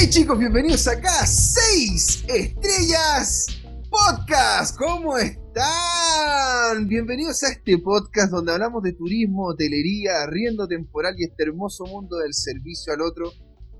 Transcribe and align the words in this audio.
Hey 0.00 0.08
chicos, 0.10 0.38
bienvenidos 0.38 0.86
acá, 0.86 1.26
6 1.26 2.26
estrellas 2.28 3.46
podcast. 3.90 4.78
¿Cómo 4.78 5.18
están? 5.18 6.86
Bienvenidos 6.86 7.42
a 7.42 7.48
este 7.48 7.78
podcast 7.78 8.30
donde 8.30 8.52
hablamos 8.52 8.84
de 8.84 8.92
turismo, 8.92 9.46
hotelería, 9.46 10.22
arriendo 10.22 10.68
temporal 10.68 11.16
y 11.18 11.24
este 11.24 11.42
hermoso 11.42 11.84
mundo 11.86 12.18
del 12.18 12.32
servicio 12.32 12.92
al 12.92 13.00
otro, 13.00 13.32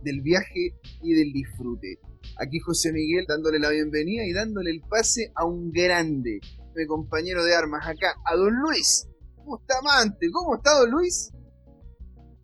del 0.02 0.20
viaje 0.20 0.74
y 1.04 1.12
del 1.12 1.32
disfrute. 1.32 2.00
Aquí 2.40 2.58
José 2.58 2.92
Miguel 2.92 3.24
dándole 3.28 3.60
la 3.60 3.70
bienvenida 3.70 4.24
y 4.24 4.32
dándole 4.32 4.72
el 4.72 4.80
pase 4.80 5.30
a 5.36 5.44
un 5.44 5.70
grande, 5.70 6.40
mi 6.74 6.86
compañero 6.86 7.44
de 7.44 7.54
armas 7.54 7.86
acá, 7.86 8.16
a 8.24 8.34
don 8.34 8.54
Luis 8.54 9.08
Bustamante. 9.44 10.28
¿Cómo 10.32 10.56
está 10.56 10.80
don 10.80 10.90
Luis? 10.90 11.30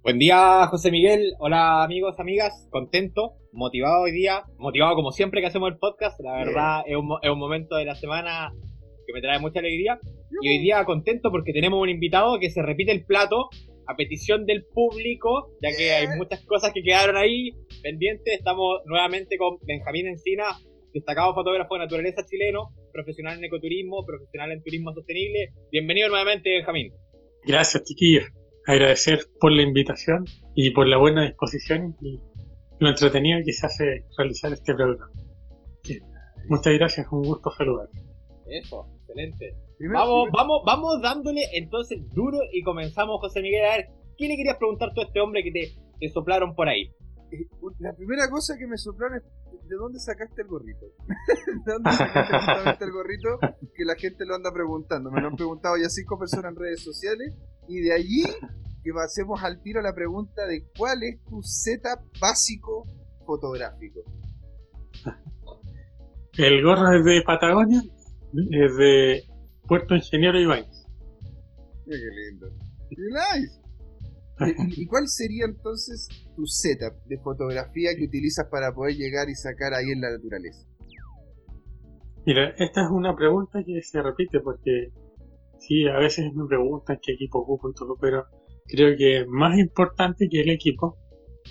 Buen 0.05 0.21
día, 0.21 0.65
José 0.69 0.93
Miguel. 0.93 1.33
Hola, 1.41 1.83
amigos, 1.83 2.21
amigas. 2.21 2.69
Contento, 2.71 3.33
motivado 3.55 4.03
hoy 4.03 4.13
día. 4.13 4.43
Motivado 4.59 4.95
como 4.95 5.13
siempre 5.13 5.41
que 5.41 5.47
hacemos 5.47 5.71
el 5.73 5.79
podcast. 5.79 6.21
La 6.21 6.37
verdad, 6.37 6.83
es 6.87 6.97
un, 6.97 7.17
es 7.23 7.31
un 7.31 7.39
momento 7.39 7.77
de 7.77 7.85
la 7.85 7.95
semana 7.95 8.53
que 9.07 9.13
me 9.13 9.21
trae 9.21 9.39
mucha 9.39 9.61
alegría. 9.61 9.99
Y 10.43 10.49
hoy 10.49 10.59
día 10.59 10.85
contento 10.85 11.31
porque 11.31 11.53
tenemos 11.53 11.81
un 11.81 11.89
invitado 11.89 12.39
que 12.39 12.51
se 12.51 12.63
repite 12.63 12.93
el 12.93 13.05
plato 13.05 13.49
a 13.87 13.97
petición 13.97 14.47
del 14.47 14.65
público, 14.65 15.51
ya 15.63 15.77
que 15.77 15.93
hay 15.93 16.07
muchas 16.17 16.45
cosas 16.47 16.73
que 16.73 16.83
quedaron 16.83 17.17
ahí 17.17 17.51
pendientes. 17.83 18.35
Estamos 18.35 18.81
nuevamente 18.87 19.37
con 19.39 19.59
Benjamín 19.67 20.09
Encina, 20.09 20.45
destacado 20.93 21.35
fotógrafo 21.35 21.75
de 21.75 21.81
naturaleza 21.81 22.25
chileno, 22.25 22.71
profesional 22.93 23.39
en 23.39 23.45
ecoturismo, 23.45 24.05
profesional 24.07 24.53
en 24.53 24.63
turismo 24.63 24.93
sostenible. 24.93 25.51
Bienvenido 25.71 26.09
nuevamente, 26.09 26.51
Benjamín. 26.51 26.93
Gracias, 27.47 27.85
chiquillos 27.85 28.25
agradecer 28.67 29.21
por 29.41 29.53
la 29.53 29.63
invitación 29.63 30.25
y 30.55 30.71
por 30.71 30.87
la 30.87 30.97
buena 30.97 31.25
disposición 31.27 31.97
y 32.01 32.19
lo 32.79 32.89
entretenido 32.89 33.41
que 33.45 33.53
se 33.53 33.67
hace 33.67 34.05
realizar 34.17 34.53
este 34.53 34.75
programa. 34.75 35.11
Muchas 36.49 36.75
gracias, 36.75 37.07
un 37.11 37.23
gusto 37.23 37.51
saludar. 37.51 37.89
Eso, 38.47 38.87
excelente. 39.01 39.55
vamos, 39.93 40.29
vamos, 40.33 40.63
vamos 40.67 41.01
dándole 41.03 41.43
entonces 41.55 41.99
duro 42.13 42.39
y 42.53 42.63
comenzamos, 42.63 43.19
José 43.21 43.41
Miguel. 43.41 43.65
A 43.65 43.77
ver, 43.77 43.87
¿qué 44.19 44.29
le 44.29 44.37
querías 44.37 44.59
preguntar 44.59 44.93
tú 44.95 45.01
a 45.01 45.05
este 45.05 45.21
hombre 45.21 45.43
que 45.43 45.51
te, 45.51 45.73
te 45.99 46.09
soplaron 46.11 46.55
por 46.55 46.69
ahí? 46.69 46.93
Eh, 47.33 47.49
la 47.79 47.95
primera 47.95 48.29
cosa 48.29 48.57
que 48.59 48.67
me 48.67 48.77
soplaron 48.77 49.19
es 49.19 49.25
¿de 49.69 49.77
dónde 49.77 49.99
sacaste 49.99 50.43
el 50.43 50.49
gorrito? 50.49 50.87
¿De 51.65 51.73
dónde 51.73 51.93
sacaste 51.93 52.37
justamente 52.37 52.85
el 52.85 52.93
gorrito? 52.93 53.39
Que 53.75 53.85
la 53.85 53.95
gente 53.95 54.25
lo 54.27 54.35
anda 54.35 54.53
preguntando. 54.53 55.11
Me 55.11 55.21
lo 55.21 55.29
han 55.29 55.37
preguntado 55.37 55.77
ya 55.77 55.89
cinco 55.89 56.19
personas 56.19 56.53
en 56.53 56.57
redes 56.59 56.83
sociales. 56.83 57.35
Y 57.69 57.81
de 57.81 57.95
allí 57.95 58.25
que 58.85 58.93
pasemos 58.93 59.43
al 59.43 59.63
tiro 59.63 59.81
a 59.81 59.83
la 59.83 59.95
pregunta 59.95 60.47
de 60.47 60.67
cuál 60.77 61.03
es 61.03 61.25
tu 61.25 61.43
setup 61.43 62.01
básico 62.21 62.87
fotográfico. 63.25 64.01
El 66.37 66.63
gorro 66.63 66.93
es 66.93 67.05
de 67.05 67.23
Patagonia, 67.23 67.81
es 68.51 68.77
de 68.77 69.25
Puerto 69.67 69.95
Ingeniero 69.95 70.39
Ibáñez. 70.39 70.87
Qué 71.87 71.93
lindo. 71.95 72.49
nice. 72.91 73.61
¿Y 74.77 74.87
cuál 74.87 75.07
sería 75.07 75.45
entonces 75.47 76.09
tu 76.35 76.45
setup 76.47 76.95
de 77.07 77.19
fotografía 77.19 77.95
que 77.97 78.05
utilizas 78.05 78.47
para 78.51 78.75
poder 78.75 78.97
llegar 78.97 79.29
y 79.29 79.35
sacar 79.35 79.73
ahí 79.75 79.91
en 79.93 80.01
la 80.01 80.11
naturaleza? 80.11 80.67
Mira, 82.27 82.51
esta 82.59 82.83
es 82.83 82.91
una 82.91 83.15
pregunta 83.15 83.63
que 83.65 83.81
se 83.83 84.03
repite 84.03 84.41
porque 84.41 84.91
sí, 85.59 85.87
a 85.87 85.99
veces 85.99 86.35
me 86.35 86.47
preguntan 86.47 86.99
qué 87.01 87.13
equipo 87.13 87.39
ocupo 87.41 87.71
y 87.71 87.75
todo, 87.75 87.97
pero 88.01 88.27
creo 88.67 88.97
que 88.97 89.25
más 89.29 89.59
importante 89.59 90.29
que 90.29 90.41
el 90.41 90.51
equipo 90.51 90.97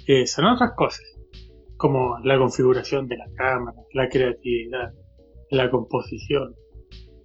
eh, 0.08 0.25
son 0.25 0.45
otras 0.45 0.72
cosas, 0.75 1.06
como 1.78 2.17
la 2.23 2.38
configuración 2.38 3.08
de 3.08 3.17
la 3.17 3.28
cámara, 3.36 3.78
la 3.94 4.09
creatividad, 4.09 4.94
la 5.50 5.69
composición, 5.69 6.56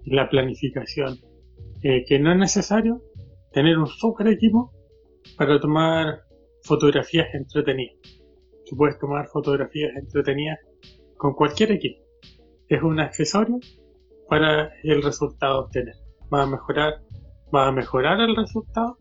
la 0.05 0.29
planificación, 0.29 1.19
eh, 1.83 2.05
que 2.07 2.19
no 2.19 2.33
es 2.33 2.39
necesario 2.39 3.03
tener 3.53 3.79
un 3.79 3.87
super 3.87 4.29
equipo 4.29 4.73
para 5.37 5.59
tomar 5.61 6.23
fotografías 6.63 7.29
entretenidas. 7.35 7.97
Tú 8.67 8.77
puedes 8.77 8.99
tomar 8.99 9.27
fotografías 9.29 9.97
entretenidas 9.97 10.59
con 11.17 11.35
cualquier 11.35 11.73
equipo. 11.73 12.03
Es 12.69 12.83
un 12.83 13.01
accesorio 13.01 13.59
para 14.29 14.71
el 14.83 15.03
resultado 15.03 15.61
obtener. 15.61 15.95
Va 16.33 16.43
a 16.43 16.47
mejorar, 16.47 17.01
va 17.55 17.69
a 17.69 17.73
mejorar 17.73 18.21
el 18.21 18.37
resultado 18.37 18.99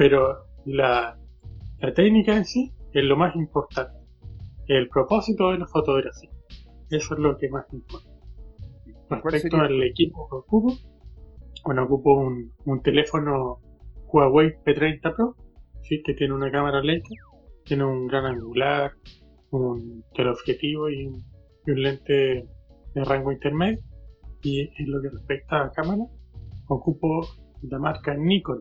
pero 0.00 0.46
la, 0.64 1.18
técnica 1.94 2.34
en 2.34 2.46
sí 2.46 2.72
es 2.94 3.04
lo 3.04 3.18
más 3.18 3.36
importante. 3.36 3.98
El 4.66 4.88
propósito 4.88 5.50
de 5.50 5.58
la 5.58 5.66
fotografía. 5.66 6.30
Eso 6.88 7.12
es 7.12 7.20
lo 7.20 7.36
que 7.36 7.50
más 7.50 7.66
importa. 7.70 8.08
Respecto 9.10 9.58
al 9.58 9.82
equipo 9.82 10.26
que 10.30 10.36
ocupo, 10.36 10.72
bueno, 11.66 11.84
ocupo 11.84 12.14
un, 12.14 12.82
teléfono 12.82 13.58
Huawei 14.06 14.54
P30 14.64 15.14
Pro, 15.14 15.36
¿sí? 15.82 16.02
que 16.02 16.14
tiene 16.14 16.32
una 16.32 16.50
cámara 16.50 16.80
lenta, 16.80 17.10
tiene 17.66 17.84
un 17.84 18.06
gran 18.06 18.24
angular, 18.24 18.92
un 19.50 20.02
teleobjetivo 20.14 20.88
y 20.88 21.08
un, 21.08 21.22
y 21.66 21.72
un 21.72 21.82
lente 21.82 22.46
de 22.94 23.04
rango 23.04 23.32
intermedio. 23.32 23.84
Y 24.42 24.60
en 24.60 24.90
lo 24.92 25.02
que 25.02 25.10
respecta 25.10 25.62
a 25.62 25.70
cámara, 25.72 26.04
ocupo 26.68 27.26
la 27.60 27.78
marca 27.78 28.14
Nikon 28.14 28.60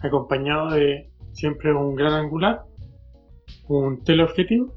Acompañado 0.00 0.70
de 0.70 1.10
siempre 1.32 1.74
un 1.74 1.94
gran 1.94 2.12
angular, 2.12 2.62
un 3.68 4.02
teleobjetivo 4.02 4.74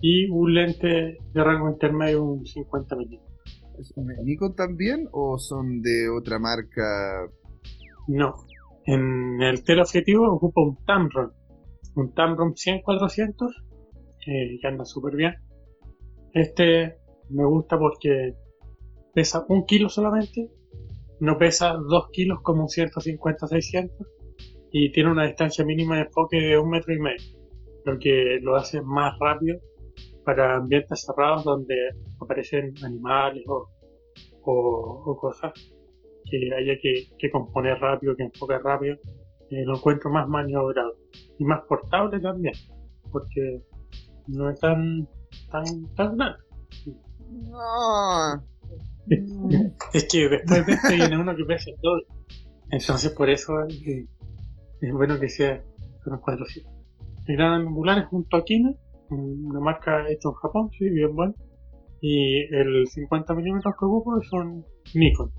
y 0.00 0.28
un 0.30 0.54
lente 0.54 1.18
de 1.32 1.44
rango 1.44 1.70
intermedio, 1.70 2.22
un 2.22 2.46
50 2.46 2.96
mm. 2.96 4.24
¿Nikon 4.24 4.54
también 4.54 5.08
o 5.12 5.38
son 5.38 5.80
de 5.82 6.08
otra 6.08 6.38
marca? 6.38 7.28
No. 8.08 8.34
En 8.86 9.42
el 9.42 9.62
teleobjetivo 9.64 10.32
ocupa 10.32 10.62
un 10.62 10.76
Tamron, 10.84 11.32
un 11.94 12.12
Tamron 12.14 12.54
100-400, 12.54 13.32
eh, 14.26 14.58
que 14.60 14.66
anda 14.66 14.84
súper 14.84 15.14
bien. 15.14 15.34
Este 16.32 16.98
me 17.30 17.44
gusta 17.44 17.78
porque 17.78 18.34
pesa 19.14 19.44
un 19.48 19.64
kilo 19.66 19.88
solamente 19.88 20.50
no 21.20 21.38
pesa 21.38 21.74
2 21.74 22.08
kilos 22.12 22.40
como 22.42 22.62
un 22.62 22.68
150-600 22.68 23.90
y 24.70 24.92
tiene 24.92 25.10
una 25.10 25.26
distancia 25.26 25.64
mínima 25.64 25.96
de 25.96 26.02
enfoque 26.02 26.36
de 26.40 26.58
un 26.58 26.70
metro 26.70 26.94
y 26.94 27.00
medio, 27.00 27.38
lo 27.84 27.98
que 27.98 28.38
lo 28.42 28.56
hace 28.56 28.82
más 28.82 29.18
rápido 29.18 29.58
para 30.24 30.56
ambientes 30.56 31.06
cerrados 31.06 31.44
donde 31.44 31.74
aparecen 32.20 32.74
animales 32.84 33.44
o, 33.48 33.66
cosas 35.20 35.52
que 36.30 36.50
haya 36.54 36.78
que, 36.80 37.30
componer 37.30 37.78
rápido, 37.78 38.14
que 38.16 38.24
enfoque 38.24 38.58
rápido. 38.58 38.96
Eh, 39.50 39.64
lo 39.64 39.76
encuentro 39.76 40.10
más 40.10 40.28
maniobrado 40.28 40.94
y 41.38 41.44
más 41.44 41.62
portable 41.66 42.20
también, 42.20 42.52
porque 43.10 43.62
no 44.26 44.50
es 44.50 44.60
tan 44.60 45.08
tan 45.50 45.64
tan 45.94 46.16
grande. 46.16 46.38
No, 47.50 48.44
es 49.92 50.04
que 50.04 50.28
después 50.28 50.66
de 50.66 50.72
esto 50.72 50.88
viene 50.94 51.18
uno 51.18 51.34
que 51.36 51.44
pesa 51.44 51.70
todo. 51.80 52.00
Entonces 52.70 53.10
por 53.12 53.30
eso 53.30 53.52
es, 53.66 54.92
bueno 54.92 55.18
que 55.18 55.28
sea 55.28 55.62
unos 56.06 56.20
400. 56.20 56.72
El 57.26 57.36
gran 57.36 57.66
angular 57.66 57.98
es 57.98 58.06
un 58.10 58.24
Tokina, 58.28 58.72
una 59.10 59.60
marca 59.60 60.08
hecha 60.08 60.28
en 60.28 60.34
Japón, 60.34 60.70
sí, 60.78 60.88
bien 60.88 61.14
bueno. 61.14 61.34
Y 62.00 62.42
el 62.54 62.86
50 62.86 63.34
mm 63.34 63.60
que 63.60 63.84
ocupo 63.84 64.20
es 64.20 64.32
un 64.32 64.64
Nikon. 64.94 65.32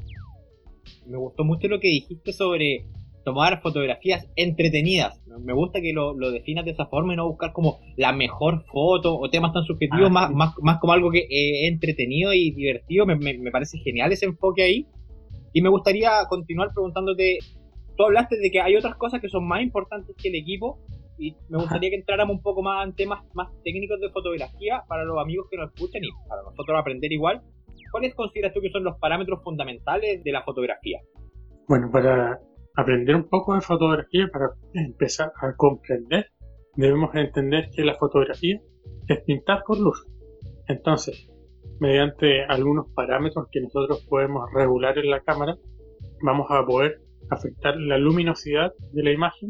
Me 1.07 1.17
gustó 1.17 1.43
mucho 1.43 1.67
lo 1.67 1.79
que 1.79 1.87
dijiste 1.87 2.33
sobre 2.33 2.85
tomar 3.29 3.61
fotografías 3.61 4.27
entretenidas. 4.35 5.21
Me 5.39 5.53
gusta 5.53 5.81
que 5.81 5.93
lo, 5.93 6.15
lo, 6.15 6.31
definas 6.31 6.65
de 6.65 6.71
esa 6.71 6.87
forma 6.87 7.13
y 7.13 7.15
no 7.15 7.27
buscar 7.27 7.53
como 7.53 7.79
la 7.95 8.11
mejor 8.11 8.63
foto 8.65 9.15
o 9.15 9.29
temas 9.29 9.53
tan 9.53 9.63
subjetivos, 9.65 10.07
ah, 10.07 10.09
más, 10.09 10.31
más, 10.31 10.53
más, 10.63 10.79
como 10.79 10.93
algo 10.93 11.11
que 11.11 11.27
es 11.29 11.71
entretenido 11.71 12.33
y 12.33 12.49
divertido. 12.51 13.05
Me, 13.05 13.15
me, 13.15 13.51
parece 13.51 13.77
genial 13.77 14.11
ese 14.11 14.25
enfoque 14.25 14.63
ahí. 14.63 14.87
Y 15.53 15.61
me 15.61 15.69
gustaría 15.69 16.09
continuar 16.27 16.69
preguntándote, 16.73 17.37
tú 17.95 18.03
hablaste 18.03 18.37
de 18.37 18.49
que 18.49 18.61
hay 18.61 18.75
otras 18.75 18.95
cosas 18.95 19.21
que 19.21 19.29
son 19.29 19.47
más 19.47 19.61
importantes 19.61 20.15
que 20.17 20.29
el 20.29 20.35
equipo 20.35 20.79
y 21.19 21.35
me 21.49 21.59
gustaría 21.59 21.91
que 21.91 21.97
entráramos 21.97 22.37
un 22.37 22.41
poco 22.41 22.63
más 22.63 22.87
en 22.87 22.95
temas 22.95 23.23
más 23.35 23.49
técnicos 23.63 23.99
de 23.99 24.09
fotografía 24.09 24.83
para 24.87 25.03
los 25.03 25.19
amigos 25.19 25.47
que 25.51 25.57
nos 25.57 25.71
escuchan 25.71 26.03
y 26.03 26.09
para 26.27 26.41
nosotros 26.41 26.79
aprender 26.79 27.11
igual. 27.11 27.41
¿Cuáles 27.91 28.15
consideras 28.15 28.53
tú 28.53 28.61
que 28.61 28.71
son 28.71 28.83
los 28.83 28.97
parámetros 28.97 29.43
fundamentales 29.43 30.23
de 30.23 30.31
la 30.31 30.43
fotografía? 30.43 30.99
Bueno, 31.67 31.91
para 31.91 32.39
aprender 32.79 33.15
un 33.15 33.27
poco 33.27 33.55
de 33.55 33.61
fotografía 33.61 34.27
para 34.31 34.51
empezar 34.73 35.31
a 35.41 35.53
comprender, 35.55 36.27
debemos 36.75 37.13
entender 37.15 37.69
que 37.75 37.83
la 37.83 37.95
fotografía 37.95 38.59
es 39.07 39.21
pintar 39.21 39.63
con 39.63 39.81
luz. 39.81 40.05
Entonces, 40.67 41.29
mediante 41.79 42.43
algunos 42.45 42.87
parámetros 42.93 43.47
que 43.51 43.61
nosotros 43.61 44.05
podemos 44.07 44.49
regular 44.53 44.97
en 44.97 45.09
la 45.09 45.21
cámara, 45.21 45.57
vamos 46.21 46.47
a 46.49 46.65
poder 46.65 47.01
afectar 47.29 47.75
la 47.77 47.97
luminosidad 47.97 48.71
de 48.93 49.03
la 49.03 49.11
imagen, 49.11 49.49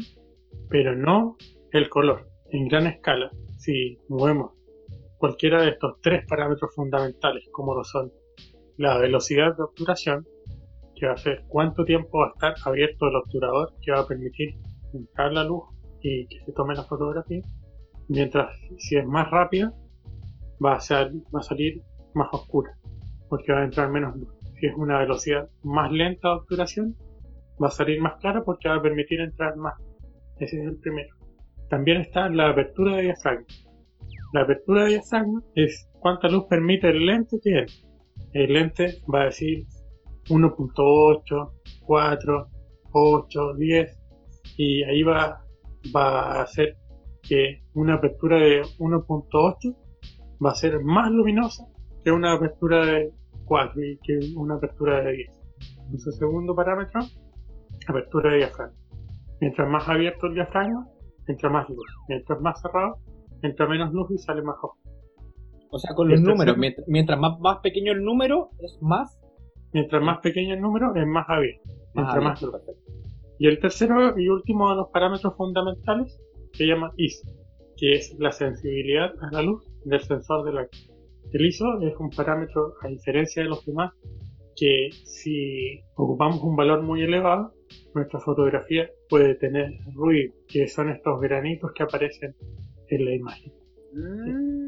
pero 0.68 0.96
no 0.96 1.36
el 1.72 1.88
color. 1.88 2.26
En 2.50 2.66
gran 2.66 2.86
escala 2.88 3.30
si 3.58 3.98
movemos 4.08 4.52
cualquiera 5.18 5.62
de 5.62 5.70
estos 5.70 6.00
tres 6.00 6.24
parámetros 6.26 6.74
fundamentales, 6.74 7.44
como 7.52 7.74
lo 7.74 7.84
son 7.84 8.10
la 8.78 8.96
velocidad 8.98 9.54
de 9.54 9.62
obturación, 9.62 10.26
que 11.00 11.06
va 11.06 11.14
a 11.14 11.16
ser 11.16 11.44
cuánto 11.48 11.84
tiempo 11.84 12.18
va 12.18 12.26
a 12.26 12.50
estar 12.50 12.54
abierto 12.70 13.08
el 13.08 13.16
obturador, 13.16 13.72
que 13.80 13.90
va 13.90 14.00
a 14.00 14.06
permitir 14.06 14.54
entrar 14.92 15.32
la 15.32 15.44
luz 15.44 15.64
y 16.02 16.26
que 16.26 16.44
se 16.44 16.52
tome 16.52 16.74
la 16.74 16.84
fotografía, 16.84 17.40
mientras 18.08 18.54
si 18.76 18.98
es 18.98 19.06
más 19.06 19.30
rápida, 19.30 19.72
va 20.64 20.74
a, 20.74 20.80
ser, 20.80 21.10
va 21.34 21.40
a 21.40 21.42
salir 21.42 21.82
más 22.12 22.28
oscura, 22.32 22.76
porque 23.30 23.50
va 23.50 23.60
a 23.60 23.64
entrar 23.64 23.90
menos 23.90 24.14
luz. 24.14 24.28
Si 24.60 24.66
es 24.66 24.74
una 24.76 24.98
velocidad 24.98 25.48
más 25.62 25.90
lenta 25.90 26.28
de 26.28 26.34
obturación, 26.34 26.94
va 27.62 27.68
a 27.68 27.70
salir 27.70 27.98
más 28.00 28.18
clara 28.20 28.42
porque 28.44 28.68
va 28.68 28.76
a 28.76 28.82
permitir 28.82 29.20
entrar 29.20 29.56
más. 29.56 29.74
Ese 30.38 30.60
es 30.60 30.66
el 30.66 30.76
primero. 30.80 31.16
También 31.70 32.02
está 32.02 32.28
la 32.28 32.50
apertura 32.50 32.96
de 32.96 33.02
diafragma. 33.04 33.46
La 34.34 34.42
apertura 34.42 34.84
de 34.84 34.90
diafragma 34.90 35.42
es 35.54 35.88
cuánta 35.98 36.28
luz 36.28 36.44
permite 36.44 36.90
el 36.90 37.06
lente 37.06 37.38
que 37.42 37.60
es. 37.60 37.86
El 38.34 38.52
lente 38.52 38.98
va 39.12 39.22
a 39.22 39.24
decir 39.26 39.64
1.8, 40.28 41.50
4, 41.80 42.48
8, 42.92 43.54
10 43.54 43.98
y 44.56 44.82
ahí 44.84 45.02
va, 45.02 45.42
va 45.94 46.32
a 46.32 46.42
hacer 46.42 46.76
que 47.22 47.62
una 47.74 47.94
apertura 47.94 48.38
de 48.38 48.62
1.8 48.78 49.76
va 50.44 50.50
a 50.50 50.54
ser 50.54 50.82
más 50.82 51.10
luminosa 51.10 51.66
que 52.04 52.10
una 52.10 52.32
apertura 52.32 52.84
de 52.84 53.12
4 53.44 53.82
y 53.82 53.98
que 53.98 54.18
una 54.36 54.54
apertura 54.54 55.02
de 55.02 55.12
10. 55.12 55.40
Entonces, 55.84 56.16
segundo 56.16 56.54
parámetro, 56.54 57.00
apertura 57.86 58.30
de 58.30 58.38
diafragma. 58.38 58.76
Mientras 59.40 59.68
más 59.68 59.88
abierto 59.88 60.26
el 60.26 60.34
diafragma, 60.34 60.86
entra 61.26 61.50
más 61.50 61.68
luz. 61.68 61.86
Mientras 62.08 62.40
más 62.40 62.60
cerrado, 62.60 62.98
entra 63.42 63.66
menos 63.66 63.92
luz 63.92 64.10
y 64.10 64.18
sale 64.18 64.42
más 64.42 64.56
oscuro. 64.62 64.80
O 65.70 65.78
sea, 65.78 65.94
con 65.94 66.08
los 66.08 66.20
números, 66.20 66.56
mientras, 66.86 67.18
más, 67.18 67.38
más 67.40 67.58
pequeño 67.58 67.92
el 67.92 68.02
número, 68.02 68.50
es 68.58 68.78
más. 68.80 69.19
Mientras 69.72 70.02
más 70.02 70.18
pequeño 70.18 70.54
el 70.54 70.60
número, 70.60 70.94
es 70.94 71.06
más 71.06 71.28
abierto. 71.28 71.70
entra 71.94 72.20
más 72.20 72.42
luz. 72.42 72.54
Y 73.38 73.46
el 73.46 73.58
tercero 73.58 74.18
y 74.18 74.28
último 74.28 74.70
de 74.70 74.76
los 74.76 74.88
parámetros 74.90 75.34
fundamentales 75.36 76.20
se 76.52 76.66
llama 76.66 76.92
ISO, 76.96 77.26
que 77.76 77.94
es 77.94 78.14
la 78.18 78.32
sensibilidad 78.32 79.12
a 79.20 79.32
la 79.32 79.42
luz 79.42 79.64
del 79.84 80.00
sensor 80.00 80.44
de 80.44 80.52
la 80.52 80.68
El 81.32 81.46
ISO 81.46 81.80
es 81.80 81.94
un 81.98 82.10
parámetro, 82.10 82.74
a 82.82 82.88
diferencia 82.88 83.42
de 83.42 83.48
los 83.48 83.64
demás, 83.64 83.92
que 84.56 84.90
si 85.04 85.80
ocupamos 85.94 86.42
un 86.42 86.56
valor 86.56 86.82
muy 86.82 87.02
elevado, 87.02 87.54
nuestra 87.94 88.20
fotografía 88.20 88.90
puede 89.08 89.34
tener 89.36 89.70
ruido, 89.94 90.34
que 90.46 90.68
son 90.68 90.90
estos 90.90 91.20
granitos 91.20 91.72
que 91.72 91.82
aparecen 91.82 92.34
en 92.88 93.04
la 93.04 93.14
imagen. 93.14 93.52
Mm. 93.92 94.59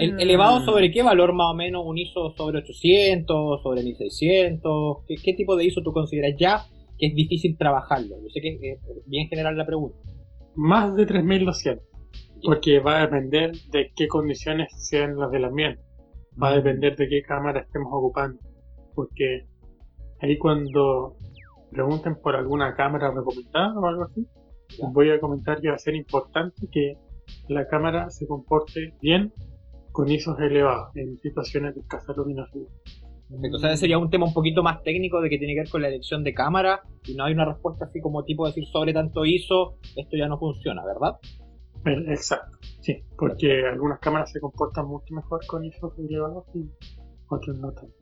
¿Elevado 0.00 0.60
sobre 0.60 0.90
qué 0.90 1.02
valor 1.02 1.34
más 1.34 1.52
o 1.52 1.54
menos? 1.54 1.82
¿Un 1.84 1.98
ISO 1.98 2.30
sobre 2.30 2.58
800, 2.58 3.62
sobre 3.62 3.82
1600? 3.82 4.98
¿Qué, 5.06 5.14
qué 5.22 5.34
tipo 5.34 5.56
de 5.56 5.66
ISO 5.66 5.82
tú 5.82 5.92
consideras 5.92 6.34
ya 6.38 6.62
que 6.98 7.08
es 7.08 7.14
difícil 7.14 7.56
trabajarlo? 7.58 8.16
Yo 8.22 8.30
sé 8.30 8.40
que 8.40 8.72
es 8.72 8.80
bien 9.06 9.28
general 9.28 9.56
la 9.56 9.66
pregunta. 9.66 9.98
Más 10.54 10.96
de 10.96 11.04
3200, 11.04 11.84
porque 12.42 12.80
va 12.80 12.98
a 12.98 13.00
depender 13.02 13.52
de 13.70 13.92
qué 13.94 14.08
condiciones 14.08 14.68
sean 14.74 15.18
las 15.18 15.30
del 15.30 15.44
ambiente. 15.44 15.82
Va 16.42 16.48
a 16.48 16.52
mm. 16.52 16.56
depender 16.56 16.96
de 16.96 17.08
qué 17.08 17.22
cámara 17.22 17.60
estemos 17.60 17.92
ocupando. 17.92 18.40
Porque 18.94 19.44
ahí 20.20 20.38
cuando 20.38 21.14
pregunten 21.70 22.16
por 22.16 22.36
alguna 22.36 22.74
cámara 22.74 23.10
recomendada 23.10 23.78
o 23.78 23.86
algo 23.86 24.04
así, 24.04 24.26
les 24.78 24.92
voy 24.92 25.10
a 25.10 25.20
comentar 25.20 25.60
que 25.60 25.68
va 25.68 25.74
a 25.74 25.78
ser 25.78 25.94
importante 25.94 26.68
que 26.72 26.94
la 27.48 27.66
cámara 27.68 28.10
se 28.10 28.26
comporte 28.26 28.94
bien 29.00 29.32
con 30.00 30.10
ISOs 30.10 30.40
elevados 30.40 30.96
en 30.96 31.18
situaciones 31.18 31.74
de 31.74 31.82
escasa 31.82 32.14
luminosidad. 32.16 32.68
O 33.52 33.58
sea, 33.58 33.76
sería 33.76 33.98
un 33.98 34.08
tema 34.08 34.24
un 34.24 34.32
poquito 34.32 34.62
más 34.62 34.82
técnico 34.82 35.20
de 35.20 35.28
que 35.28 35.36
tiene 35.36 35.52
que 35.52 35.60
ver 35.60 35.68
con 35.68 35.82
la 35.82 35.88
elección 35.88 36.24
de 36.24 36.32
cámara 36.32 36.80
y 37.04 37.14
no 37.14 37.24
hay 37.24 37.34
una 37.34 37.44
respuesta 37.44 37.84
así 37.84 38.00
como 38.00 38.24
tipo 38.24 38.46
decir 38.46 38.64
sobre 38.64 38.94
tanto 38.94 39.26
ISO, 39.26 39.76
esto 39.94 40.16
ya 40.16 40.26
no 40.26 40.38
funciona, 40.38 40.82
¿verdad? 40.86 41.16
Eh, 41.84 42.12
exacto, 42.12 42.56
sí, 42.80 43.04
porque 43.14 43.66
algunas 43.70 43.98
cámaras 43.98 44.32
se 44.32 44.40
comportan 44.40 44.86
mucho 44.86 45.14
mejor 45.14 45.46
con 45.46 45.66
ISOs 45.66 45.98
elevados 45.98 46.46
y 46.54 46.66
otras 47.28 47.58
no 47.58 47.70
tanto. 47.72 47.94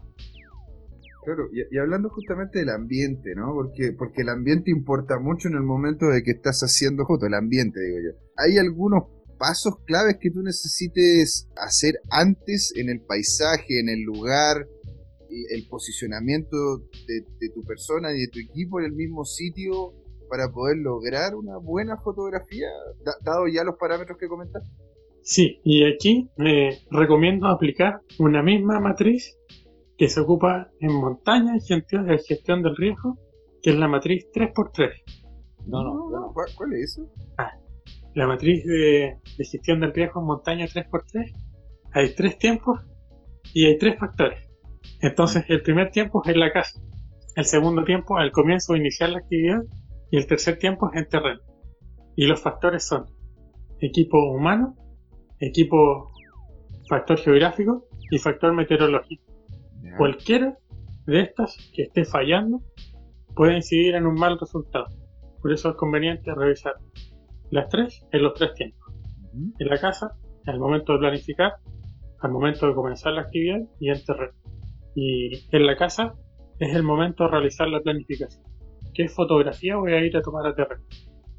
Claro, 1.24 1.48
y, 1.52 1.76
hablando 1.78 2.10
justamente 2.10 2.60
del 2.60 2.70
ambiente, 2.70 3.34
¿no? 3.34 3.54
Porque, 3.54 3.92
porque 3.98 4.22
el 4.22 4.28
ambiente 4.28 4.70
importa 4.70 5.18
mucho 5.18 5.48
en 5.48 5.54
el 5.54 5.64
momento 5.64 6.06
de 6.06 6.22
que 6.22 6.30
estás 6.30 6.60
haciendo 6.60 7.04
foto, 7.06 7.26
el 7.26 7.34
ambiente, 7.34 7.80
digo 7.80 7.98
yo. 7.98 8.18
¿Hay 8.36 8.56
algunos 8.56 9.17
pasos 9.38 9.74
claves 9.84 10.16
que 10.20 10.30
tú 10.30 10.42
necesites 10.42 11.48
hacer 11.56 12.00
antes 12.10 12.72
en 12.76 12.90
el 12.90 13.00
paisaje, 13.00 13.80
en 13.80 13.88
el 13.88 14.02
lugar, 14.02 14.66
el 15.50 15.66
posicionamiento 15.68 16.78
de, 17.06 17.48
tu 17.54 17.62
persona 17.64 18.12
y 18.12 18.20
de 18.20 18.28
tu 18.28 18.38
equipo 18.38 18.80
en 18.80 18.86
el 18.86 18.92
mismo 18.92 19.24
sitio 19.24 19.92
para 20.28 20.50
poder 20.50 20.78
lograr 20.78 21.34
una 21.34 21.56
buena 21.56 21.96
fotografía, 21.98 22.68
dado 23.24 23.46
ya 23.46 23.64
los 23.64 23.76
parámetros 23.78 24.18
que 24.18 24.28
comentaste? 24.28 24.68
Sí, 25.22 25.60
y 25.62 25.84
aquí 25.84 26.30
me 26.36 26.78
recomiendo 26.90 27.48
aplicar 27.48 28.00
una 28.18 28.42
misma 28.42 28.80
matriz 28.80 29.36
que 29.96 30.08
se 30.08 30.20
ocupa 30.20 30.70
en 30.80 30.92
montaña 30.92 31.56
y 31.56 31.60
gestión, 31.60 32.06
de 32.06 32.18
gestión 32.18 32.62
del 32.62 32.76
riesgo, 32.76 33.18
que 33.62 33.70
es 33.70 33.76
la 33.76 33.88
matriz 33.88 34.26
3x3. 34.32 34.90
No, 35.66 35.82
no, 35.82 36.10
no. 36.10 36.32
¿Cuál, 36.32 36.72
es 36.74 36.92
eso? 36.92 37.10
Ah, 37.36 37.50
la 38.14 38.26
matriz 38.26 38.64
de, 38.64 39.16
de 39.36 39.44
gestión 39.44 39.80
del 39.80 39.92
riesgo 39.92 40.20
en 40.20 40.26
montaña 40.26 40.66
3x3. 40.66 41.32
Hay 41.92 42.14
tres 42.14 42.38
tiempos 42.38 42.80
y 43.54 43.66
hay 43.66 43.78
tres 43.78 43.98
factores. 43.98 44.48
Entonces, 45.00 45.44
el 45.48 45.62
primer 45.62 45.90
tiempo 45.90 46.22
es 46.24 46.34
en 46.34 46.40
la 46.40 46.52
casa, 46.52 46.80
el 47.36 47.44
segundo 47.44 47.84
tiempo 47.84 48.16
al 48.16 48.32
comienzo 48.32 48.72
de 48.72 48.80
iniciar 48.80 49.10
la 49.10 49.18
actividad 49.18 49.62
y 50.10 50.16
el 50.16 50.26
tercer 50.26 50.58
tiempo 50.58 50.90
es 50.90 50.98
en 50.98 51.08
terreno. 51.08 51.40
Y 52.16 52.26
los 52.26 52.40
factores 52.40 52.84
son 52.84 53.04
equipo 53.80 54.18
humano, 54.32 54.74
equipo 55.38 56.10
factor 56.88 57.18
geográfico 57.18 57.86
y 58.10 58.18
factor 58.18 58.52
meteorológico. 58.54 59.22
Cualquiera 59.96 60.56
de 61.06 61.20
estas 61.20 61.56
que 61.72 61.82
esté 61.82 62.04
fallando 62.04 62.60
puede 63.36 63.54
incidir 63.54 63.94
en 63.94 64.06
un 64.06 64.14
mal 64.14 64.38
resultado. 64.38 64.86
Por 65.40 65.52
eso 65.52 65.70
es 65.70 65.76
conveniente 65.76 66.34
revisar 66.34 66.74
las 67.50 67.68
tres 67.68 68.06
en 68.12 68.22
los 68.22 68.34
tres 68.34 68.54
tiempos. 68.54 68.94
En 69.58 69.68
la 69.68 69.78
casa, 69.78 70.16
al 70.46 70.58
momento 70.58 70.92
de 70.94 70.98
planificar, 70.98 71.52
al 72.20 72.32
momento 72.32 72.66
de 72.66 72.74
comenzar 72.74 73.12
la 73.12 73.22
actividad 73.22 73.60
y 73.80 73.90
en 73.90 74.04
terreno. 74.04 74.32
Y 74.94 75.46
en 75.52 75.66
la 75.66 75.76
casa 75.76 76.14
es 76.58 76.74
el 76.74 76.82
momento 76.82 77.24
de 77.24 77.30
realizar 77.30 77.68
la 77.68 77.80
planificación. 77.80 78.44
¿Qué 78.94 79.08
fotografía 79.08 79.76
voy 79.76 79.92
a 79.92 80.04
ir 80.04 80.16
a 80.16 80.22
tomar 80.22 80.46
a 80.46 80.54
terreno? 80.54 80.82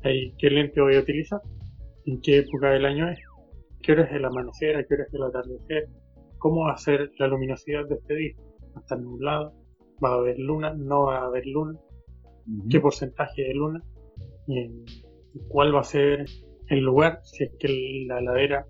¿Qué 0.02 0.50
lente 0.50 0.80
voy 0.80 0.96
a 0.96 1.00
utilizar? 1.00 1.42
¿En 2.06 2.22
qué 2.22 2.38
época 2.38 2.70
del 2.70 2.86
año 2.86 3.10
es? 3.10 3.20
¿Qué 3.82 3.92
hora 3.92 4.06
es 4.06 4.12
el 4.14 4.24
amanecer? 4.24 4.78
¿A 4.78 4.84
qué 4.84 4.94
hora 4.94 5.04
es 5.04 5.14
el 5.14 5.24
atardecer? 5.24 5.90
¿Cómo 6.38 6.66
va 6.66 6.74
a 6.74 6.78
ser 6.78 7.12
la 7.18 7.28
luminosidad 7.28 7.86
de 7.88 7.96
este 7.96 8.16
día? 8.16 8.34
¿Va 8.74 8.78
a 8.78 8.80
estar 8.80 9.00
nublado? 9.00 9.54
¿Va 10.04 10.12
a 10.12 10.16
haber 10.16 10.40
luna? 10.40 10.74
¿No 10.74 11.04
va 11.04 11.18
a 11.18 11.26
haber 11.26 11.46
luna? 11.46 11.78
¿Qué 12.70 12.80
porcentaje 12.80 13.44
de 13.44 13.54
luna? 13.54 13.84
¿Cuál 15.48 15.76
va 15.76 15.82
a 15.82 15.84
ser 15.84 16.26
el 16.68 16.80
lugar? 16.80 17.20
Si 17.24 17.44
es 17.44 17.52
que 17.60 18.06
la 18.08 18.22
ladera 18.22 18.66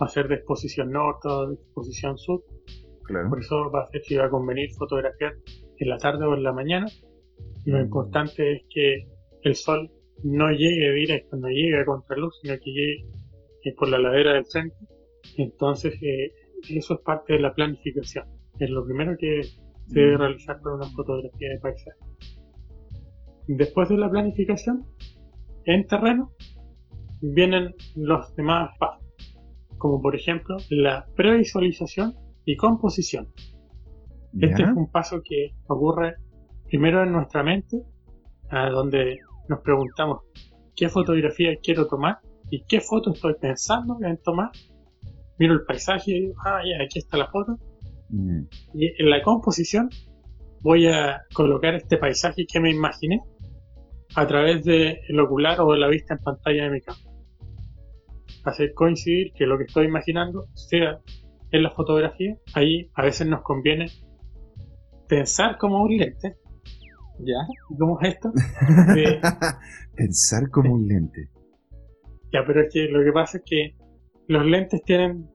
va 0.00 0.06
a 0.06 0.08
ser 0.08 0.28
de 0.28 0.36
exposición 0.36 0.90
norte 0.90 1.28
o 1.28 1.48
de 1.48 1.54
exposición 1.54 2.18
sur 2.18 2.42
por 3.28 3.40
eso 3.40 3.70
va 3.70 3.82
a 3.82 3.90
ser 3.90 4.02
si 4.02 4.16
va 4.16 4.26
a 4.26 4.30
convenir 4.30 4.70
fotografiar 4.72 5.34
en 5.78 5.88
la 5.88 5.98
tarde 5.98 6.24
o 6.24 6.34
en 6.34 6.42
la 6.42 6.52
mañana. 6.52 6.86
Lo 7.64 7.78
mm. 7.78 7.82
importante 7.82 8.52
es 8.52 8.62
que 8.70 9.06
el 9.42 9.54
sol 9.54 9.90
no 10.22 10.50
llegue 10.50 10.92
directo, 10.92 11.36
no 11.36 11.48
llegue 11.48 11.80
a 11.80 11.84
contraluz, 11.84 12.38
sino 12.42 12.54
que 12.58 12.70
llegue 12.70 13.04
eh, 13.64 13.74
por 13.76 13.88
la 13.88 13.98
ladera 13.98 14.34
del 14.34 14.46
centro. 14.46 14.78
Entonces, 15.36 15.94
eh, 16.02 16.32
eso 16.70 16.94
es 16.94 17.00
parte 17.00 17.34
de 17.34 17.40
la 17.40 17.54
planificación. 17.54 18.26
Es 18.58 18.70
lo 18.70 18.84
primero 18.84 19.16
que 19.18 19.42
se 19.42 19.60
debe 20.00 20.16
mm. 20.16 20.20
realizar 20.20 20.60
con 20.60 20.74
una 20.74 20.86
fotografía 20.86 21.50
de 21.50 21.58
paisaje. 21.58 21.98
Después 23.48 23.88
de 23.88 23.98
la 23.98 24.08
planificación, 24.10 24.86
en 25.64 25.86
terreno, 25.86 26.32
vienen 27.20 27.74
los 27.94 28.34
demás 28.34 28.70
pasos, 28.78 29.04
como 29.78 30.00
por 30.00 30.16
ejemplo 30.16 30.56
la 30.70 31.06
previsualización 31.14 32.14
y 32.44 32.56
composición. 32.56 33.28
Este 34.40 34.62
es 34.62 34.68
un 34.70 34.90
paso 34.90 35.20
que 35.22 35.50
ocurre 35.66 36.14
primero 36.68 37.02
en 37.02 37.12
nuestra 37.12 37.42
mente, 37.42 37.82
a 38.50 38.70
donde 38.70 39.18
nos 39.48 39.60
preguntamos 39.60 40.20
qué 40.74 40.88
fotografía 40.88 41.52
quiero 41.62 41.86
tomar 41.86 42.18
y 42.50 42.64
qué 42.64 42.80
foto 42.80 43.12
estoy 43.12 43.34
pensando 43.40 43.98
en 44.02 44.16
tomar. 44.18 44.50
Miro 45.38 45.54
el 45.54 45.64
paisaje 45.64 46.10
y 46.10 46.20
digo, 46.20 46.34
ah, 46.44 46.60
ya, 46.64 46.82
aquí 46.82 46.98
está 46.98 47.16
la 47.18 47.28
foto. 47.28 47.58
Mm. 48.08 48.42
Y 48.74 49.02
en 49.02 49.10
la 49.10 49.22
composición 49.22 49.90
voy 50.60 50.86
a 50.86 51.22
colocar 51.34 51.74
este 51.74 51.98
paisaje 51.98 52.46
que 52.46 52.60
me 52.60 52.70
imaginé 52.70 53.20
a 54.14 54.26
través 54.26 54.64
del 54.64 55.20
ocular 55.20 55.60
o 55.60 55.72
de 55.72 55.78
la 55.78 55.88
vista 55.88 56.14
en 56.14 56.20
pantalla 56.20 56.64
de 56.64 56.70
mi 56.70 56.80
cámara. 56.80 57.04
hacer 58.44 58.74
coincidir 58.74 59.32
que 59.32 59.46
lo 59.46 59.56
que 59.56 59.64
estoy 59.64 59.86
imaginando 59.86 60.46
sea 60.54 61.00
en 61.50 61.62
la 61.62 61.70
fotografía, 61.70 62.36
ahí 62.54 62.90
a 62.94 63.02
veces 63.02 63.26
nos 63.26 63.42
conviene 63.42 63.86
pensar 65.08 65.58
como 65.58 65.82
un 65.82 65.96
lente. 65.96 66.36
¿Ya? 67.18 67.46
¿Cómo 67.78 68.00
es 68.00 68.14
esto? 68.14 68.32
pensar 69.96 70.50
como 70.50 70.72
un 70.74 70.88
lente. 70.88 71.28
Ya, 72.32 72.40
pero 72.46 72.62
es 72.62 72.72
que 72.72 72.88
lo 72.88 73.04
que 73.04 73.12
pasa 73.12 73.38
es 73.38 73.44
que 73.44 73.76
los 74.26 74.44
lentes 74.46 74.82
tienen, 74.84 75.30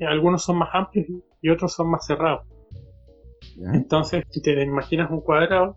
algunos 0.00 0.44
son 0.44 0.58
más 0.58 0.68
amplios 0.72 1.06
y 1.40 1.48
otros 1.48 1.72
son 1.72 1.90
más 1.90 2.06
cerrados. 2.06 2.46
Entonces, 3.72 4.24
si 4.30 4.42
te 4.42 4.62
imaginas 4.62 5.10
un 5.10 5.20
cuadrado 5.20 5.76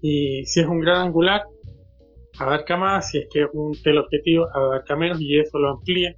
y 0.00 0.44
si 0.46 0.60
es 0.60 0.66
un 0.66 0.80
gran 0.80 1.06
angular, 1.06 1.42
abarca 2.38 2.76
más, 2.76 3.10
si 3.10 3.18
es 3.18 3.28
que 3.32 3.46
un 3.52 3.72
teleobjetivo, 3.82 4.46
abarca 4.54 4.96
menos 4.96 5.20
y 5.20 5.38
eso 5.38 5.58
lo 5.58 5.70
amplía. 5.70 6.14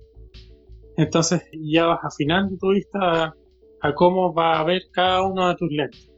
Entonces 0.96 1.42
ya 1.52 1.86
vas 1.86 2.00
afinando 2.02 2.56
tu 2.58 2.70
vista 2.70 3.34
a, 3.80 3.94
cómo 3.94 4.34
va 4.34 4.58
a 4.58 4.64
ver 4.64 4.82
cada 4.92 5.22
uno 5.24 5.48
de 5.48 5.54
tus 5.56 5.70
lentes. 5.70 6.10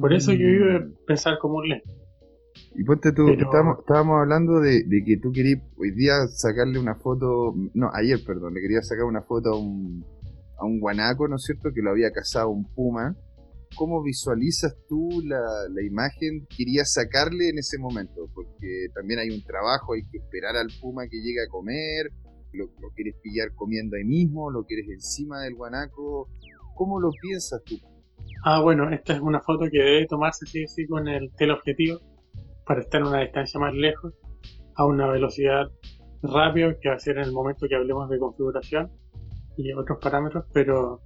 Por 0.00 0.12
eso 0.12 0.32
yo 0.32 0.46
iba 0.46 0.76
a 0.76 0.80
mm. 0.80 0.94
pensar 1.06 1.38
como 1.38 1.58
un 1.58 1.68
lente. 1.68 1.90
Y 2.74 2.84
ponte 2.84 3.12
tú, 3.12 3.28
estábamos, 3.28 4.20
hablando 4.20 4.60
de, 4.60 4.84
que 5.04 5.18
tú 5.18 5.30
querías 5.32 5.60
hoy 5.76 5.90
día 5.90 6.26
sacarle 6.28 6.78
una 6.78 6.94
foto, 6.94 7.54
no, 7.74 7.90
ayer, 7.92 8.18
perdón, 8.24 8.54
le 8.54 8.60
querías 8.60 8.88
sacar 8.88 9.04
una 9.04 9.22
foto 9.22 9.50
a 9.50 9.58
un, 9.58 10.04
a 10.58 10.64
un 10.64 10.80
guanaco, 10.80 11.28
¿no 11.28 11.36
es 11.36 11.42
cierto?, 11.42 11.70
que 11.74 11.82
lo 11.82 11.90
había 11.90 12.10
cazado 12.12 12.48
un 12.48 12.64
puma 12.64 13.14
cómo 13.76 14.02
visualizas 14.02 14.76
tú 14.88 15.22
la, 15.24 15.40
imagen 15.82 16.46
que 16.48 16.56
querías 16.58 16.92
sacarle 16.92 17.48
en 17.48 17.58
ese 17.58 17.78
momento, 17.78 18.28
porque 18.34 18.88
también 18.94 19.20
hay 19.20 19.30
un 19.30 19.42
trabajo, 19.42 19.94
hay 19.94 20.02
que 20.10 20.18
esperar 20.18 20.56
al 20.56 20.68
puma 20.80 21.08
que 21.08 21.18
llegue 21.18 21.42
a 21.42 21.48
comer, 21.48 22.10
lo, 22.52 22.68
quieres 22.94 23.16
pillar 23.22 23.54
comiendo 23.54 23.96
ahí 23.96 24.04
mismo, 24.04 24.50
lo 24.50 24.64
quieres 24.64 24.88
encima 24.88 25.40
del 25.42 25.54
guanaco, 25.54 26.28
¿cómo 26.74 27.00
lo 27.00 27.10
piensas 27.20 27.62
tú? 27.64 27.76
Ah, 28.44 28.60
bueno, 28.60 28.90
esta 28.90 29.14
es 29.14 29.20
una 29.20 29.40
foto 29.40 29.66
que 29.70 29.78
debe 29.78 30.06
tomarse 30.06 30.46
sí, 30.46 30.66
sí 30.66 30.86
con 30.86 31.08
el 31.08 31.30
teleobjetivo 31.36 32.00
para 32.66 32.80
estar 32.80 33.02
a 33.02 33.08
una 33.08 33.20
distancia 33.20 33.58
más 33.60 33.74
lejos, 33.74 34.14
a 34.74 34.86
una 34.86 35.08
velocidad 35.08 35.70
rápida, 36.22 36.76
que 36.80 36.88
va 36.88 36.94
a 36.96 36.98
ser 36.98 37.18
en 37.18 37.24
el 37.24 37.32
momento 37.32 37.66
que 37.68 37.74
hablemos 37.74 38.08
de 38.08 38.18
configuración 38.18 38.90
y 39.56 39.72
otros 39.72 39.98
parámetros, 40.00 40.44
pero 40.52 41.00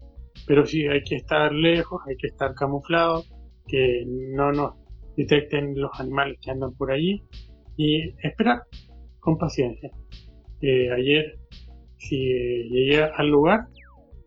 pero 0.46 0.66
sí, 0.66 0.86
hay 0.86 1.02
que 1.02 1.16
estar 1.16 1.52
lejos, 1.52 2.00
hay 2.06 2.16
que 2.16 2.28
estar 2.28 2.54
camuflado, 2.54 3.24
que 3.66 4.04
no 4.06 4.52
nos 4.52 4.74
detecten 5.16 5.78
los 5.80 5.90
animales 5.98 6.38
que 6.42 6.50
andan 6.50 6.74
por 6.74 6.90
allí 6.90 7.22
y 7.76 8.14
esperar 8.26 8.62
con 9.20 9.38
paciencia. 9.38 9.90
Eh, 10.60 10.90
ayer 10.90 11.38
si 11.96 12.16
llegué 12.16 13.02
al 13.02 13.28
lugar 13.28 13.66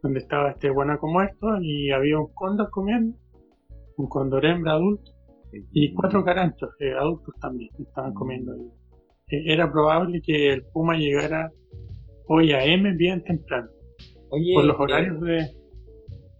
donde 0.01 0.19
estaba 0.19 0.51
este 0.51 0.69
guanaco 0.69 1.07
muerto 1.07 1.61
y 1.61 1.91
había 1.91 2.19
un 2.19 2.33
cóndor 2.33 2.69
comiendo, 2.69 3.17
un 3.97 4.07
cóndor 4.07 4.45
hembra 4.45 4.73
adulto 4.73 5.11
y 5.71 5.93
cuatro 5.93 6.23
caranchos 6.23 6.69
eh, 6.79 6.93
adultos 6.93 7.33
también 7.41 7.69
estaban 7.79 8.13
comiendo 8.13 8.53
ahí. 8.53 8.71
Eh, 9.29 9.53
era 9.53 9.71
probable 9.71 10.21
que 10.21 10.53
el 10.53 10.63
puma 10.73 10.95
llegara 10.95 11.51
hoy 12.27 12.51
a 12.51 12.63
M 12.63 12.95
bien 12.95 13.23
temprano. 13.23 13.69
por 14.29 14.65
los 14.65 14.79
horarios 14.79 15.19
de, 15.21 15.47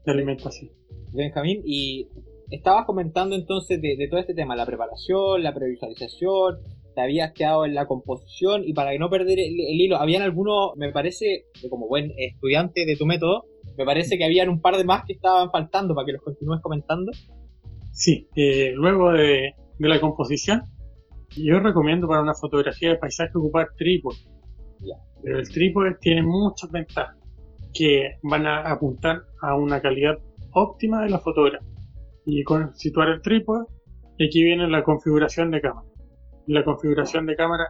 de 0.06 0.12
alimentación. 0.12 0.72
Benjamín, 1.14 1.62
y 1.66 2.08
estabas 2.52 2.86
comentando 2.86 3.36
entonces 3.36 3.82
de, 3.82 4.08
todo 4.10 4.20
este 4.20 4.34
tema, 4.34 4.56
la 4.56 4.66
preparación, 4.66 5.44
la 5.44 5.54
previsualización, 5.54 6.58
te 6.96 7.02
habías 7.02 7.34
quedado 7.34 7.66
en 7.66 7.76
la 7.76 7.86
composición 7.86 8.64
y 8.66 8.74
para 8.74 8.92
que 8.92 9.00
no 9.00 9.10
perder 9.10 9.40
el, 9.40 9.54
hilo, 9.58 9.98
habían 9.98 10.22
algunos, 10.22 10.72
me 10.76 10.92
parece, 10.92 11.46
como 11.70 11.88
buen 11.88 12.12
estudiante 12.18 12.86
de 12.86 12.96
tu 12.96 13.06
método, 13.06 13.46
me 13.78 13.86
parece 13.86 14.18
que 14.18 14.26
habían 14.26 14.50
un 14.50 14.62
par 14.62 14.78
de 14.78 14.84
más 14.84 15.04
que 15.06 15.14
estaban 15.14 15.52
faltando 15.52 15.96
para 15.96 16.06
que 16.06 16.14
los 16.14 16.22
continúes 16.22 16.62
comentando. 16.62 17.12
Sí, 17.92 18.28
eh, 18.36 18.72
luego 18.76 19.12
de, 19.12 19.54
la 19.80 20.00
composición, 20.00 20.62
yo 21.38 21.60
recomiendo 21.60 22.08
para 22.08 22.22
una 22.22 22.34
fotografía 22.34 22.90
de 22.90 22.98
paisaje 22.98 23.32
ocupar 23.36 23.68
trípode. 23.78 24.18
Pero 25.22 25.40
el 25.40 25.50
trípode 25.50 25.96
tiene 26.00 26.24
muchas 26.24 26.72
ventajas 26.72 27.19
que 27.74 28.18
van 28.24 28.46
a 28.46 28.62
apuntar 28.72 29.24
a 29.42 29.56
una 29.56 29.82
calidad 29.82 30.18
óptima 30.54 31.04
de 31.04 31.10
la 31.10 31.20
fotografía. 31.20 31.68
Y 32.26 32.44
con 32.44 32.76
situar 32.76 33.10
el 33.10 33.22
trípode, 33.22 33.66
aquí 34.16 34.44
viene 34.44 34.68
la 34.68 34.84
configuración 34.84 35.52
de 35.52 35.62
cámara. 35.62 35.88
La 36.48 36.64
configuración 36.64 37.26
de 37.26 37.36
cámara 37.36 37.68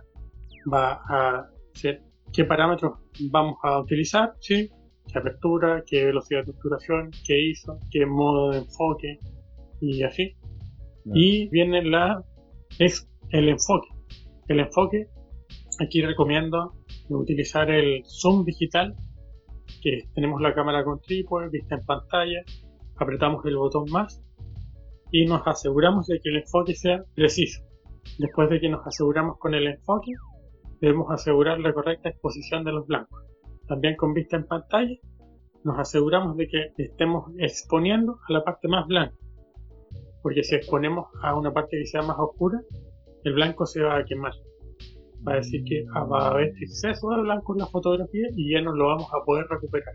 va 0.71 1.01
a 1.07 1.49
ser 1.73 2.01
qué 2.33 2.45
parámetros 2.45 2.99
vamos 3.31 3.57
a 3.63 3.79
utilizar, 3.79 4.33
¿sí? 4.39 4.69
qué 5.11 5.19
apertura, 5.19 5.83
qué 5.85 6.05
velocidad 6.05 6.45
de 6.45 6.51
obturación, 6.51 7.11
qué 7.25 7.39
ISO, 7.39 7.79
qué 7.91 8.05
modo 8.05 8.51
de 8.51 8.59
enfoque 8.59 9.19
y 9.81 10.03
así. 10.03 10.35
Y 11.05 11.49
viene 11.49 11.83
la 11.83 12.23
es 12.77 13.07
el 13.31 13.49
enfoque. 13.49 13.87
El 14.47 14.59
enfoque, 14.59 15.07
aquí 15.79 16.01
recomiendo 16.01 16.73
utilizar 17.09 17.69
el 17.71 18.03
zoom 18.05 18.45
digital 18.45 18.95
que 19.81 20.09
tenemos 20.13 20.41
la 20.41 20.53
cámara 20.53 20.83
con 20.83 20.99
trípode, 20.99 21.49
vista 21.49 21.75
en 21.75 21.85
pantalla, 21.85 22.41
apretamos 22.97 23.45
el 23.45 23.57
botón 23.57 23.85
más 23.91 24.21
y 25.11 25.25
nos 25.25 25.45
aseguramos 25.47 26.07
de 26.07 26.19
que 26.19 26.29
el 26.29 26.37
enfoque 26.37 26.75
sea 26.75 27.03
preciso. 27.15 27.61
Después 28.17 28.49
de 28.49 28.59
que 28.59 28.69
nos 28.69 28.85
aseguramos 28.85 29.37
con 29.37 29.53
el 29.53 29.67
enfoque, 29.67 30.11
debemos 30.81 31.11
asegurar 31.11 31.59
la 31.59 31.73
correcta 31.73 32.09
exposición 32.09 32.63
de 32.63 32.71
los 32.71 32.87
blancos. 32.87 33.23
También 33.67 33.95
con 33.95 34.13
vista 34.13 34.37
en 34.37 34.45
pantalla, 34.45 34.95
nos 35.63 35.77
aseguramos 35.77 36.37
de 36.37 36.47
que 36.47 36.71
estemos 36.77 37.31
exponiendo 37.37 38.19
a 38.27 38.33
la 38.33 38.43
parte 38.43 38.67
más 38.67 38.87
blanca. 38.87 39.15
Porque 40.21 40.43
si 40.43 40.55
exponemos 40.55 41.07
a 41.21 41.35
una 41.35 41.51
parte 41.51 41.77
que 41.77 41.85
sea 41.85 42.01
más 42.01 42.17
oscura, 42.19 42.59
el 43.23 43.33
blanco 43.33 43.65
se 43.65 43.81
va 43.81 43.97
a 43.97 44.05
quemar 44.05 44.33
va 45.27 45.33
a 45.33 45.35
decir 45.37 45.63
que 45.63 45.85
va 45.91 46.27
a 46.27 46.31
haber 46.31 46.53
exceso 46.61 47.09
de 47.09 47.21
blanco 47.21 47.53
en 47.53 47.59
la 47.59 47.67
fotografía 47.67 48.27
y 48.35 48.53
ya 48.53 48.61
no 48.61 48.73
lo 48.73 48.87
vamos 48.87 49.07
a 49.13 49.23
poder 49.25 49.45
recuperar. 49.49 49.93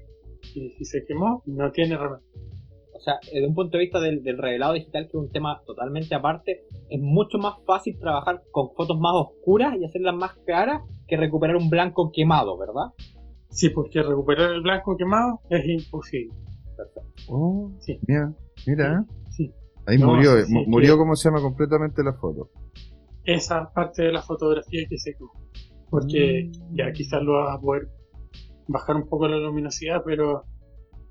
Y 0.55 0.71
si 0.71 0.85
se 0.85 1.05
quemó, 1.05 1.43
no 1.47 1.71
tiene 1.73 1.97
remedio. 1.97 2.25
O 2.95 3.01
sea, 3.01 3.15
desde 3.33 3.47
un 3.47 3.55
punto 3.55 3.77
de 3.77 3.85
vista 3.85 4.01
del, 4.01 4.23
revelado 4.25 4.75
digital, 4.75 5.05
que 5.05 5.09
es 5.09 5.15
un 5.15 5.31
tema 5.31 5.61
totalmente 5.67 6.15
aparte, 6.15 6.65
es 6.89 7.01
mucho 7.01 7.39
más 7.39 7.55
fácil 7.67 7.99
trabajar 7.99 8.43
con 8.51 8.71
fotos 8.75 8.99
más 8.99 9.13
oscuras 9.15 9.75
y 9.79 9.85
hacerlas 9.85 10.15
más 10.15 10.33
claras 10.47 10.83
que 11.07 11.17
recuperar 11.17 11.57
un 11.57 11.69
blanco 11.69 12.11
quemado, 12.13 12.57
¿verdad? 12.57 12.95
Sí, 13.51 13.71
porque 13.71 14.03
recuperar 14.03 14.53
el 14.53 14.63
blanco 14.63 14.97
quemado 14.97 15.41
es 15.51 15.67
imposible. 15.67 16.35
Perfecto. 16.77 17.03
Oh, 17.29 17.71
sí. 17.81 17.99
Mira, 18.07 18.33
mira. 18.67 19.05
Sí. 19.31 19.53
Ahí 19.87 19.99
murió, 19.99 20.31
murió 20.67 20.97
como 20.97 21.15
se 21.15 21.29
llama 21.29 21.43
completamente 21.43 22.03
la 22.03 22.15
foto 22.15 22.51
esa 23.25 23.71
parte 23.73 24.03
de 24.05 24.13
la 24.13 24.23
fotografía 24.23 24.87
que 24.89 24.99
se 24.99 25.17
Porque 25.91 26.51
mm. 26.51 26.77
ya 26.77 26.93
quizás 26.93 27.23
lo 27.23 27.45
vas 27.45 27.57
a 27.57 27.61
poder 27.61 27.89
bajar 28.69 28.97
un 28.97 29.09
poco 29.09 29.29
la 29.29 29.37
luminosidad, 29.37 30.03
pero 30.05 30.45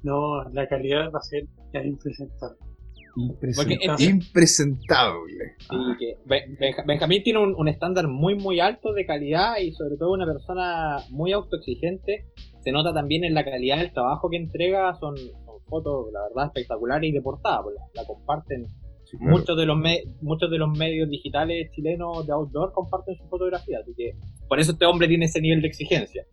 no, 0.03 0.43
la 0.51 0.67
calidad 0.67 1.11
va 1.13 1.19
a 1.19 1.23
ser 1.23 1.45
ya 1.73 1.83
impresentable. 1.83 2.57
impresentable. 3.99 5.55
Benjamín 6.85 7.23
tiene 7.23 7.39
un, 7.39 7.67
estándar 7.67 8.07
muy 8.07 8.35
muy 8.35 8.59
alto 8.59 8.91
de 8.93 9.05
calidad 9.05 9.57
y 9.61 9.71
sobre 9.71 9.97
todo 9.97 10.13
una 10.13 10.25
persona 10.25 10.97
muy 11.09 11.31
autoexigente. 11.31 12.25
Se 12.63 12.71
nota 12.71 12.93
también 12.93 13.23
en 13.23 13.33
la 13.33 13.43
calidad 13.43 13.77
del 13.77 13.93
trabajo 13.93 14.29
que 14.29 14.37
entrega, 14.37 14.93
son, 14.95 15.15
fotos 15.67 16.11
la 16.11 16.21
verdad 16.29 16.47
espectaculares 16.47 17.09
y 17.09 17.13
de 17.13 17.21
portada, 17.21 17.63
pues 17.63 17.75
la 17.93 18.05
comparten 18.05 18.65
muchos, 19.19 19.57
de 19.57 19.65
los 19.65 19.77
muchos 20.21 20.49
de 20.49 20.57
los 20.57 20.77
medios 20.77 21.09
digitales 21.09 21.71
chilenos 21.71 22.25
de 22.25 22.33
outdoor 22.33 22.71
comparten 22.73 23.15
su 23.15 23.25
fotografía, 23.27 23.79
así 23.81 23.93
que 23.95 24.15
por 24.47 24.59
eso 24.59 24.71
este 24.71 24.85
hombre 24.85 25.07
tiene 25.07 25.25
ese 25.25 25.41
nivel 25.41 25.61
de 25.61 25.67
exigencia. 25.67 26.25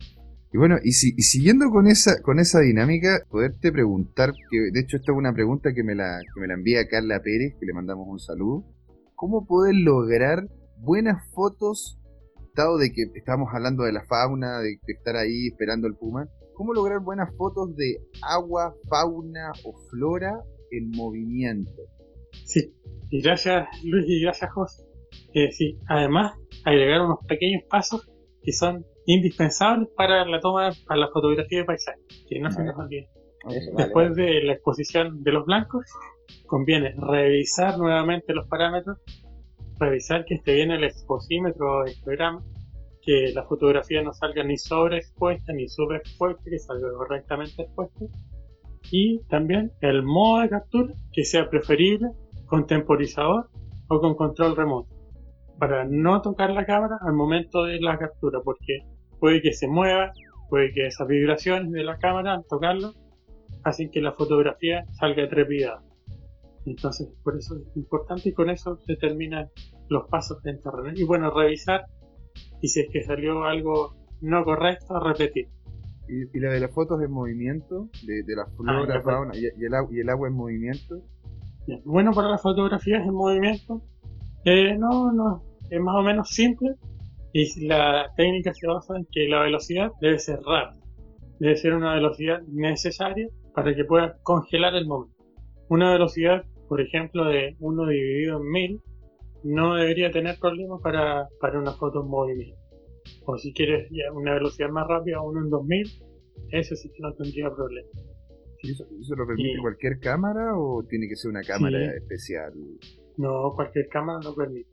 Y 0.53 0.57
bueno, 0.57 0.75
y, 0.83 0.91
si, 0.91 1.13
siguiendo 1.21 1.69
con 1.69 1.87
esa, 1.87 2.21
con 2.21 2.39
esa 2.39 2.59
dinámica, 2.59 3.21
poderte 3.29 3.71
preguntar, 3.71 4.33
que 4.49 4.71
de 4.73 4.81
hecho 4.81 4.97
esta 4.97 5.13
es 5.13 5.17
una 5.17 5.33
pregunta 5.33 5.73
que 5.73 5.83
me 5.83 5.95
la, 5.95 6.19
que 6.33 6.41
me 6.41 6.47
la 6.47 6.55
envía 6.55 6.87
Carla 6.89 7.21
Pérez, 7.21 7.55
que 7.57 7.65
le 7.65 7.73
mandamos 7.73 8.05
un 8.09 8.19
saludo, 8.19 8.65
¿cómo 9.15 9.45
poder 9.45 9.75
lograr 9.75 10.49
buenas 10.77 11.23
fotos, 11.33 11.97
dado 12.53 12.77
de 12.77 12.91
que 12.91 13.03
estamos 13.15 13.47
hablando 13.53 13.83
de 13.83 13.93
la 13.93 14.03
fauna, 14.03 14.59
de, 14.59 14.77
de 14.85 14.93
estar 14.93 15.15
ahí 15.15 15.47
esperando 15.47 15.87
el 15.87 15.95
puma, 15.95 16.27
cómo 16.53 16.73
lograr 16.73 16.99
buenas 16.99 17.33
fotos 17.37 17.73
de 17.77 17.99
agua, 18.21 18.75
fauna 18.89 19.53
o 19.63 19.73
flora 19.89 20.33
en 20.71 20.89
movimiento? 20.89 21.81
Sí, 22.45 22.73
y 23.09 23.21
gracias 23.21 23.67
Luis 23.83 24.05
y 24.07 24.21
gracias 24.21 24.51
José. 24.53 24.83
Eh, 25.33 25.51
sí, 25.51 25.77
además 25.87 26.33
agregar 26.65 27.01
unos 27.01 27.19
pequeños 27.27 27.63
pasos 27.69 28.09
que 28.43 28.51
son 28.51 28.85
indispensables 29.05 29.89
para 29.95 30.25
la 30.25 30.39
toma, 30.39 30.71
para 30.87 30.99
la 30.99 31.07
fotografía 31.09 31.59
de 31.59 31.65
paisaje, 31.65 31.99
que 32.29 32.39
no 32.39 32.51
se 32.51 32.63
nos 32.63 32.77
olvide. 32.77 33.09
Después 33.75 34.15
de 34.15 34.43
la 34.43 34.53
exposición 34.53 35.23
de 35.23 35.31
los 35.31 35.45
blancos, 35.45 35.85
conviene 36.45 36.93
revisar 36.97 37.77
nuevamente 37.77 38.33
los 38.33 38.47
parámetros, 38.47 38.99
revisar 39.79 40.25
que 40.25 40.35
esté 40.35 40.55
bien 40.55 40.71
el 40.71 40.83
exposímetro 40.83 41.83
del 41.83 41.95
programa, 42.03 42.43
que 43.01 43.31
la 43.33 43.43
fotografía 43.43 44.03
no 44.03 44.13
salga 44.13 44.43
ni 44.43 44.57
sobreexpuesta 44.57 45.53
ni 45.53 45.67
subexpuesta, 45.67 46.43
que 46.43 46.59
salga 46.59 46.89
correctamente 46.93 47.63
expuesta. 47.63 48.05
Y 48.89 49.19
también 49.29 49.71
el 49.81 50.03
modo 50.03 50.41
de 50.41 50.49
captura 50.49 50.93
que 51.13 51.23
sea 51.23 51.49
preferible 51.49 52.09
con 52.45 52.65
temporizador 52.65 53.49
o 53.87 53.99
con 53.99 54.15
control 54.15 54.55
remoto 54.55 55.01
para 55.61 55.85
no 55.85 56.23
tocar 56.23 56.49
la 56.49 56.65
cámara 56.65 56.97
al 57.01 57.13
momento 57.13 57.65
de 57.65 57.79
la 57.79 57.95
captura 57.99 58.39
porque 58.43 58.79
puede 59.19 59.43
que 59.43 59.53
se 59.53 59.67
mueva, 59.67 60.11
puede 60.49 60.73
que 60.73 60.87
esas 60.87 61.07
vibraciones 61.07 61.71
de 61.71 61.83
la 61.83 61.99
cámara 61.99 62.33
al 62.33 62.45
tocarlo 62.49 62.93
hacen 63.63 63.91
que 63.91 64.01
la 64.01 64.13
fotografía 64.13 64.83
salga 64.93 65.29
trepidada. 65.29 65.83
Entonces, 66.65 67.13
por 67.23 67.37
eso 67.37 67.57
es 67.57 67.77
importante 67.77 68.29
y 68.29 68.33
con 68.33 68.49
eso 68.49 68.75
se 68.87 68.95
terminan 68.95 69.49
los 69.87 70.07
pasos 70.09 70.43
en 70.45 70.59
terreno. 70.59 70.93
Y 70.95 71.03
bueno, 71.03 71.29
revisar 71.29 71.85
y 72.59 72.67
si 72.67 72.79
es 72.79 72.89
que 72.91 73.03
salió 73.03 73.43
algo 73.43 73.95
no 74.19 74.43
correcto, 74.43 74.99
repetir. 74.99 75.47
¿Y, 76.11 76.39
la 76.39 76.51
de 76.51 76.59
las 76.59 76.71
fotos 76.71 77.01
en 77.01 77.11
movimiento? 77.11 77.89
¿De, 78.05 78.23
de 78.23 78.35
la 78.35 78.45
flora, 78.45 78.97
ah, 78.97 79.01
fauna 79.01 79.31
y, 79.33 79.45
el, 79.45 79.53
y, 79.91 79.99
el, 79.99 80.09
agua 80.09 80.27
en 80.27 80.33
movimiento? 80.33 81.01
Bueno, 81.85 82.11
para 82.11 82.29
las 82.29 82.41
fotografías 82.41 83.05
en 83.05 83.13
movimiento, 83.13 83.81
eh, 84.43 84.75
no, 84.77 85.13
no, 85.13 85.43
es 85.69 85.79
más 85.79 85.95
o 85.95 86.01
menos 86.01 86.29
simple 86.29 86.75
y 87.31 87.65
la 87.65 88.11
técnica 88.17 88.53
se 88.53 88.67
basa 88.67 88.97
en 88.97 89.07
que 89.09 89.29
la 89.29 89.43
velocidad 89.43 89.91
debe 90.01 90.19
ser 90.19 90.39
rápida, 90.41 90.83
debe 91.39 91.55
ser 91.55 91.73
una 91.75 91.93
velocidad 91.93 92.41
necesaria 92.47 93.27
para 93.55 93.73
que 93.73 93.85
pueda 93.85 94.17
congelar 94.23 94.75
el 94.75 94.87
momento. 94.87 95.15
Una 95.69 95.93
velocidad, 95.93 96.43
por 96.67 96.81
ejemplo, 96.81 97.25
de 97.25 97.55
1 97.59 97.87
dividido 97.87 98.41
en 98.41 98.51
1000 98.51 98.81
no 99.43 99.75
debería 99.75 100.11
tener 100.11 100.37
problemas 100.39 100.81
para, 100.81 101.27
para 101.39 101.57
una 101.57 101.71
foto 101.71 102.01
en 102.01 102.09
movimiento. 102.09 102.60
O 103.25 103.37
si 103.37 103.53
quieres 103.53 103.89
una 104.13 104.33
velocidad 104.33 104.69
más 104.69 104.87
rápida, 104.87 105.21
1 105.21 105.41
en 105.41 105.49
2000, 105.49 105.87
eso 106.51 106.75
sí 106.75 106.89
que 106.89 107.01
no 107.01 107.13
tendría 107.13 107.49
problema. 107.49 107.89
¿Eso, 108.63 109.15
lo 109.15 109.25
permite 109.25 109.57
cualquier 109.59 109.99
cámara 109.99 110.55
o 110.55 110.83
tiene 110.83 111.07
que 111.07 111.15
ser 111.15 111.31
una 111.31 111.41
cámara 111.41 111.95
especial? 111.95 112.53
No, 113.17 113.53
cualquier 113.55 113.87
cámara 113.87 114.19
lo 114.23 114.35
permite. 114.35 114.69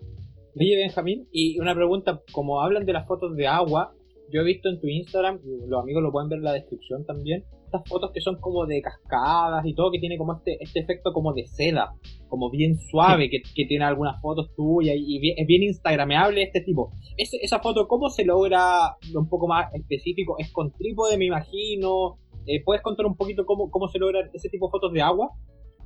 Oye, 0.55 0.77
Benjamín, 0.77 1.29
y 1.33 1.59
una 1.59 1.75
pregunta, 1.75 2.21
como 2.33 2.61
hablan 2.61 2.85
de 2.85 2.93
las 2.93 3.07
fotos 3.07 3.35
de 3.37 3.47
agua, 3.47 3.95
yo 4.31 4.43
he 4.43 4.45
visto 4.45 4.69
en 4.69 4.81
tu 4.81 4.89
Instagram, 4.89 5.41
los 5.69 5.83
amigos 5.83 6.03
lo 6.03 6.13
pueden 6.13 6.29
ver 6.29 6.39
en 6.39 6.45
la 6.45 6.53
descripción 6.53 7.05
también, 7.07 7.45
estas 7.69 7.89
fotos 7.89 8.11
que 8.13 8.21
son 8.21 8.41
como 8.41 8.67
de 8.67 8.81
cascadas 8.81 9.65
y 9.67 9.75
todo, 9.75 9.91
que 9.91 9.99
tiene 9.99 10.17
como 10.17 10.35
este, 10.35 10.57
este 10.61 10.81
efecto 10.81 11.13
como 11.13 11.33
de 11.33 11.47
seda, 11.47 11.95
como 12.29 12.51
bien 12.51 12.79
suave, 12.79 13.29
que, 13.31 13.43
tiene 13.67 13.85
algunas 13.85 14.21
fotos 14.21 14.51
tuyas 14.57 14.97
y, 14.99 15.35
es 15.37 15.47
bien 15.47 15.63
instagrameable 15.63 16.43
este 16.43 16.63
tipo. 16.63 16.91
esa 17.17 17.61
foto, 17.61 17.87
¿cómo 17.87 18.09
se 18.09 18.25
logra 18.25 18.97
un 19.15 19.29
poco 19.29 19.47
más 19.47 19.73
específico? 19.75 20.37
¿Es 20.39 20.51
con 20.53 20.73
trípode, 20.73 21.19
me 21.19 21.27
imagino? 21.27 22.19
Eh, 22.47 22.63
¿Puedes 22.65 22.83
contar 22.83 23.07
un 23.07 23.17
poquito 23.17 23.45
cómo, 23.45 23.71
cómo 23.71 23.89
se 23.89 23.99
logra 23.99 24.21
ese 24.33 24.49
tipo 24.49 24.67
de 24.67 24.71
fotos 24.71 24.93
de 24.93 25.03
agua? 25.03 25.31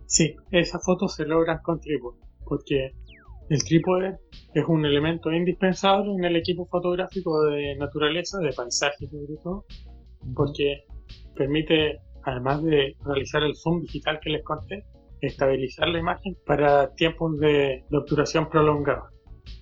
Sí, 0.07 0.37
esas 0.51 0.85
fotos 0.85 1.15
se 1.15 1.25
logran 1.25 1.59
con 1.63 1.81
trípode, 1.81 2.19
porque 2.45 2.93
el 3.49 3.65
trípode 3.65 4.19
es 4.55 4.65
un 4.69 4.85
elemento 4.85 5.33
indispensable 5.33 6.13
en 6.13 6.25
el 6.25 6.37
equipo 6.37 6.67
fotográfico 6.67 7.45
de 7.47 7.77
naturaleza, 7.77 8.39
de 8.39 8.53
paisaje 8.53 9.07
sobre 9.09 9.37
todo, 9.43 9.65
porque 10.35 10.85
permite, 11.35 12.01
además 12.25 12.63
de 12.63 12.97
realizar 13.05 13.43
el 13.43 13.57
zoom 13.57 13.81
digital 13.81 14.21
que 14.21 14.31
les 14.31 14.45
conté, 14.45 14.85
estabilizar 15.21 15.89
la 15.89 15.99
imagen 15.99 16.37
para 16.47 16.93
tiempos 16.95 17.39
de, 17.39 17.85
obturación 17.93 18.49
prolongada. 18.49 19.11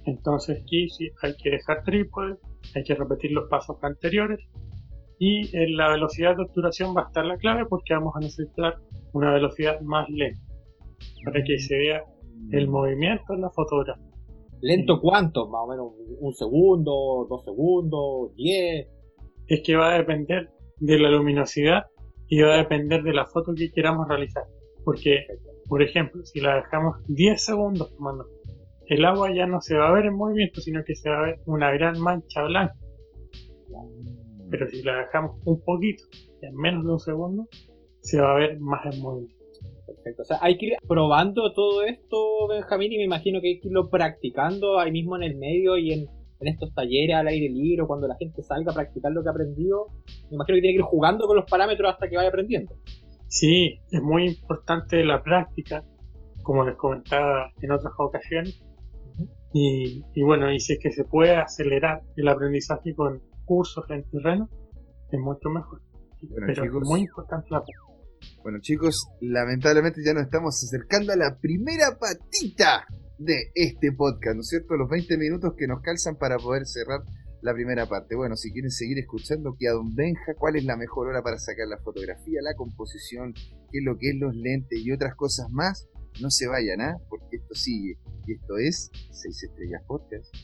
Entonces 0.06 0.62
aquí 0.62 0.88
sí 0.88 1.10
hay 1.22 1.34
que 1.36 1.50
dejar 1.50 1.82
trípode, 1.84 2.36
hay 2.74 2.82
que 2.82 2.94
repetir 2.94 3.32
los 3.32 3.48
pasos 3.48 3.76
anteriores 3.82 4.40
y 5.18 5.54
en 5.56 5.76
la 5.76 5.90
velocidad 5.90 6.36
de 6.36 6.42
obturación 6.42 6.96
va 6.96 7.02
a 7.02 7.06
estar 7.06 7.24
la 7.24 7.36
clave 7.36 7.66
porque 7.66 7.94
vamos 7.94 8.14
a 8.16 8.20
necesitar 8.20 8.76
una 9.12 9.32
velocidad 9.32 9.80
más 9.82 10.08
lenta 10.08 10.40
para 11.24 11.42
que 11.44 11.58
se 11.58 11.76
vea 11.76 12.04
el 12.52 12.68
movimiento 12.68 13.34
en 13.34 13.42
la 13.42 13.50
fotografía. 13.50 14.10
¿Lento 14.62 15.00
cuánto? 15.00 15.48
Más 15.48 15.62
o 15.64 15.68
menos 15.68 15.92
un 16.20 16.34
segundo, 16.34 17.26
dos 17.28 17.44
segundos, 17.44 18.34
diez. 18.36 18.88
Es 19.46 19.62
que 19.64 19.76
va 19.76 19.94
a 19.94 19.98
depender 19.98 20.50
de 20.80 20.98
la 20.98 21.10
luminosidad 21.10 21.84
y 22.28 22.40
va 22.40 22.54
a 22.54 22.58
depender 22.58 23.02
de 23.02 23.12
la 23.12 23.26
foto 23.26 23.54
que 23.54 23.70
queramos 23.70 24.08
realizar. 24.08 24.44
Porque, 24.84 25.26
por 25.68 25.82
ejemplo, 25.82 26.24
si 26.24 26.40
la 26.40 26.56
dejamos 26.56 26.96
10 27.08 27.42
segundos 27.42 27.94
tomando, 27.96 28.26
el 28.86 29.04
agua 29.04 29.32
ya 29.32 29.46
no 29.46 29.60
se 29.60 29.76
va 29.76 29.88
a 29.88 29.92
ver 29.92 30.06
en 30.06 30.16
movimiento, 30.16 30.60
sino 30.60 30.82
que 30.84 30.94
se 30.94 31.10
va 31.10 31.18
a 31.18 31.26
ver 31.26 31.40
una 31.46 31.70
gran 31.70 32.00
mancha 32.00 32.42
blanca. 32.42 32.74
Pero 34.50 34.68
si 34.68 34.82
la 34.82 34.98
dejamos 34.98 35.40
un 35.44 35.60
poquito, 35.62 36.04
en 36.42 36.56
menos 36.56 36.84
de 36.84 36.90
un 36.90 36.98
segundo, 36.98 37.48
se 38.00 38.20
va 38.20 38.32
a 38.32 38.38
ver 38.38 38.58
más 38.58 38.92
en 38.92 39.00
movimiento. 39.00 39.44
Perfecto. 39.86 40.22
O 40.22 40.24
sea, 40.24 40.38
hay 40.40 40.56
que 40.56 40.66
ir 40.66 40.72
probando 40.88 41.52
todo 41.52 41.82
esto, 41.82 42.48
Benjamín, 42.48 42.92
y 42.92 42.98
me 42.98 43.04
imagino 43.04 43.40
que 43.40 43.48
hay 43.48 43.60
que 43.60 43.68
irlo 43.68 43.90
practicando 43.90 44.78
ahí 44.78 44.90
mismo 44.90 45.16
en 45.16 45.22
el 45.24 45.36
medio 45.36 45.76
y 45.76 45.92
en, 45.92 46.06
estos 46.48 46.72
talleres 46.74 47.16
al 47.16 47.28
aire 47.28 47.48
libre, 47.48 47.86
cuando 47.86 48.08
la 48.08 48.16
gente 48.16 48.42
salga 48.42 48.72
a 48.72 48.74
practicar 48.74 49.12
lo 49.12 49.22
que 49.22 49.28
ha 49.28 49.32
aprendido. 49.32 49.86
Me 50.30 50.36
imagino 50.36 50.56
que 50.56 50.60
tiene 50.60 50.74
que 50.74 50.80
ir 50.80 50.82
jugando 50.82 51.26
con 51.26 51.36
los 51.36 51.50
parámetros 51.50 51.92
hasta 51.92 52.08
que 52.08 52.16
vaya 52.16 52.28
aprendiendo. 52.28 52.74
Sí, 53.28 53.80
es 53.90 54.02
muy 54.02 54.26
importante 54.26 55.04
la 55.04 55.22
práctica, 55.22 55.84
como 56.42 56.64
les 56.64 56.76
comentaba 56.76 57.52
en 57.60 57.70
otras 57.72 57.92
ocasiones. 57.98 58.62
y, 59.52 60.02
y, 60.14 60.22
bueno, 60.22 60.50
y 60.52 60.60
si 60.60 60.74
es 60.74 60.78
que 60.80 60.90
se 60.90 61.04
puede 61.04 61.36
acelerar 61.36 62.02
el 62.16 62.28
aprendizaje 62.28 62.94
con 62.94 63.20
cursos 63.44 63.84
en 63.90 64.04
terreno, 64.10 64.48
es 65.10 65.20
mucho 65.20 65.48
mejor. 65.50 65.80
Pero 66.46 66.64
es 66.64 66.88
muy 66.88 67.00
importante 67.00 67.48
la 67.50 67.58
práctica. 67.58 67.90
Bueno 68.42 68.58
chicos, 68.60 69.06
lamentablemente 69.20 70.02
ya 70.04 70.12
nos 70.12 70.24
estamos 70.24 70.54
acercando 70.62 71.12
a 71.12 71.16
la 71.16 71.38
primera 71.40 71.98
patita 71.98 72.86
de 73.20 73.52
este 73.54 73.92
podcast, 73.92 74.34
¿no 74.34 74.40
es 74.40 74.48
cierto? 74.48 74.76
Los 74.76 74.88
20 74.88 75.18
minutos 75.18 75.52
que 75.56 75.66
nos 75.66 75.82
calzan 75.82 76.16
para 76.16 76.38
poder 76.38 76.66
cerrar 76.66 77.02
la 77.42 77.52
primera 77.52 77.86
parte. 77.86 78.16
Bueno, 78.16 78.34
si 78.34 78.50
quieren 78.50 78.70
seguir 78.70 78.98
escuchando 78.98 79.54
que 79.58 79.68
a 79.68 79.72
Don 79.72 79.94
Benja, 79.94 80.34
cuál 80.38 80.56
es 80.56 80.64
la 80.64 80.76
mejor 80.76 81.08
hora 81.08 81.22
para 81.22 81.38
sacar 81.38 81.68
la 81.68 81.76
fotografía, 81.78 82.40
la 82.42 82.54
composición, 82.54 83.34
qué 83.70 83.78
es 83.78 83.84
lo 83.84 83.98
que 83.98 84.10
es 84.10 84.16
los 84.18 84.34
lentes 84.34 84.80
y 84.82 84.90
otras 84.90 85.14
cosas 85.16 85.50
más, 85.50 85.86
no 86.22 86.30
se 86.30 86.46
vayan, 86.46 86.80
¿ah? 86.80 86.96
Porque 87.10 87.36
esto 87.36 87.54
sigue. 87.54 87.98
Y 88.26 88.32
esto 88.32 88.56
es 88.56 88.90
6 89.10 89.42
Estrellas 89.44 89.82
Podcast. 89.86 90.34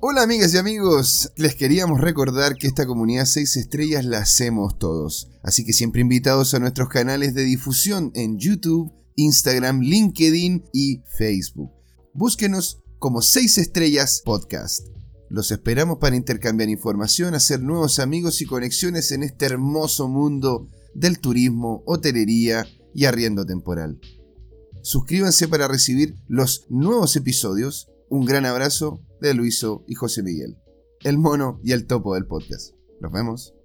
Hola 0.00 0.22
amigas 0.22 0.54
y 0.54 0.58
amigos, 0.58 1.32
les 1.36 1.56
queríamos 1.56 2.00
recordar 2.00 2.54
que 2.54 2.68
esta 2.68 2.86
comunidad 2.86 3.24
6 3.24 3.56
estrellas 3.56 4.04
la 4.04 4.18
hacemos 4.18 4.78
todos, 4.78 5.28
así 5.42 5.64
que 5.64 5.72
siempre 5.72 6.00
invitados 6.00 6.54
a 6.54 6.60
nuestros 6.60 6.88
canales 6.88 7.34
de 7.34 7.42
difusión 7.42 8.12
en 8.14 8.38
YouTube, 8.38 8.92
Instagram, 9.18 9.80
LinkedIn 9.80 10.64
y 10.72 11.02
Facebook. 11.16 11.72
Búsquenos 12.14 12.80
como 12.98 13.20
6 13.20 13.58
estrellas 13.58 14.22
podcast. 14.24 14.86
Los 15.28 15.50
esperamos 15.50 15.98
para 15.98 16.16
intercambiar 16.16 16.70
información, 16.70 17.34
hacer 17.34 17.60
nuevos 17.60 17.98
amigos 17.98 18.40
y 18.40 18.46
conexiones 18.46 19.10
en 19.12 19.24
este 19.24 19.46
hermoso 19.46 20.08
mundo 20.08 20.70
del 20.94 21.18
turismo, 21.18 21.82
hotelería 21.84 22.64
y 22.94 23.04
arriendo 23.04 23.44
temporal. 23.44 24.00
Suscríbanse 24.82 25.48
para 25.48 25.68
recibir 25.68 26.14
los 26.28 26.66
nuevos 26.68 27.16
episodios. 27.16 27.90
Un 28.08 28.24
gran 28.24 28.46
abrazo 28.46 29.00
de 29.20 29.34
Luiso 29.34 29.84
y 29.88 29.94
José 29.94 30.22
Miguel, 30.22 30.56
el 31.02 31.18
mono 31.18 31.60
y 31.64 31.72
el 31.72 31.86
topo 31.86 32.14
del 32.14 32.26
podcast. 32.26 32.72
Nos 33.00 33.12
vemos. 33.12 33.57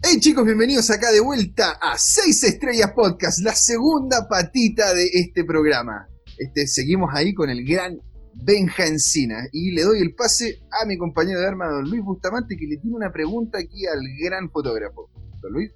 Hey 0.00 0.20
chicos, 0.20 0.44
bienvenidos 0.44 0.88
acá 0.92 1.10
de 1.10 1.20
vuelta 1.20 1.72
a 1.82 1.98
6 1.98 2.44
Estrellas 2.44 2.92
Podcast, 2.94 3.40
la 3.42 3.52
segunda 3.52 4.28
patita 4.30 4.94
de 4.94 5.04
este 5.12 5.44
programa. 5.44 6.06
Este, 6.38 6.68
seguimos 6.68 7.10
ahí 7.12 7.34
con 7.34 7.50
el 7.50 7.64
gran 7.64 7.98
Benja 8.32 8.86
Encina 8.86 9.48
y 9.52 9.72
le 9.72 9.82
doy 9.82 10.00
el 10.00 10.14
pase 10.14 10.60
a 10.70 10.86
mi 10.86 10.96
compañero 10.96 11.40
de 11.40 11.48
arma, 11.48 11.66
don 11.66 11.90
Luis 11.90 12.04
Bustamante, 12.04 12.56
que 12.56 12.66
le 12.66 12.76
tiene 12.76 12.94
una 12.94 13.10
pregunta 13.10 13.58
aquí 13.58 13.86
al 13.86 13.98
gran 14.22 14.48
fotógrafo. 14.50 15.10
Don 15.42 15.52
Luis. 15.52 15.72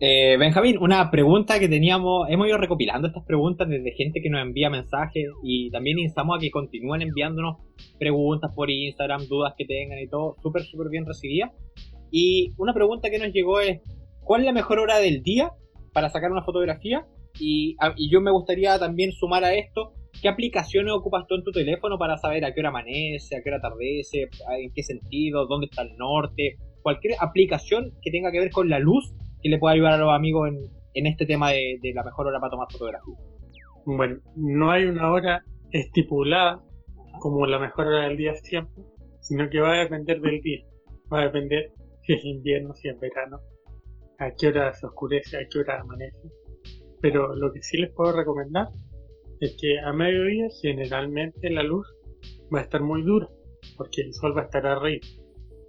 Eh, 0.00 0.38
Benjamín, 0.38 0.78
una 0.80 1.10
pregunta 1.10 1.58
que 1.58 1.68
teníamos, 1.68 2.28
hemos 2.30 2.48
ido 2.48 2.56
recopilando 2.56 3.08
estas 3.08 3.24
preguntas 3.26 3.68
desde 3.68 3.92
gente 3.92 4.22
que 4.22 4.30
nos 4.30 4.40
envía 4.40 4.70
mensajes 4.70 5.26
y 5.42 5.70
también 5.70 5.98
instamos 5.98 6.38
a 6.38 6.40
que 6.40 6.50
continúen 6.50 7.02
enviándonos 7.02 7.58
preguntas 7.98 8.50
por 8.54 8.70
Instagram, 8.70 9.26
dudas 9.28 9.52
que 9.58 9.66
tengan 9.66 9.98
y 9.98 10.08
todo, 10.08 10.36
súper, 10.42 10.62
súper 10.62 10.88
bien 10.88 11.04
recibidas. 11.04 11.52
Y 12.10 12.52
una 12.58 12.74
pregunta 12.74 13.10
que 13.10 13.18
nos 13.18 13.32
llegó 13.32 13.60
es, 13.60 13.80
¿cuál 14.20 14.42
es 14.42 14.46
la 14.46 14.52
mejor 14.52 14.78
hora 14.78 14.98
del 14.98 15.22
día 15.22 15.52
para 15.92 16.08
sacar 16.08 16.30
una 16.30 16.44
fotografía? 16.44 17.06
Y, 17.38 17.76
y 17.96 18.10
yo 18.10 18.20
me 18.20 18.30
gustaría 18.30 18.78
también 18.78 19.12
sumar 19.12 19.44
a 19.44 19.54
esto, 19.54 19.92
¿qué 20.20 20.28
aplicaciones 20.28 20.92
ocupas 20.92 21.26
tú 21.28 21.34
en 21.34 21.44
tu 21.44 21.50
teléfono 21.50 21.98
para 21.98 22.16
saber 22.16 22.44
a 22.44 22.54
qué 22.54 22.60
hora 22.60 22.70
amanece, 22.70 23.36
a 23.36 23.42
qué 23.42 23.50
hora 23.50 23.58
atardece, 23.58 24.28
en 24.58 24.72
qué 24.74 24.82
sentido, 24.82 25.46
dónde 25.46 25.66
está 25.66 25.82
el 25.82 25.96
norte? 25.96 26.56
Cualquier 26.82 27.14
aplicación 27.20 27.92
que 28.02 28.10
tenga 28.10 28.30
que 28.30 28.40
ver 28.40 28.50
con 28.50 28.68
la 28.68 28.78
luz 28.78 29.14
que 29.42 29.48
le 29.48 29.58
pueda 29.58 29.74
ayudar 29.74 29.94
a 29.94 29.98
los 29.98 30.14
amigos 30.14 30.50
en, 30.94 31.06
este 31.06 31.26
tema 31.26 31.50
de, 31.50 31.78
de, 31.82 31.92
la 31.92 32.02
mejor 32.02 32.26
hora 32.26 32.40
para 32.40 32.50
tomar 32.50 32.68
fotografía? 32.70 33.14
Bueno, 33.84 34.18
no 34.34 34.70
hay 34.70 34.84
una 34.84 35.10
hora 35.12 35.44
estipulada 35.70 36.62
como 37.20 37.46
la 37.46 37.58
mejor 37.58 37.88
hora 37.88 38.08
del 38.08 38.16
día 38.16 38.34
siempre, 38.34 38.82
sino 39.20 39.48
que 39.50 39.60
va 39.60 39.74
a 39.74 39.78
depender 39.80 40.20
del 40.20 40.40
día. 40.40 40.64
Va 41.12 41.20
a 41.20 41.24
depender 41.24 41.72
si 42.06 42.12
es 42.12 42.24
invierno, 42.24 42.74
si 42.74 42.88
es 42.88 42.98
verano, 43.00 43.40
a 44.18 44.30
qué 44.30 44.48
hora 44.48 44.72
se 44.74 44.86
oscurece, 44.86 45.36
a 45.36 45.46
qué 45.48 45.58
hora 45.58 45.80
amanece. 45.80 46.30
Pero 47.00 47.34
lo 47.34 47.52
que 47.52 47.62
sí 47.62 47.78
les 47.78 47.92
puedo 47.92 48.12
recomendar 48.12 48.68
es 49.40 49.56
que 49.60 49.78
a 49.78 49.92
mediodía 49.92 50.46
generalmente 50.62 51.50
la 51.50 51.62
luz 51.62 51.86
va 52.54 52.60
a 52.60 52.62
estar 52.62 52.80
muy 52.80 53.02
dura, 53.02 53.28
porque 53.76 54.02
el 54.02 54.14
sol 54.14 54.36
va 54.36 54.42
a 54.42 54.44
estar 54.44 54.66
arriba. 54.66 55.06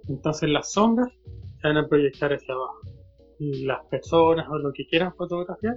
Entonces 0.08 0.48
las 0.48 0.72
sombras 0.72 1.12
se 1.60 1.68
van 1.68 1.76
a 1.76 1.88
proyectar 1.88 2.32
hacia 2.32 2.54
abajo. 2.54 2.80
Y 3.38 3.64
las 3.66 3.84
personas 3.86 4.48
o 4.48 4.58
lo 4.58 4.72
que 4.72 4.86
quieran 4.86 5.14
fotografiar 5.14 5.76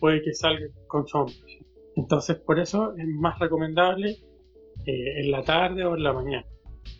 puede 0.00 0.22
que 0.22 0.34
salga 0.34 0.66
con 0.86 1.06
sombras. 1.06 1.40
Entonces 1.96 2.36
por 2.36 2.58
eso 2.58 2.94
es 2.96 3.06
más 3.20 3.38
recomendable 3.38 4.10
eh, 4.86 5.20
en 5.20 5.30
la 5.30 5.42
tarde 5.42 5.84
o 5.84 5.96
en 5.96 6.02
la 6.02 6.12
mañana. 6.12 6.46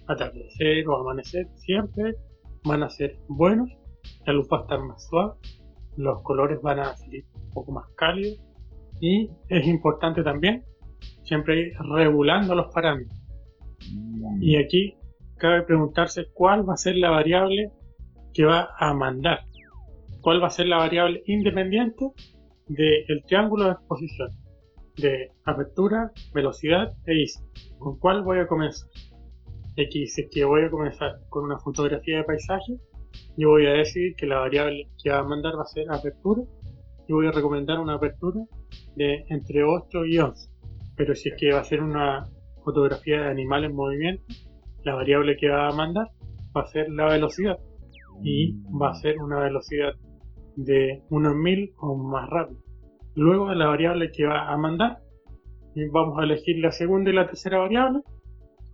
Atardecer 0.07 0.89
o 0.89 0.97
amanecer 0.97 1.47
siempre 1.57 2.15
van 2.65 2.83
a 2.83 2.91
ser 2.91 3.19
buenos, 3.29 3.71
la 4.27 4.33
luz 4.33 4.49
va 4.53 4.59
a 4.59 4.63
estar 4.63 4.81
más 4.81 5.07
suave, 5.07 5.35
los 5.97 6.23
colores 6.23 6.61
van 6.63 6.81
a 6.81 6.97
salir 6.97 7.25
un 7.35 7.51
poco 7.51 7.73
más 7.73 7.87
cálidos 7.97 8.39
y 9.01 9.31
es 9.49 9.67
importante 9.67 10.23
también 10.23 10.65
siempre 11.23 11.61
ir 11.61 11.73
regulando 11.95 12.55
los 12.55 12.73
parámetros. 12.73 13.21
Y 14.41 14.57
aquí 14.57 14.97
cabe 15.37 15.63
preguntarse 15.63 16.27
cuál 16.33 16.69
va 16.69 16.75
a 16.75 16.79
ser 16.79 16.97
la 16.97 17.11
variable 17.11 17.71
que 18.33 18.45
va 18.45 18.71
a 18.79 18.95
mandar, 18.95 19.41
cuál 20.21 20.43
va 20.43 20.49
a 20.49 20.51
ser 20.51 20.67
la 20.67 20.79
variable 20.79 21.23
independiente 21.27 22.11
del 22.69 23.23
triángulo 23.27 23.65
de 23.65 23.73
exposición 23.73 24.31
de 24.97 25.33
apertura, 25.45 26.13
velocidad 26.33 26.93
e 27.07 27.23
ISO. 27.23 27.41
¿Con 27.79 27.99
cuál 27.99 28.23
voy 28.23 28.39
a 28.39 28.47
comenzar? 28.47 28.89
Aquí 29.77 30.01
dice 30.01 30.29
que 30.31 30.45
voy 30.45 30.63
a 30.63 30.71
comenzar 30.71 31.19
con 31.29 31.45
una 31.45 31.59
fotografía 31.59 32.19
de 32.19 32.25
paisaje. 32.25 32.77
Yo 33.37 33.51
voy 33.51 33.67
a 33.67 33.73
decir 33.73 34.15
que 34.17 34.27
la 34.27 34.39
variable 34.39 34.89
que 35.03 35.11
va 35.11 35.19
a 35.19 35.25
mandar 35.25 35.59
va 35.59 35.63
a 35.63 35.67
ser 35.67 35.91
apertura 35.91 36.43
y 37.09 37.13
voy 37.13 37.27
a 37.27 37.33
recomendar 37.33 37.81
una 37.81 37.95
apertura 37.95 38.41
de 38.95 39.25
entre 39.29 39.65
8 39.65 40.07
y 40.07 40.19
11. 40.19 40.49
Pero 40.97 41.17
si 41.17 41.29
es 41.29 41.35
que 41.37 41.53
va 41.53 41.61
a 41.61 41.65
ser 41.65 41.83
una 41.83 42.25
fotografía 42.65 43.23
de 43.23 43.31
animal 43.31 43.65
en 43.65 43.75
movimiento, 43.75 44.23
la 44.85 44.95
variable 44.95 45.37
que 45.37 45.49
va 45.49 45.69
a 45.69 45.73
mandar 45.73 46.07
va 46.57 46.63
a 46.63 46.67
ser 46.67 46.89
la 46.91 47.07
velocidad 47.07 47.59
y 48.23 48.63
va 48.81 48.91
a 48.91 48.95
ser 48.95 49.19
una 49.19 49.41
velocidad 49.41 49.95
de 50.55 51.03
unos 51.11 51.35
mil 51.35 51.73
o 51.79 51.97
más 51.97 52.31
rápido. 52.31 52.61
Luego 53.17 53.49
de 53.49 53.57
la 53.57 53.67
variable 53.67 54.13
que 54.13 54.25
va 54.25 54.53
a 54.53 54.57
mandar, 54.57 54.99
vamos 55.93 56.17
a 56.21 56.23
elegir 56.23 56.59
la 56.59 56.71
segunda 56.71 57.11
y 57.11 57.15
la 57.15 57.27
tercera 57.27 57.59
variable 57.59 58.03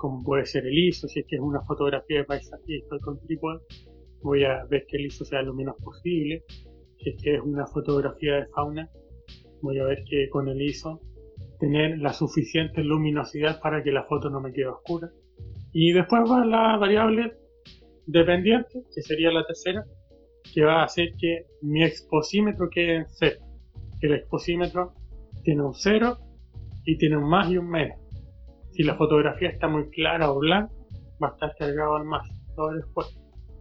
como 0.00 0.22
puede 0.22 0.46
ser 0.46 0.66
el 0.66 0.78
ISO, 0.78 1.06
si 1.08 1.20
es 1.20 1.26
que 1.26 1.36
es 1.36 1.42
una 1.42 1.60
fotografía 1.60 2.20
de 2.20 2.24
paisaje 2.24 2.78
estoy 2.78 2.98
con 3.00 3.20
trípode, 3.20 3.60
voy 4.22 4.44
a 4.44 4.64
ver 4.64 4.86
que 4.88 4.96
el 4.96 5.06
ISO 5.06 5.26
sea 5.26 5.42
lo 5.42 5.52
menos 5.52 5.76
posible. 5.84 6.42
Si 6.96 7.10
es 7.10 7.22
que 7.22 7.34
es 7.34 7.42
una 7.42 7.66
fotografía 7.66 8.36
de 8.36 8.46
fauna, 8.46 8.88
voy 9.60 9.78
a 9.78 9.84
ver 9.84 10.02
que 10.08 10.30
con 10.30 10.48
el 10.48 10.62
ISO 10.62 11.02
tener 11.58 11.98
la 11.98 12.14
suficiente 12.14 12.82
luminosidad 12.82 13.60
para 13.60 13.82
que 13.82 13.92
la 13.92 14.04
foto 14.04 14.30
no 14.30 14.40
me 14.40 14.54
quede 14.54 14.68
oscura. 14.68 15.10
Y 15.72 15.92
después 15.92 16.22
va 16.22 16.46
la 16.46 16.78
variable 16.78 17.34
dependiente, 18.06 18.82
que 18.94 19.02
sería 19.02 19.30
la 19.30 19.44
tercera, 19.44 19.84
que 20.54 20.64
va 20.64 20.80
a 20.80 20.84
hacer 20.84 21.10
que 21.18 21.44
mi 21.60 21.84
exposímetro 21.84 22.70
quede 22.70 22.96
en 22.96 23.06
cero. 23.06 23.40
El 24.00 24.14
exposímetro 24.14 24.94
tiene 25.44 25.62
un 25.62 25.74
cero 25.74 26.16
y 26.86 26.96
tiene 26.96 27.18
un 27.18 27.28
más 27.28 27.50
y 27.50 27.58
un 27.58 27.68
menos. 27.68 27.99
Si 28.72 28.82
la 28.82 28.96
fotografía 28.96 29.48
está 29.48 29.68
muy 29.68 29.90
clara 29.90 30.30
o 30.30 30.38
blanca, 30.38 30.72
va 31.22 31.28
a 31.28 31.30
estar 31.32 31.54
cargado 31.58 31.96
al 31.96 32.04
más 32.04 32.28
todo 32.54 32.72
después. 32.72 33.18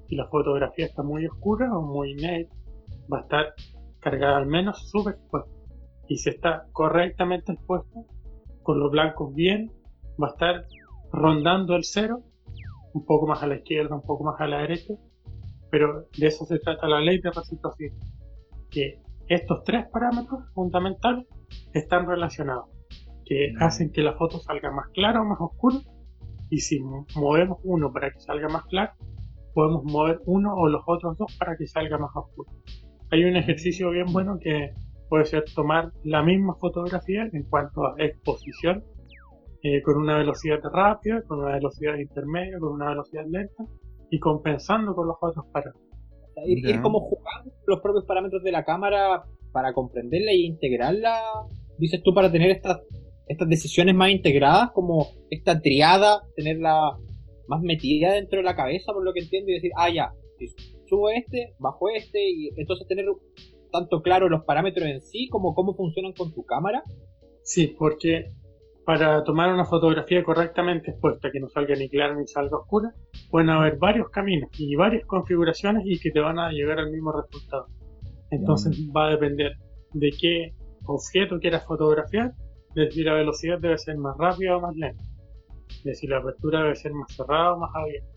Si 0.08 0.16
la 0.16 0.28
fotografía 0.28 0.86
está 0.86 1.04
muy 1.04 1.26
oscura 1.28 1.76
o 1.76 1.82
muy 1.82 2.16
negra, 2.16 2.50
va 3.12 3.20
a 3.20 3.22
estar 3.22 3.54
cargada 4.00 4.38
al 4.38 4.48
menos 4.48 4.90
subexpuesta. 4.90 5.52
Y 6.08 6.18
si 6.18 6.30
está 6.30 6.66
correctamente 6.72 7.54
expuesta, 7.54 8.02
con 8.64 8.80
los 8.80 8.92
blancos 8.92 9.34
bien, 9.34 9.72
va 10.22 10.28
a 10.28 10.32
estar 10.32 10.66
rondando 11.12 11.76
el 11.76 11.84
cero, 11.84 12.22
un 12.94 13.06
poco 13.06 13.28
más 13.28 13.44
a 13.44 13.48
la 13.48 13.56
izquierda, 13.56 13.96
un 13.96 14.02
poco 14.02 14.24
más 14.24 14.40
a 14.42 14.48
la 14.48 14.60
derecha, 14.60 14.94
pero 15.70 16.08
de 16.18 16.28
eso 16.28 16.46
se 16.46 16.60
trata 16.60 16.88
la 16.88 17.00
ley 17.00 17.20
de 17.20 17.32
reciprocidad, 17.32 17.94
que 18.70 19.02
estos 19.28 19.64
tres 19.64 19.88
parámetros 19.92 20.40
fundamentales 20.54 21.26
están 21.74 22.08
relacionados 22.08 22.70
que 23.30 23.54
hacen 23.60 23.92
que 23.92 24.02
la 24.02 24.16
foto 24.16 24.40
salga 24.40 24.72
más 24.72 24.88
clara 24.90 25.22
o 25.22 25.26
más 25.26 25.38
oscura. 25.40 25.78
Y 26.50 26.58
si 26.58 26.80
movemos 27.16 27.60
uno 27.64 27.94
para 27.94 28.10
que 28.10 28.20
salga 28.20 28.50
más 28.50 28.64
claro, 28.66 28.94
podemos 29.54 29.84
mover 29.84 30.20
uno 30.26 30.54
o 30.56 30.68
los 30.68 30.82
otros 30.88 31.16
dos 31.16 31.38
para 31.38 31.56
que 31.56 31.68
salga 31.68 32.00
más 32.00 32.10
oscuro. 32.16 32.50
Hay 33.12 33.24
un 33.24 33.36
ejercicio 33.36 33.92
bien 33.92 34.08
bueno 34.12 34.40
que 34.42 34.72
puede 35.10 35.26
ser 35.26 35.44
tomar 35.56 35.92
la 36.04 36.24
misma 36.24 36.56
fotografía 36.56 37.30
en 37.32 37.44
cuanto 37.44 37.86
a 37.86 37.96
exposición, 37.98 38.84
eh, 39.62 39.82
con 39.84 39.98
una 39.98 40.18
velocidad 40.18 40.60
rápida, 40.64 41.22
con 41.28 41.40
una 41.40 41.54
velocidad 41.54 41.98
intermedia, 41.98 42.58
con 42.60 42.74
una 42.74 42.90
velocidad 42.90 43.26
lenta 43.30 43.64
y 44.10 44.20
compensando 44.20 44.96
con 44.96 45.08
los 45.08 45.18
otros 45.22 45.46
parámetros. 45.52 45.86
Ir, 46.46 46.66
ir, 46.66 46.82
como 46.82 47.02
jugando 47.02 47.52
los 47.68 47.80
propios 47.82 48.06
parámetros 48.06 48.42
de 48.42 48.52
la 48.52 48.64
cámara 48.64 49.24
para 49.52 49.74
comprenderla 49.74 50.32
y 50.32 50.46
integrarla, 50.46 51.22
dices 51.78 52.02
tú, 52.02 52.14
para 52.14 52.32
tener 52.32 52.52
estas 52.52 52.80
estas 53.30 53.48
decisiones 53.48 53.96
más 53.96 54.10
integradas, 54.10 54.72
como 54.72 55.08
esta 55.30 55.62
triada, 55.62 56.24
tenerla 56.36 56.98
más 57.48 57.62
metida 57.62 58.14
dentro 58.14 58.40
de 58.40 58.44
la 58.44 58.56
cabeza, 58.56 58.92
por 58.92 59.06
lo 59.06 59.14
que 59.14 59.22
entiendo, 59.22 59.52
y 59.52 59.54
decir, 59.54 59.72
ah, 59.78 59.90
ya, 59.90 60.12
subo 60.88 61.10
este, 61.12 61.54
bajo 61.60 61.90
este, 61.90 62.20
y 62.28 62.50
entonces 62.58 62.88
tener 62.88 63.06
tanto 63.72 64.02
claro 64.02 64.30
los 64.30 64.44
parámetros 64.46 64.88
en 64.88 65.02
sí 65.02 65.30
como 65.30 65.54
cómo 65.54 65.76
funcionan 65.76 66.14
con 66.14 66.34
tu 66.34 66.44
cámara. 66.44 66.84
Sí, 67.44 67.76
porque 67.78 68.32
para 68.84 69.24
tomar 69.24 69.54
una 69.54 69.66
fotografía 69.66 70.24
correctamente 70.24 70.90
expuesta, 70.92 71.30
que 71.32 71.40
no 71.40 71.50
salga 71.50 71.76
ni 71.76 71.88
clara 71.88 72.16
ni 72.16 72.28
salga 72.28 72.58
oscura, 72.58 72.96
pueden 73.30 73.52
haber 73.52 73.78
varios 73.78 74.10
caminos 74.10 74.50
y 74.58 74.76
varias 74.76 75.06
configuraciones 75.06 75.84
y 75.86 76.00
que 76.00 76.10
te 76.10 76.20
van 76.20 76.40
a 76.40 76.52
llegar 76.52 76.80
al 76.80 76.90
mismo 76.90 77.12
resultado. 77.12 77.68
Entonces 78.32 78.76
va 78.96 79.08
a 79.08 79.12
depender 79.12 79.52
de 79.94 80.10
qué 80.20 80.54
objeto 80.86 81.40
quieras 81.40 81.66
fotografiar 81.68 82.34
de 82.76 82.92
si 82.92 83.04
la 83.04 83.14
velocidad 83.14 83.60
debe 83.60 83.78
ser 83.78 83.98
más 83.98 84.16
rápida 84.18 84.58
o 84.58 84.62
más 84.62 84.76
lenta, 84.76 85.04
de 85.84 85.96
si 85.96 86.08
la 86.08 86.18
apertura 86.18 86.64
debe 86.64 86.76
ser 86.76 86.94
más 86.94 87.14
cerrada 87.16 87.54
o 87.54 87.60
más 87.60 87.72
abierta. 87.74 88.10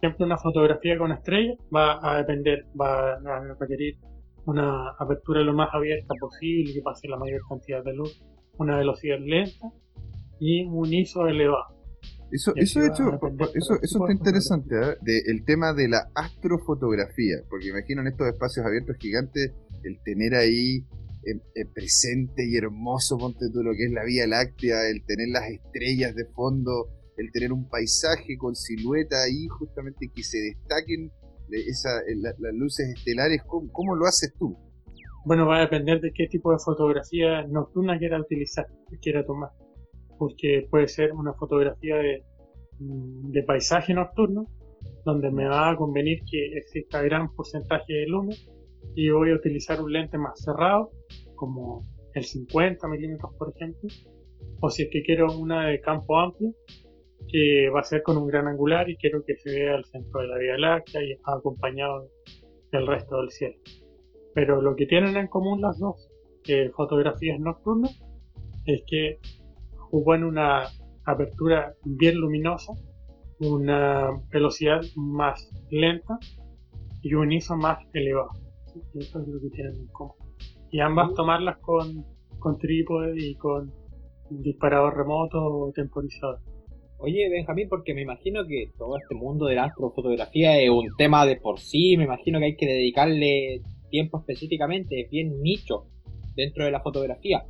Siempre 0.00 0.26
una 0.26 0.38
fotografía 0.38 0.96
con 0.96 1.12
estrella 1.12 1.54
va 1.74 1.98
a 2.02 2.18
depender, 2.18 2.64
va 2.80 3.14
a 3.14 3.54
requerir 3.58 3.96
una 4.46 4.90
apertura 4.98 5.42
lo 5.42 5.52
más 5.52 5.68
abierta 5.72 6.14
posible, 6.18 6.72
que 6.72 6.82
pase 6.82 7.08
la 7.08 7.16
mayor 7.16 7.40
cantidad 7.48 7.84
de 7.84 7.94
luz, 7.94 8.22
una 8.58 8.78
velocidad 8.78 9.18
lenta 9.20 9.66
y 10.40 10.64
un 10.64 10.92
ISO 10.92 11.26
elevado. 11.26 11.76
Eso, 12.30 12.52
eso, 12.56 12.84
hecho, 12.84 13.04
eso, 13.54 13.74
eso 13.82 13.98
está 14.06 14.12
interesante, 14.12 14.74
¿eh? 14.74 14.96
de, 15.00 15.22
el 15.26 15.44
tema 15.44 15.72
de 15.72 15.88
la 15.88 16.10
astrofotografía, 16.14 17.36
porque 17.48 17.68
imagino 17.68 18.02
en 18.02 18.08
estos 18.08 18.28
espacios 18.28 18.66
abiertos 18.66 18.96
gigantes 18.98 19.54
el 19.82 19.98
tener 20.04 20.34
ahí 20.34 20.84
presente 21.74 22.46
y 22.46 22.56
hermoso, 22.56 23.18
ponte 23.18 23.50
tú 23.52 23.62
lo 23.62 23.72
que 23.72 23.84
es 23.86 23.92
la 23.92 24.04
Vía 24.04 24.26
Láctea, 24.26 24.88
el 24.88 25.04
tener 25.04 25.28
las 25.28 25.50
estrellas 25.50 26.14
de 26.14 26.24
fondo, 26.26 26.88
el 27.16 27.30
tener 27.32 27.52
un 27.52 27.68
paisaje 27.68 28.36
con 28.38 28.54
silueta 28.54 29.22
ahí, 29.22 29.46
justamente 29.48 30.10
que 30.14 30.22
se 30.22 30.38
destaquen 30.38 31.10
esa, 31.50 31.90
las 32.16 32.54
luces 32.54 32.88
estelares, 32.88 33.42
¿cómo, 33.46 33.94
lo 33.96 34.06
haces 34.06 34.32
tú? 34.38 34.56
Bueno, 35.24 35.46
va 35.46 35.58
a 35.58 35.60
depender 35.60 36.00
de 36.00 36.12
qué 36.12 36.26
tipo 36.26 36.52
de 36.52 36.58
fotografía 36.58 37.42
nocturna 37.46 37.98
quiera 37.98 38.20
utilizar, 38.20 38.66
quiera 39.00 39.24
tomar. 39.24 39.50
Porque 40.18 40.66
puede 40.70 40.88
ser 40.88 41.12
una 41.12 41.32
fotografía 41.34 41.96
de, 41.96 42.24
mm, 42.78 43.44
paisaje 43.46 43.94
nocturno, 43.94 44.46
donde 45.04 45.30
me 45.30 45.46
va 45.46 45.70
a 45.70 45.76
convenir 45.76 46.20
que 46.30 46.58
exista 46.58 47.02
gran 47.02 47.34
porcentaje 47.34 47.92
de 47.92 48.06
luz 48.06 48.48
y 48.94 49.10
voy 49.10 49.30
a 49.30 49.34
utilizar 49.34 49.80
un 49.80 49.92
lente 49.92 50.18
más 50.18 50.40
cerrado, 50.40 50.90
como 51.34 51.82
el 52.14 52.24
50 52.24 52.88
milímetros 52.88 53.32
por 53.38 53.52
ejemplo, 53.54 53.88
o 54.60 54.70
si 54.70 54.82
es 54.84 54.88
que 54.90 55.02
quiero 55.02 55.26
una 55.38 55.68
de 55.68 55.80
campo 55.80 56.18
amplio, 56.18 56.52
que 57.28 57.68
va 57.70 57.80
a 57.80 57.84
ser 57.84 58.02
con 58.02 58.16
un 58.16 58.26
gran 58.26 58.48
angular 58.48 58.88
y 58.88 58.96
quiero 58.96 59.22
que 59.24 59.36
se 59.36 59.50
vea 59.50 59.76
el 59.76 59.84
centro 59.84 60.20
de 60.20 60.28
la 60.28 60.38
Vía 60.38 60.56
Láctea 60.56 61.02
y 61.02 61.16
acompañado 61.24 62.08
del 62.72 62.86
resto 62.86 63.18
del 63.18 63.30
cielo. 63.30 63.56
Pero 64.34 64.62
lo 64.62 64.76
que 64.76 64.86
tienen 64.86 65.16
en 65.16 65.26
común 65.26 65.60
las 65.60 65.78
dos 65.78 66.08
eh, 66.46 66.70
fotografías 66.74 67.38
nocturnas 67.38 68.00
es 68.66 68.82
que 68.86 69.18
ocupan 69.90 70.24
una 70.24 70.68
apertura 71.04 71.74
bien 71.84 72.16
luminosa, 72.16 72.72
una 73.40 74.10
velocidad 74.30 74.80
más 74.96 75.50
lenta 75.70 76.18
y 77.02 77.14
un 77.14 77.32
ISO 77.32 77.56
más 77.56 77.78
elevado. 77.92 78.30
Eso 78.94 79.20
es 79.20 79.28
lo 79.28 79.40
que 79.40 79.50
tienen 79.50 79.74
en 79.76 79.86
común. 79.88 80.14
Y 80.70 80.80
ambas 80.80 81.14
tomarlas 81.14 81.58
con, 81.58 82.04
con 82.38 82.58
trípode 82.58 83.14
y 83.16 83.34
con 83.36 83.72
disparador 84.30 84.96
remoto 84.96 85.38
o 85.38 85.72
temporizador. 85.72 86.40
Oye, 87.00 87.28
Benjamín, 87.30 87.68
porque 87.68 87.94
me 87.94 88.02
imagino 88.02 88.44
que 88.44 88.72
todo 88.76 88.96
este 88.96 89.14
mundo 89.14 89.46
de 89.46 89.54
la 89.54 89.64
astrofotografía 89.64 90.60
es 90.60 90.68
un 90.68 90.88
tema 90.96 91.24
de 91.26 91.36
por 91.36 91.60
sí, 91.60 91.96
me 91.96 92.04
imagino 92.04 92.40
que 92.40 92.46
hay 92.46 92.56
que 92.56 92.66
dedicarle 92.66 93.62
tiempo 93.88 94.18
específicamente, 94.18 95.02
es 95.02 95.10
bien 95.10 95.40
nicho 95.40 95.86
dentro 96.34 96.64
de 96.64 96.72
la 96.72 96.80
fotografía. 96.80 97.44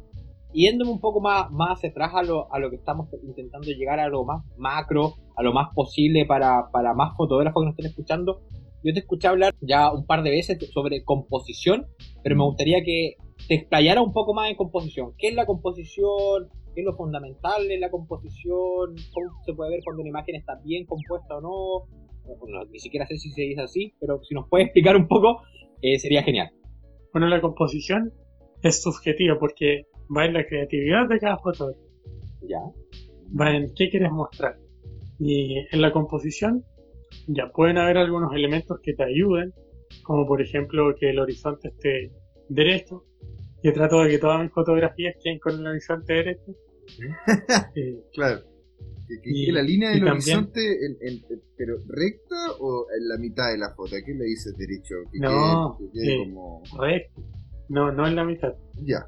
Yéndome 0.53 0.91
un 0.91 1.01
poco 1.01 1.21
más, 1.21 1.51
más 1.51 1.79
hacia 1.79 1.91
atrás 1.91 2.13
a 2.15 2.23
lo, 2.23 2.53
a 2.53 2.59
lo 2.59 2.71
que 2.71 2.77
estamos 2.77 3.09
intentando 3.23 3.69
llegar 3.69 4.01
a 4.01 4.09
lo 4.09 4.25
más 4.25 4.45
macro, 4.57 5.15
a 5.37 5.43
lo 5.43 5.53
más 5.53 5.69
posible 5.75 6.27
para, 6.27 6.71
para 6.71 6.95
más 6.95 7.17
fotógrafos 7.17 7.63
que 7.63 7.67
nos 7.67 7.73
estén 7.73 7.87
escuchando, 7.87 8.41
yo 8.83 8.93
te 8.93 9.01
escuché 9.01 9.29
hablar 9.29 9.55
ya 9.61 9.93
un 9.93 10.07
par 10.07 10.23
de 10.23 10.31
veces 10.31 10.59
sobre 10.73 11.03
composición, 11.05 11.87
pero 12.23 12.37
me 12.37 12.45
gustaría 12.45 12.83
que 12.85 13.17
te 13.47 13.55
explayara 13.55 14.03
un 14.03 14.13
poco 14.13 14.35
más 14.35 14.51
en 14.51 14.57
composición. 14.57 15.13
¿Qué 15.19 15.29
es 15.29 15.35
la 15.35 15.47
composición? 15.47 16.49
¿Qué 16.75 16.83
es 16.83 16.85
lo 16.85 16.97
fundamental 16.97 17.67
de 17.67 17.79
la 17.79 17.91
composición? 17.91 18.95
¿Cómo 19.13 19.31
se 19.45 19.55
puede 19.55 19.71
ver 19.71 19.81
cuando 19.85 20.03
una 20.03 20.11
imagen 20.11 20.37
está 20.37 20.55
bien 20.65 20.85
compuesta 20.87 21.37
o 21.37 21.41
no? 21.41 22.09
ni 22.71 22.79
siquiera 22.79 23.07
sé 23.07 23.17
si 23.17 23.31
se 23.31 23.41
dice 23.41 23.63
así, 23.63 23.95
pero 23.99 24.23
si 24.23 24.35
nos 24.35 24.47
puede 24.49 24.65
explicar 24.65 24.97
un 24.97 25.09
poco, 25.09 25.43
eh, 25.81 25.99
sería 25.99 26.23
genial. 26.23 26.51
Bueno, 27.13 27.27
la 27.29 27.41
composición 27.41 28.13
es 28.63 28.83
subjetiva 28.83 29.39
porque 29.39 29.87
va 30.15 30.27
en 30.27 30.35
la 30.35 30.47
creatividad 30.47 31.09
de 31.09 31.19
cada 31.19 31.39
fotógrafo. 31.39 31.81
Ya. 32.43 32.61
Va 33.39 33.57
en 33.57 33.73
qué 33.75 33.89
quieres 33.89 34.11
mostrar. 34.13 34.57
Y 35.19 35.57
en 35.71 35.81
la 35.81 35.93
composición 35.93 36.65
ya 37.29 37.51
pueden 37.53 37.79
haber 37.79 37.99
algunos 37.99 38.33
elementos 38.35 38.79
que 38.83 38.95
te 38.95 39.05
ayuden, 39.05 39.53
como 40.03 40.27
por 40.27 40.41
ejemplo 40.43 40.95
que 40.99 41.11
el 41.11 41.19
horizonte 41.19 41.69
esté 41.69 42.11
derecho. 42.49 43.05
Yo 43.63 43.73
trato 43.73 44.03
de 44.03 44.11
que 44.11 44.19
todas 44.19 44.41
mis 44.43 44.53
fotografías 44.53 45.15
queden 45.23 45.39
con 45.39 45.55
el 45.55 45.67
horizonte 45.67 46.13
derecho. 46.13 46.53
Eh, 47.77 48.01
claro. 48.15 48.41
Que, 49.23 49.53
la 49.53 49.63
línea 49.63 49.91
del 49.91 50.09
horizonte, 50.09 50.61
en, 50.61 51.23
pero 51.57 51.77
recta 51.89 52.53
o 52.61 52.87
en 52.99 53.09
la 53.09 53.19
mitad 53.19 53.51
de 53.51 53.59
la 53.59 53.75
foto? 53.75 53.97
¿A 53.97 54.01
qué 54.05 54.15
le 54.15 54.25
dices 54.25 54.57
derecho? 54.57 54.95
no, 55.15 55.79
recto. 56.81 57.23
No, 57.69 57.93
no 57.93 58.07
en 58.07 58.17
la 58.17 58.25
mitad. 58.25 58.55
Ya. 58.75 59.07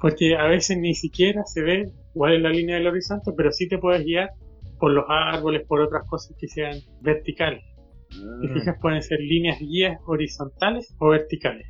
Porque 0.00 0.36
a 0.36 0.46
veces 0.46 0.78
ni 0.78 0.94
siquiera 0.94 1.44
se 1.44 1.62
ve 1.62 1.92
cuál 2.12 2.36
es 2.36 2.42
la 2.42 2.50
línea 2.50 2.76
del 2.76 2.86
horizonte, 2.86 3.32
pero 3.36 3.50
sí 3.50 3.68
te 3.68 3.78
puedes 3.78 4.04
guiar 4.04 4.30
por 4.78 4.92
los 4.92 5.04
árboles, 5.08 5.66
por 5.66 5.80
otras 5.80 6.08
cosas 6.08 6.36
que 6.38 6.48
sean 6.48 6.78
verticales. 7.00 7.64
Si 8.10 8.22
ah. 8.22 8.54
fijas, 8.54 8.76
pueden 8.80 9.02
ser 9.02 9.20
líneas 9.20 9.58
guías 9.58 9.98
horizontales 10.06 10.94
o 10.98 11.08
verticales. 11.08 11.66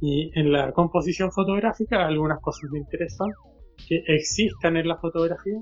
Y 0.00 0.30
en 0.38 0.52
la 0.52 0.72
composición 0.72 1.32
fotográfica, 1.32 2.06
algunas 2.06 2.40
cosas 2.40 2.70
de 2.70 2.78
interés 2.78 3.16
son 3.16 3.32
que 3.88 4.02
existan 4.06 4.76
en 4.76 4.88
la 4.88 4.96
fotografía 4.96 5.60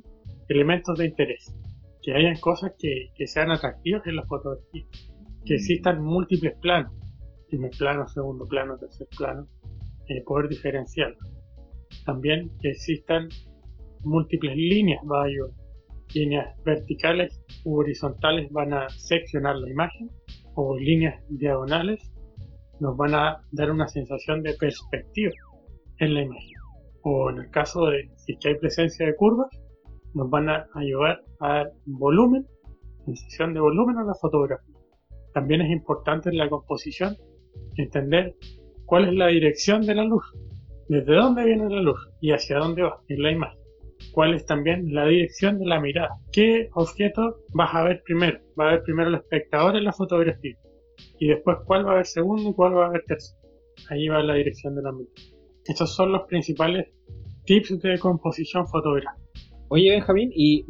elementos 0.49 0.99
de 0.99 1.07
interés, 1.07 1.55
que 2.03 2.15
hayan 2.15 2.37
cosas 2.39 2.73
que, 2.79 3.11
sean 3.27 3.51
atractivas 3.51 4.07
en 4.07 4.17
la 4.17 4.25
fotografía, 4.25 4.85
que 5.45 5.55
mm. 5.55 5.57
existan 5.57 6.03
múltiples 6.03 6.55
planos, 6.61 6.93
primer 7.49 7.71
plano, 7.79 8.07
segundo 8.09 8.47
plano, 8.47 8.79
tercer 8.79 9.09
plano, 9.17 9.47
eh, 10.09 10.23
poder 10.25 10.49
diferenciarlos. 10.49 11.33
También 12.05 12.51
que 12.61 12.71
existan 12.71 13.29
múltiples 14.05 14.57
líneas 14.57 15.01
va 15.11 15.23
a 15.23 15.25
ayudar 15.27 15.66
líneas 16.15 16.55
verticales 16.65 17.41
u 17.65 17.79
horizontales 17.79 18.51
van 18.51 18.73
a 18.73 18.89
seccionar 18.89 19.57
la 19.57 19.71
imagen 19.71 20.11
o 20.55 20.77
líneas 20.77 21.23
diagonales 21.29 22.13
nos 22.81 22.97
van 22.97 23.15
a 23.15 23.41
dar 23.53 23.71
una 23.71 23.89
sensación 23.89 24.43
de 24.43 24.55
perspectiva 24.55 25.33
en 25.99 26.15
la 26.15 26.23
imagen. 26.23 26.59
O 27.03 27.31
en 27.31 27.39
el 27.39 27.51
caso 27.51 27.87
de 27.87 28.11
si 28.17 28.33
es 28.33 28.39
que 28.41 28.49
hay 28.51 28.55
presencia 28.57 29.07
de 29.07 29.17
curvas, 29.17 29.49
nos 30.15 30.29
van 30.29 30.49
a 30.49 30.67
ayudar 30.75 31.23
a 31.41 31.49
dar 31.49 31.73
volumen, 31.87 32.47
sensación 33.05 33.55
de 33.55 33.61
volumen 33.61 33.99
a 33.99 34.05
la 34.05 34.15
fotografía. 34.15 34.75
También 35.33 35.63
es 35.63 35.71
importante 35.71 36.31
en 36.31 36.39
la 36.39 36.49
composición 36.49 37.17
entender 37.77 38.35
cuál 38.85 39.09
es 39.09 39.15
la 39.15 39.29
dirección 39.29 39.83
de 39.83 39.95
la 39.95 40.05
luz, 40.05 40.25
desde 40.89 41.15
dónde 41.15 41.45
viene 41.45 41.69
la 41.69 41.83
luz 41.83 41.99
y 42.21 42.33
hacia 42.33 42.59
dónde 42.59 42.83
va 42.83 43.01
en 43.09 43.23
la 43.23 43.33
imagen 43.33 43.66
cuál 44.13 44.35
es 44.35 44.47
también 44.47 44.95
la 44.95 45.07
dirección 45.07 45.59
de 45.59 45.67
la 45.67 45.81
mirada. 45.81 46.11
¿Qué 46.33 46.69
objeto 46.75 47.37
vas 47.55 47.75
a 47.75 47.85
ver 47.85 48.03
primero? 48.05 48.41
Va 48.59 48.69
a 48.69 48.73
ver 48.73 48.83
primero 48.83 49.09
el 49.09 49.17
espectador 49.17 49.77
en 49.77 49.85
la 49.85 49.93
fotografía 49.93 50.57
y 51.19 51.29
después 51.29 51.59
cuál 51.67 51.87
va 51.87 51.93
a 51.93 51.97
ver 51.97 52.07
segundo 52.07 52.51
y 52.51 52.55
cuál 52.55 52.77
va 52.77 52.87
a 52.87 52.91
ver 52.91 53.05
tercero. 53.07 53.39
Ahí 53.91 54.09
va 54.09 54.23
la 54.23 54.35
dirección 54.35 54.75
de 54.75 54.83
la 54.83 54.93
mirada. 54.93 55.15
Estos 55.65 55.95
son 55.95 56.13
los 56.13 56.23
principales 56.29 56.87
tips 57.45 57.81
de 57.81 57.99
composición 57.99 58.67
fotográfica. 58.67 59.23
Oye 59.69 59.91
Benjamín, 59.91 60.31
y 60.35 60.65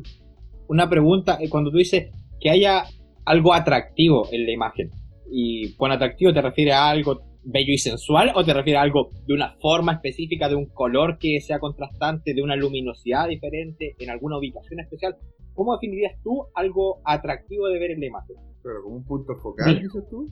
una 0.69 0.89
pregunta, 0.89 1.39
eh, 1.41 1.49
cuando 1.49 1.71
tú 1.71 1.79
dices 1.79 2.11
que 2.41 2.51
haya 2.51 2.85
algo 3.25 3.53
atractivo 3.53 4.29
en 4.33 4.47
la 4.47 4.53
imagen, 4.53 4.91
y 5.31 5.75
con 5.75 5.91
atractivo 5.93 6.33
te 6.33 6.43
refieres 6.43 6.75
a 6.75 6.91
algo 6.91 7.21
bello 7.47 7.73
y 7.73 7.79
sensual 7.79 8.33
o 8.35 8.45
te 8.45 8.53
refieres 8.53 8.81
a 8.81 8.83
algo 8.83 9.11
de 9.27 9.35
una 9.35 9.55
forma 9.61 9.93
específica, 9.93 10.49
de 10.49 10.57
un 10.57 10.67
color 10.67 11.19
que 11.19 11.41
sea 11.41 11.59
contrastante, 11.59 12.35
de 12.35 12.43
una 12.43 12.57
luminosidad 12.57 13.29
diferente, 13.29 13.95
en 13.99 14.11
alguna 14.11 14.39
ubicación 14.39 14.81
especial? 14.81 15.17
¿Cómo 15.55 15.73
definirías 15.75 16.21
tú 16.23 16.47
algo 16.55 17.01
atractivo 17.05 17.69
de 17.69 17.79
ver 17.79 17.93
en 17.93 18.01
la 18.01 18.07
imagen? 18.07 18.37
Pero 18.63 18.83
como 18.83 18.97
un 18.97 19.05
punto 19.05 19.35
focal, 19.37 19.81
dices 19.81 20.05
tú. 20.11 20.27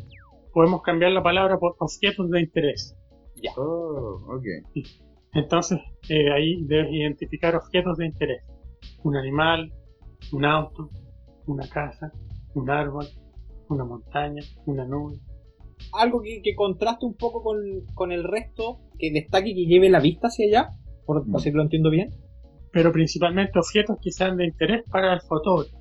Podemos 0.53 0.83
cambiar 0.83 1.13
la 1.13 1.23
palabra 1.23 1.59
por 1.59 1.77
objetos 1.79 2.31
de 2.31 2.41
interés. 2.41 2.97
Ya. 3.43 3.53
Oh, 3.57 4.21
ok. 4.37 4.45
Entonces, 5.33 5.79
eh, 6.09 6.31
ahí 6.31 6.65
debes 6.65 6.93
identificar 6.93 7.57
objetos 7.57 7.97
de 7.99 8.07
interés. 8.07 8.45
Un 9.03 9.17
animal, 9.17 9.73
un 10.33 10.45
auto, 10.45 10.91
una 11.47 11.67
casa, 11.69 12.13
un 12.55 12.71
árbol, 12.71 13.07
una 13.69 13.85
montaña, 13.85 14.43
una 14.67 14.85
nube, 14.85 15.17
algo 15.93 16.23
que, 16.23 16.55
contraste 16.55 17.07
un 17.07 17.15
poco 17.15 17.43
con, 17.43 18.13
el 18.13 18.25
resto, 18.25 18.81
que 18.99 19.11
destaque 19.13 19.51
y 19.51 19.55
que 19.55 19.67
lleve 19.67 19.91
la 19.91 20.01
vista 20.01 20.29
hacia 20.29 20.47
allá, 20.47 20.71
por 21.07 21.27
mm. 21.27 21.37
así 21.37 21.51
que 21.51 21.57
lo 21.57 21.63
entiendo 21.63 21.91
bien. 21.91 22.11
Pero 22.73 22.93
principalmente 22.93 23.59
objetos 23.59 23.99
que 24.03 24.11
sean 24.11 24.37
de 24.37 24.47
interés 24.47 24.83
para 24.91 25.15
el 25.15 25.21
fotógrafo. 25.21 25.79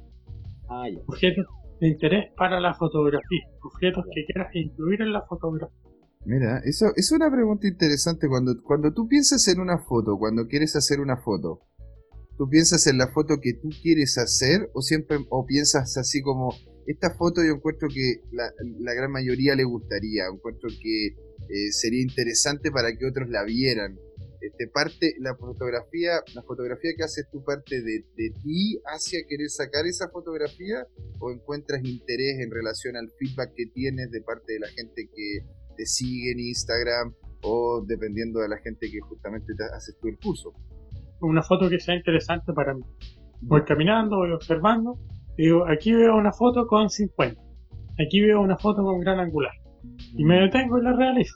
Ah, 0.70 0.86
objetos 1.08 1.46
de 1.80 1.88
interés 1.88 2.32
para 2.38 2.60
la 2.60 2.74
fotografía. 2.76 3.48
Objetos 3.64 4.06
que 4.14 4.26
quieras 4.26 4.56
incluir 4.56 5.02
en 5.02 5.12
la 5.12 5.22
fotografía. 5.24 5.76
Mira, 6.26 6.62
eso 6.64 6.86
es 6.96 7.12
una 7.12 7.30
pregunta 7.30 7.68
interesante. 7.68 8.28
Cuando, 8.28 8.54
cuando 8.64 8.94
tú 8.94 9.08
piensas 9.08 9.48
en 9.48 9.60
una 9.60 9.80
foto, 9.80 10.18
cuando 10.18 10.48
quieres 10.48 10.76
hacer 10.76 11.00
una 11.00 11.18
foto, 11.18 11.62
¿tú 12.38 12.48
piensas 12.48 12.88
en 12.88 12.98
la 12.98 13.08
foto 13.08 13.36
que 13.42 13.54
tú 13.54 13.70
quieres 13.82 14.18
hacer 14.18 14.70
o 14.74 14.82
siempre 14.82 15.18
o 15.30 15.46
piensas 15.46 15.98
así 15.98 16.22
como 16.22 16.54
esta 16.86 17.12
foto 17.12 17.42
yo 17.44 17.54
encuentro 17.54 17.88
que 17.88 18.22
la, 18.32 18.94
gran 18.94 19.12
mayoría 19.12 19.56
le 19.56 19.64
gustaría, 19.64 20.26
encuentro 20.32 20.70
que 20.82 21.08
eh, 21.08 21.72
sería 21.72 22.02
interesante 22.02 22.72
para 22.72 22.96
que 22.96 23.06
otros 23.06 23.30
la 23.30 23.44
vieran. 23.44 23.98
Este, 24.42 24.68
parte, 24.68 25.16
la 25.20 25.36
fotografía, 25.36 26.22
la 26.36 26.44
fotografía 26.44 26.92
que 26.98 27.04
haces 27.04 27.28
tú 27.32 27.44
parte 27.46 27.82
de, 27.82 28.04
ti 28.44 28.78
hacia 28.86 29.26
querer 29.28 29.50
sacar 29.50 29.86
esa 29.86 30.10
fotografía 30.10 30.86
o 31.20 31.32
encuentras 31.32 31.82
interés 31.86 32.40
en 32.42 32.52
relación 32.52 32.98
al 32.98 33.10
feedback 33.18 33.54
que 33.56 33.68
tienes 33.68 34.12
de 34.12 34.22
parte 34.22 34.54
de 34.54 34.60
la 34.60 34.68
gente 34.68 35.08
que 35.08 35.46
te 35.78 35.86
sigue 35.86 36.34
en 36.34 36.42
Instagram 36.42 37.14
o 37.42 37.86
dependiendo 37.88 38.42
de 38.42 38.50
la 38.50 38.58
gente 38.58 38.92
que 38.92 39.00
justamente 39.00 39.54
te 39.56 39.64
haces 39.64 39.96
tú 40.02 40.10
el 40.10 40.18
curso. 40.18 40.54
Una 41.22 41.42
foto 41.42 41.70
que 41.70 41.80
sea 41.80 41.96
interesante 41.96 42.52
para 42.52 42.74
mí. 42.74 42.84
Voy 43.40 43.64
caminando, 43.64 44.18
voy 44.18 44.32
observando 44.32 45.00
Digo, 45.38 45.66
aquí 45.68 45.92
veo 45.94 46.16
una 46.16 46.32
foto 46.32 46.68
con 46.68 46.90
50. 46.90 47.42
Aquí 48.06 48.22
veo 48.22 48.42
una 48.42 48.58
foto 48.58 48.84
con 48.84 49.00
gran 49.00 49.20
angular. 49.20 49.54
Y 50.16 50.24
me 50.24 50.40
detengo 50.42 50.78
y 50.78 50.84
la 50.84 50.94
realizo. 50.94 51.36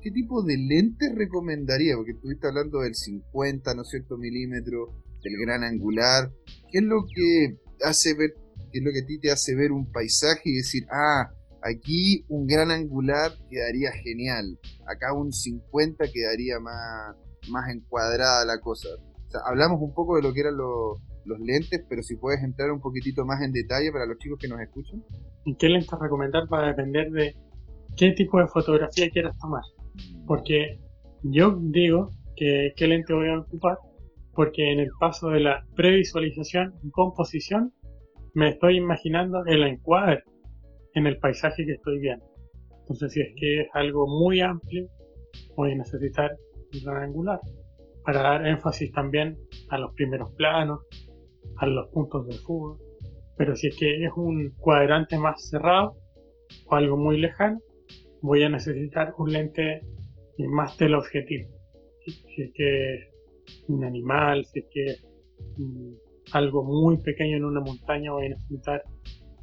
¿Qué 0.00 0.10
tipo 0.10 0.42
de 0.42 0.56
lentes 0.56 1.14
recomendaría? 1.14 1.96
Porque 1.96 2.12
estuviste 2.12 2.46
hablando 2.46 2.80
del 2.80 2.94
50, 2.94 3.74
¿no 3.74 3.82
es 3.82 3.88
cierto?, 3.88 4.16
milímetro, 4.18 4.92
del 5.22 5.34
gran 5.40 5.64
angular. 5.64 6.30
¿Qué 6.70 6.78
es 6.78 6.84
lo 6.84 7.04
que 7.06 7.58
hace 7.82 8.14
ver, 8.14 8.34
qué 8.72 8.78
es 8.78 8.84
lo 8.84 8.92
que 8.92 9.00
a 9.00 9.06
ti 9.06 9.18
te 9.18 9.30
hace 9.30 9.54
ver 9.54 9.72
un 9.72 9.90
paisaje 9.90 10.42
y 10.44 10.56
decir, 10.56 10.84
ah, 10.90 11.30
aquí 11.62 12.24
un 12.28 12.46
gran 12.46 12.70
angular 12.70 13.32
quedaría 13.50 13.92
genial, 13.92 14.58
acá 14.86 15.14
un 15.14 15.32
50 15.32 16.04
quedaría 16.12 16.60
más, 16.60 17.16
más 17.50 17.70
encuadrada 17.70 18.44
la 18.44 18.60
cosa? 18.60 18.88
O 19.26 19.30
sea, 19.30 19.40
hablamos 19.46 19.80
un 19.80 19.94
poco 19.94 20.16
de 20.16 20.22
lo 20.22 20.32
que 20.32 20.40
eran 20.40 20.56
los 20.56 21.00
los 21.26 21.38
lentes, 21.40 21.84
pero 21.88 22.02
si 22.02 22.16
puedes 22.16 22.42
entrar 22.42 22.70
un 22.70 22.80
poquitito 22.80 23.24
más 23.24 23.42
en 23.42 23.52
detalle 23.52 23.90
para 23.92 24.06
los 24.06 24.18
chicos 24.18 24.38
que 24.40 24.48
nos 24.48 24.60
escuchan. 24.60 25.02
¿Y 25.44 25.56
qué 25.56 25.68
lentes 25.68 25.98
recomendar 26.00 26.44
va 26.52 26.64
a 26.64 26.68
depender 26.68 27.10
de 27.10 27.34
qué 27.96 28.12
tipo 28.12 28.38
de 28.38 28.48
fotografía 28.48 29.10
quieras 29.10 29.36
tomar? 29.38 29.62
Porque 30.26 30.78
yo 31.22 31.58
digo 31.60 32.10
que 32.36 32.72
qué 32.76 32.86
lente 32.86 33.14
voy 33.14 33.28
a 33.28 33.38
ocupar, 33.38 33.78
porque 34.34 34.72
en 34.72 34.80
el 34.80 34.90
paso 34.98 35.28
de 35.28 35.40
la 35.40 35.64
previsualización 35.76 36.74
y 36.82 36.90
composición 36.90 37.72
me 38.34 38.50
estoy 38.50 38.78
imaginando 38.78 39.44
el 39.46 39.62
encuadre 39.62 40.22
en 40.94 41.06
el 41.06 41.18
paisaje 41.18 41.64
que 41.64 41.72
estoy 41.72 42.00
viendo. 42.00 42.24
Entonces, 42.80 43.12
si 43.12 43.20
es 43.20 43.28
que 43.36 43.60
es 43.62 43.68
algo 43.72 44.06
muy 44.06 44.40
amplio, 44.40 44.86
voy 45.56 45.72
a 45.72 45.76
necesitar 45.76 46.30
un 46.72 46.84
gran 46.84 47.04
angular 47.04 47.40
para 48.04 48.22
dar 48.22 48.46
énfasis 48.46 48.92
también 48.92 49.36
a 49.70 49.78
los 49.78 49.94
primeros 49.94 50.30
planos, 50.32 50.80
a 51.58 51.66
los 51.66 51.88
puntos 51.90 52.26
de 52.26 52.34
fuga. 52.34 52.76
Pero 53.36 53.56
si 53.56 53.68
es 53.68 53.76
que 53.76 54.04
es 54.04 54.12
un 54.16 54.50
cuadrante 54.58 55.18
más 55.18 55.48
cerrado 55.48 55.96
o 56.66 56.74
algo 56.74 56.96
muy 56.96 57.18
lejano, 57.18 57.60
voy 58.22 58.42
a 58.42 58.48
necesitar 58.48 59.14
un 59.18 59.32
lente 59.32 59.80
más 60.38 60.76
teleobjetivo. 60.76 61.48
Si 62.06 62.42
es 62.42 62.52
que 62.54 62.94
es 62.94 63.64
un 63.68 63.84
animal, 63.84 64.44
si 64.46 64.60
es 64.60 64.66
que 64.70 64.84
es 64.84 65.04
algo 66.32 66.64
muy 66.64 66.98
pequeño 66.98 67.36
en 67.36 67.44
una 67.44 67.60
montaña, 67.60 68.12
voy 68.12 68.26
a 68.26 68.28
necesitar 68.30 68.82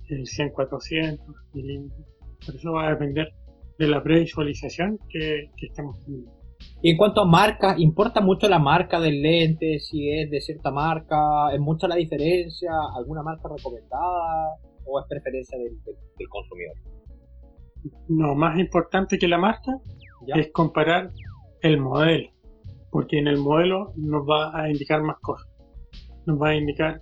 el 0.09 0.21
100-400 0.21 1.19
milímetros. 1.53 2.07
Por 2.45 2.55
eso 2.55 2.71
va 2.73 2.87
a 2.87 2.91
depender 2.91 3.29
de 3.77 3.87
la 3.87 4.03
previsualización 4.03 4.97
que, 5.09 5.49
que 5.57 5.67
estemos 5.67 6.03
teniendo. 6.03 6.40
Y 6.81 6.91
en 6.91 6.97
cuanto 6.97 7.21
a 7.21 7.25
marca, 7.25 7.75
¿importa 7.77 8.21
mucho 8.21 8.49
la 8.49 8.57
marca 8.57 8.99
del 8.99 9.21
lente? 9.21 9.79
Si 9.79 10.09
es 10.09 10.29
de 10.31 10.41
cierta 10.41 10.71
marca, 10.71 11.53
¿es 11.53 11.59
mucha 11.59 11.87
la 11.87 11.95
diferencia? 11.95 12.71
¿Alguna 12.97 13.21
marca 13.21 13.49
recomendada? 13.55 14.55
¿O 14.85 14.99
es 14.99 15.05
preferencia 15.07 15.57
del, 15.59 15.77
consumidor? 16.27 16.75
No, 18.07 18.33
más 18.35 18.57
importante 18.59 19.19
que 19.19 19.27
la 19.27 19.37
marca 19.37 19.71
es 20.35 20.51
comparar 20.51 21.11
el 21.61 21.79
modelo. 21.79 22.29
Porque 22.89 23.19
en 23.19 23.27
el 23.27 23.37
modelo 23.37 23.93
nos 23.95 24.23
va 24.23 24.51
a 24.59 24.69
indicar 24.69 25.03
más 25.03 25.17
cosas. 25.21 25.47
Nos 26.25 26.41
va 26.41 26.49
a 26.49 26.55
indicar 26.55 27.01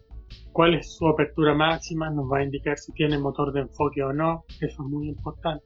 cuál 0.51 0.75
es 0.75 0.93
su 0.93 1.07
apertura 1.07 1.53
máxima, 1.53 2.09
nos 2.09 2.25
va 2.29 2.39
a 2.39 2.43
indicar 2.43 2.77
si 2.77 2.91
tiene 2.91 3.17
motor 3.17 3.53
de 3.53 3.61
enfoque 3.61 4.03
o 4.03 4.11
no, 4.11 4.43
eso 4.59 4.83
es 4.83 4.89
muy 4.89 5.07
importante. 5.07 5.65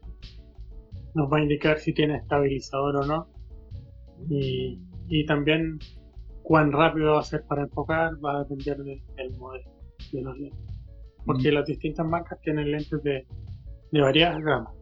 Nos 1.16 1.32
va 1.32 1.38
a 1.38 1.42
indicar 1.42 1.80
si 1.80 1.94
tiene 1.94 2.18
estabilizador 2.18 2.98
o 2.98 3.06
no 3.06 3.33
y, 4.30 5.26
también 5.26 5.80
cuán 6.42 6.72
rápido 6.72 7.14
va 7.14 7.20
a 7.20 7.24
ser 7.24 7.44
para 7.48 7.64
enfocar 7.64 8.14
va 8.24 8.38
a 8.38 8.44
depender 8.44 8.78
del 8.78 9.38
modelo 9.38 9.72
de 10.12 10.22
los 10.22 10.38
lentes. 10.38 10.80
Porque 11.26 11.52
mm. 11.52 11.54
las 11.54 11.66
distintas 11.66 12.06
marcas 12.06 12.40
tienen 12.42 12.72
lentes 12.72 13.02
de, 13.04 13.26
de 13.92 14.02
variadas 14.02 14.44
gamas, 14.44 14.74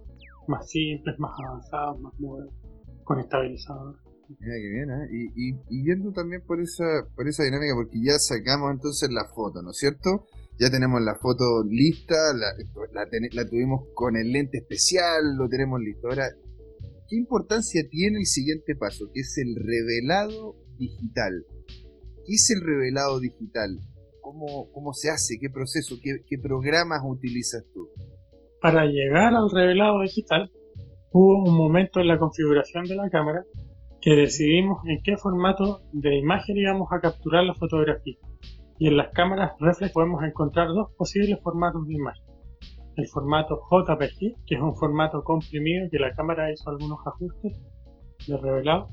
más 0.47 0.69
simples, 0.69 1.19
más 1.19 1.31
avanzados, 1.45 1.99
más 1.99 2.19
modernos, 2.19 2.55
con 3.03 3.19
estabilizador. 3.19 3.95
Mira 4.39 4.53
qué 4.55 4.69
bien, 4.69 4.89
¿eh? 4.89 5.07
Y, 5.11 5.49
y, 5.49 5.55
y, 5.69 5.85
yendo 5.85 6.11
también 6.13 6.41
por 6.47 6.61
esa, 6.61 7.05
por 7.15 7.27
esa 7.27 7.43
dinámica, 7.43 7.75
porque 7.75 7.99
ya 8.01 8.17
sacamos 8.17 8.71
entonces 8.71 9.09
la 9.11 9.25
foto, 9.25 9.61
¿no 9.61 9.71
es 9.71 9.77
cierto? 9.77 10.25
Ya 10.57 10.69
tenemos 10.69 11.01
la 11.01 11.15
foto 11.15 11.63
lista, 11.67 12.15
la, 12.33 12.53
la, 12.93 13.07
la 13.31 13.49
tuvimos 13.49 13.89
con 13.93 14.15
el 14.15 14.31
lente 14.31 14.59
especial, 14.59 15.35
lo 15.37 15.49
tenemos 15.49 15.81
listo. 15.81 16.07
Ahora, 16.07 16.29
¿qué 17.11 17.17
importancia 17.17 17.81
tiene 17.89 18.19
el 18.19 18.25
siguiente 18.25 18.73
paso, 18.79 19.11
que 19.13 19.19
es 19.19 19.37
el 19.37 19.53
revelado 19.59 20.55
digital? 20.77 21.45
¿Qué 22.25 22.33
es 22.33 22.55
el 22.55 22.65
revelado 22.65 23.19
digital? 23.19 23.79
¿Cómo, 24.21 24.71
cómo 24.71 24.93
se 24.93 25.09
hace? 25.09 25.37
¿Qué 25.39 25.49
proceso? 25.49 25.97
¿Qué, 26.01 26.37
programas 26.41 27.01
utilizas 27.03 27.65
tú? 27.73 27.89
Para 28.61 28.85
llegar 28.85 29.33
al 29.35 29.51
revelado 29.51 30.01
digital, 30.01 30.49
hubo 31.11 31.43
un 31.43 31.57
momento 31.57 31.99
en 31.99 32.07
la 32.07 32.17
configuración 32.17 32.85
de 32.85 32.95
la 32.95 33.09
cámara 33.09 33.43
que 33.99 34.15
decidimos 34.15 34.79
en 34.87 34.99
qué 35.03 35.17
formato 35.17 35.81
de 35.91 36.17
imagen 36.17 36.55
íbamos 36.57 36.87
a 36.91 37.01
capturar 37.01 37.43
la 37.43 37.55
fotografía. 37.55 38.15
Y 38.79 38.87
en 38.87 38.95
las 38.95 39.11
cámaras 39.11 39.51
reflex 39.59 39.91
podemos 39.91 40.23
encontrar 40.23 40.69
dos 40.69 40.91
posibles 40.97 41.39
formatos 41.43 41.85
de 41.87 41.93
imagen 41.93 42.20
el 43.01 43.07
formato 43.07 43.61
JPG, 43.69 44.45
que 44.45 44.55
es 44.55 44.61
un 44.61 44.75
formato 44.75 45.23
comprimido 45.23 45.89
que 45.89 45.99
la 45.99 46.13
cámara 46.13 46.51
hizo 46.51 46.69
algunos 46.69 46.99
ajustes 47.05 47.59
de 48.27 48.37
revelado, 48.37 48.87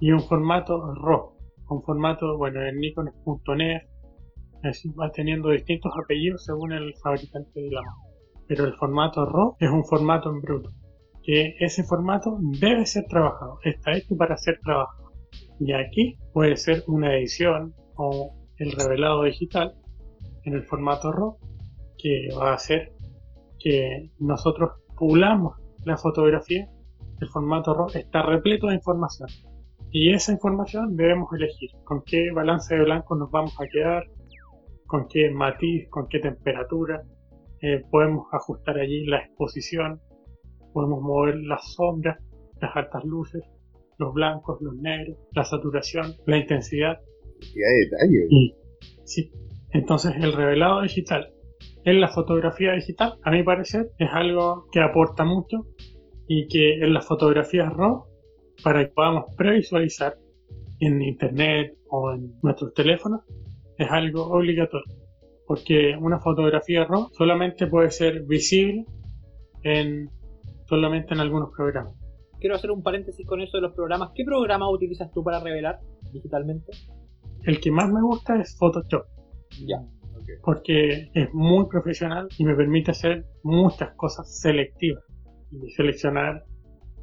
y 0.00 0.12
un 0.12 0.20
formato 0.20 0.94
RAW, 0.94 1.32
un 1.68 1.82
formato, 1.82 2.36
bueno, 2.38 2.62
en 2.62 2.78
Nikon 2.78 3.08
es 3.08 3.14
.NET, 3.56 3.82
va 4.98 5.10
teniendo 5.12 5.50
distintos 5.50 5.92
apellidos 6.02 6.44
según 6.44 6.72
el 6.72 6.94
fabricante 7.02 7.60
de 7.60 7.70
la 7.70 7.82
mano. 7.82 8.02
Pero 8.48 8.64
el 8.64 8.74
formato 8.74 9.26
RAW 9.26 9.56
es 9.60 9.70
un 9.70 9.84
formato 9.84 10.30
en 10.30 10.40
bruto, 10.40 10.70
que 11.22 11.54
ese 11.60 11.84
formato 11.84 12.38
debe 12.58 12.86
ser 12.86 13.04
trabajado, 13.08 13.58
está 13.62 13.92
hecho 13.92 14.16
para 14.16 14.36
ser 14.36 14.58
trabajado. 14.62 15.12
Y 15.60 15.72
aquí 15.74 16.16
puede 16.32 16.56
ser 16.56 16.82
una 16.86 17.14
edición 17.14 17.74
o 17.96 18.34
el 18.56 18.72
revelado 18.72 19.24
digital 19.24 19.74
en 20.44 20.54
el 20.54 20.64
formato 20.64 21.12
RAW 21.12 21.36
que 21.98 22.28
va 22.34 22.54
a 22.54 22.58
ser 22.58 22.92
que 23.60 24.10
nosotros 24.18 24.70
pulamos 24.96 25.56
la 25.84 25.96
fotografía, 25.96 26.68
el 27.20 27.28
formato 27.28 27.74
RAW 27.74 27.88
está 27.94 28.22
repleto 28.22 28.68
de 28.68 28.74
información. 28.74 29.28
Y 29.92 30.12
esa 30.12 30.32
información 30.32 30.96
debemos 30.96 31.32
elegir 31.32 31.70
con 31.84 32.02
qué 32.04 32.30
balance 32.32 32.74
de 32.74 32.84
blanco 32.84 33.16
nos 33.16 33.30
vamos 33.30 33.54
a 33.60 33.66
quedar, 33.66 34.04
con 34.86 35.06
qué 35.08 35.30
matiz, 35.30 35.88
con 35.90 36.08
qué 36.08 36.20
temperatura. 36.20 37.02
Eh, 37.60 37.82
podemos 37.90 38.26
ajustar 38.32 38.78
allí 38.78 39.04
la 39.06 39.18
exposición, 39.18 40.00
podemos 40.72 41.02
mover 41.02 41.36
las 41.40 41.74
sombras, 41.74 42.18
las 42.60 42.74
altas 42.76 43.04
luces, 43.04 43.42
los 43.98 44.14
blancos, 44.14 44.58
los 44.60 44.74
negros, 44.76 45.18
la 45.32 45.44
saturación, 45.44 46.14
la 46.26 46.38
intensidad. 46.38 46.98
Y 47.40 47.62
hay 47.62 47.80
detalles. 47.84 48.54
sí. 49.04 49.30
Entonces 49.72 50.14
el 50.16 50.32
revelado 50.32 50.82
digital 50.82 51.32
en 51.84 52.00
la 52.00 52.08
fotografía 52.08 52.72
digital, 52.72 53.14
a 53.22 53.30
mi 53.30 53.42
parecer, 53.42 53.90
es 53.98 54.08
algo 54.12 54.66
que 54.70 54.80
aporta 54.80 55.24
mucho 55.24 55.66
y 56.26 56.46
que 56.46 56.74
en 56.74 56.92
las 56.92 57.06
fotografías 57.06 57.72
RAW, 57.72 58.04
para 58.62 58.84
que 58.84 58.92
podamos 58.92 59.34
previsualizar 59.36 60.16
en 60.80 61.02
internet 61.02 61.74
o 61.88 62.12
en 62.12 62.34
nuestros 62.42 62.74
teléfonos, 62.74 63.22
es 63.78 63.90
algo 63.90 64.26
obligatorio. 64.26 64.94
Porque 65.46 65.96
una 65.98 66.20
fotografía 66.20 66.84
RAW 66.84 67.08
solamente 67.16 67.66
puede 67.66 67.90
ser 67.90 68.22
visible 68.24 68.84
en, 69.62 70.10
solamente 70.68 71.14
en 71.14 71.20
algunos 71.20 71.50
programas. 71.56 71.94
Quiero 72.38 72.56
hacer 72.56 72.70
un 72.70 72.82
paréntesis 72.82 73.26
con 73.26 73.40
eso 73.40 73.56
de 73.56 73.62
los 73.62 73.74
programas. 73.74 74.10
¿Qué 74.14 74.24
programa 74.24 74.70
utilizas 74.70 75.10
tú 75.12 75.22
para 75.24 75.40
revelar 75.40 75.78
digitalmente? 76.12 76.72
El 77.44 77.60
que 77.60 77.70
más 77.70 77.90
me 77.90 78.00
gusta 78.02 78.40
es 78.40 78.56
Photoshop. 78.56 79.04
Ya 79.66 79.82
porque 80.42 81.10
es 81.14 81.32
muy 81.32 81.66
profesional 81.68 82.28
y 82.38 82.44
me 82.44 82.54
permite 82.54 82.90
hacer 82.90 83.26
muchas 83.42 83.94
cosas 83.96 84.40
selectivas. 84.40 85.04
Seleccionar 85.76 86.44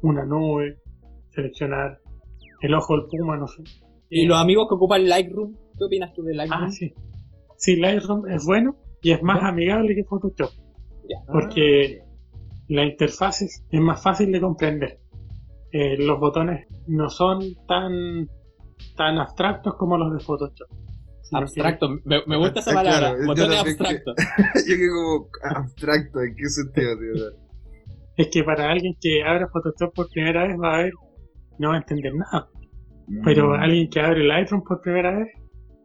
una 0.02 0.24
nube, 0.24 0.78
seleccionar 1.30 2.00
el 2.60 2.74
ojo 2.74 2.96
del 2.96 3.06
puma, 3.06 3.36
no 3.36 3.46
sé. 3.46 3.62
¿Y 4.10 4.26
los 4.26 4.38
amigos 4.38 4.68
que 4.68 4.74
ocupan 4.74 5.08
Lightroom? 5.08 5.54
¿Qué 5.76 5.84
opinas 5.84 6.12
tú 6.14 6.22
de 6.22 6.34
Lightroom? 6.34 6.64
Ah, 6.64 6.70
sí. 6.70 6.92
Sí, 7.56 7.76
Lightroom 7.76 8.28
es 8.28 8.44
bueno 8.44 8.76
y 9.02 9.12
es 9.12 9.22
más 9.22 9.42
amigable 9.42 9.94
que 9.94 10.04
Photoshop. 10.04 10.50
Porque 11.30 12.02
la 12.68 12.84
interfaz 12.84 13.42
es, 13.42 13.64
más 13.72 14.02
fácil 14.02 14.32
de 14.32 14.40
comprender. 14.40 15.00
Eh, 15.72 15.96
los 15.98 16.18
botones 16.18 16.66
no 16.86 17.10
son 17.10 17.40
tan, 17.66 18.28
tan 18.96 19.18
abstractos 19.18 19.74
como 19.76 19.96
los 19.96 20.12
de 20.12 20.20
Photoshop. 20.20 20.68
Abstracto, 21.32 21.88
me, 22.04 22.36
gusta 22.36 22.60
esa 22.60 22.72
palabra, 22.72 23.14
botones 23.26 23.60
abstracto. 23.60 24.14
yo 24.66 24.76
que 24.76 24.88
como 24.88 25.28
abstracto, 25.56 26.22
¿en 26.22 26.34
qué 26.34 26.48
sentido, 26.48 26.98
tío? 26.98 27.48
Es 28.16 28.28
que 28.32 28.42
para 28.42 28.70
alguien 28.70 28.94
que 29.00 29.22
abre 29.22 29.46
Photoshop 29.52 29.94
por 29.94 30.08
primera 30.10 30.46
vez 30.46 30.56
va 30.60 30.74
a 30.74 30.82
ver, 30.82 30.92
no 31.58 31.68
va 31.68 31.74
a 31.74 31.78
entender 31.78 32.12
nada. 32.14 32.48
Pero 33.24 33.50
mm. 33.50 33.60
alguien 33.60 33.90
que 33.90 34.00
abre 34.00 34.26
Lightroom 34.26 34.64
por 34.64 34.80
primera 34.80 35.18
vez, 35.18 35.28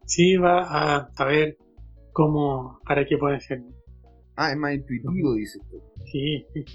sí 0.05 0.35
va 0.37 0.61
a 0.61 1.09
saber 1.13 1.57
cómo, 2.11 2.79
para 2.85 3.05
qué 3.05 3.17
puede 3.17 3.39
ser. 3.39 3.61
Ah, 4.35 4.51
es 4.51 4.57
más 4.57 4.73
intuitivo, 4.73 5.35
dices 5.35 5.61
tú. 5.69 5.81
Sí, 6.11 6.45
sí. 6.53 6.65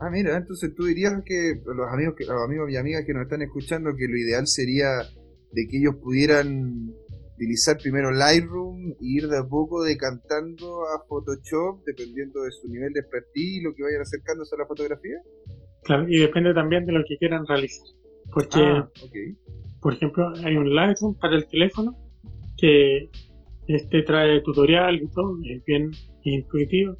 Ah, 0.00 0.10
mira, 0.10 0.36
entonces 0.36 0.74
tú 0.74 0.84
dirías 0.84 1.12
que 1.24 1.54
los 1.64 1.92
amigos, 1.92 2.14
que, 2.16 2.24
los 2.24 2.44
amigos 2.44 2.70
y 2.70 2.76
amigas 2.76 3.04
que 3.04 3.14
nos 3.14 3.22
están 3.22 3.42
escuchando, 3.42 3.96
que 3.96 4.06
lo 4.06 4.16
ideal 4.16 4.46
sería 4.46 4.88
de 5.52 5.66
que 5.68 5.78
ellos 5.78 5.96
pudieran 5.96 6.92
utilizar 7.38 7.78
primero 7.78 8.10
Lightroom 8.10 8.90
e 8.90 8.96
ir 9.00 9.28
de 9.28 9.38
a 9.38 9.44
poco 9.44 9.84
decantando 9.84 10.82
a 10.88 11.06
Photoshop 11.08 11.84
dependiendo 11.86 12.42
de 12.42 12.50
su 12.50 12.68
nivel 12.68 12.92
de 12.92 13.00
expertise 13.00 13.58
y 13.58 13.62
lo 13.62 13.74
que 13.74 13.84
vayan 13.84 14.02
acercándose 14.02 14.56
a 14.56 14.58
la 14.58 14.66
fotografía? 14.66 15.18
Claro, 15.84 16.08
y 16.08 16.18
depende 16.18 16.52
también 16.52 16.84
de 16.84 16.92
lo 16.92 17.04
que 17.08 17.16
quieran 17.16 17.46
realizar. 17.46 17.86
Porque, 18.32 18.60
ah, 18.60 18.90
por 19.80 19.94
ejemplo, 19.94 20.32
hay 20.44 20.56
un 20.56 20.74
Lightroom 20.74 21.14
para 21.18 21.36
el 21.36 21.46
teléfono 21.46 21.96
que 22.58 23.08
este 23.68 24.02
trae 24.02 24.40
tutorial 24.40 24.96
y 24.96 25.08
todo, 25.08 25.38
y 25.42 25.52
es 25.54 25.64
bien 25.64 25.92
intuitivo, 26.24 26.96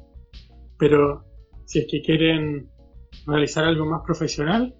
pero 0.77 1.25
si 1.65 1.79
es 1.79 1.87
que 1.91 2.01
quieren 2.01 2.69
realizar 3.27 3.65
algo 3.65 3.85
más 3.85 4.01
profesional, 4.05 4.73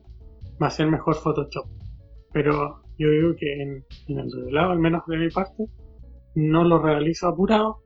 va 0.61 0.67
a 0.67 0.71
ser 0.71 0.87
mejor 0.87 1.15
Photoshop. 1.15 1.67
Pero 2.31 2.81
yo 2.99 3.09
digo 3.09 3.35
que 3.39 3.61
en, 3.61 3.85
el 4.09 4.31
revelado, 4.31 4.71
al 4.71 4.79
menos 4.79 5.03
de 5.07 5.17
mi 5.17 5.29
parte, 5.29 5.65
no 6.35 6.65
lo 6.65 6.79
realizo 6.79 7.27
apurado. 7.27 7.77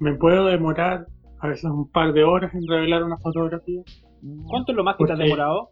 Me 0.00 0.16
puedo 0.16 0.46
demorar 0.46 1.06
a 1.38 1.48
veces 1.48 1.70
un 1.70 1.88
par 1.90 2.12
de 2.12 2.24
horas 2.24 2.52
en 2.54 2.66
revelar 2.66 3.04
una 3.04 3.18
fotografía. 3.18 3.82
¿Cuánto 4.48 4.72
es 4.72 4.76
lo 4.76 4.82
más 4.82 4.96
que 4.96 5.04
te 5.04 5.12
has 5.12 5.18
demorado? 5.18 5.70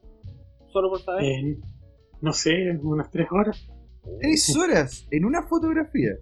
Solo 0.72 0.90
por 0.90 1.00
saber. 1.00 1.26
no 2.20 2.32
sé, 2.32 2.78
unas 2.80 3.10
tres 3.10 3.26
horas. 3.32 3.68
¿Tres 4.20 4.56
horas 4.56 5.08
en 5.10 5.24
una 5.24 5.42
fotografía? 5.42 6.12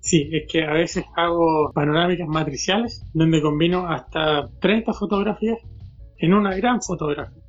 Sí, 0.00 0.30
es 0.32 0.50
que 0.50 0.64
a 0.64 0.72
veces 0.72 1.04
hago 1.14 1.70
panorámicas 1.74 2.26
matriciales 2.26 3.04
donde 3.12 3.42
combino 3.42 3.86
hasta 3.86 4.48
30 4.60 4.94
fotografías 4.94 5.58
en 6.16 6.32
una 6.32 6.56
gran 6.56 6.80
fotografía. 6.80 7.42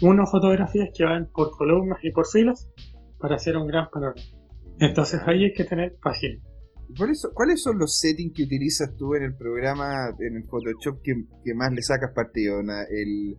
Unas 0.00 0.30
fotografías 0.30 0.88
que 0.96 1.04
van 1.04 1.28
por 1.34 1.50
columnas 1.50 1.98
y 2.02 2.12
por 2.12 2.26
filas 2.26 2.70
para 3.18 3.36
hacer 3.36 3.56
un 3.56 3.66
gran 3.66 3.88
panorama. 3.90 4.20
Entonces 4.78 5.20
ahí 5.26 5.44
hay 5.44 5.52
que 5.52 5.64
tener 5.64 5.96
paciencia. 6.02 6.42
¿cuáles 7.34 7.62
son 7.62 7.78
los 7.78 7.98
settings 7.98 8.32
que 8.34 8.44
utilizas 8.44 8.94
tú 8.96 9.14
en 9.14 9.24
el 9.24 9.36
programa, 9.36 10.14
en 10.20 10.36
el 10.36 10.44
Photoshop, 10.44 11.02
que, 11.02 11.54
más 11.54 11.72
le 11.72 11.82
sacas 11.82 12.12
partido? 12.14 12.60
El, 12.60 13.36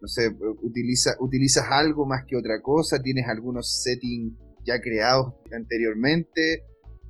no 0.00 0.08
sé, 0.08 0.30
utiliza, 0.62 1.12
¿utilizas 1.20 1.64
algo 1.70 2.06
más 2.06 2.24
que 2.26 2.36
otra 2.36 2.60
cosa? 2.60 3.00
¿Tienes 3.02 3.26
algunos 3.28 3.82
settings 3.82 4.34
ya 4.64 4.80
creados 4.80 5.34
anteriormente? 5.52 6.64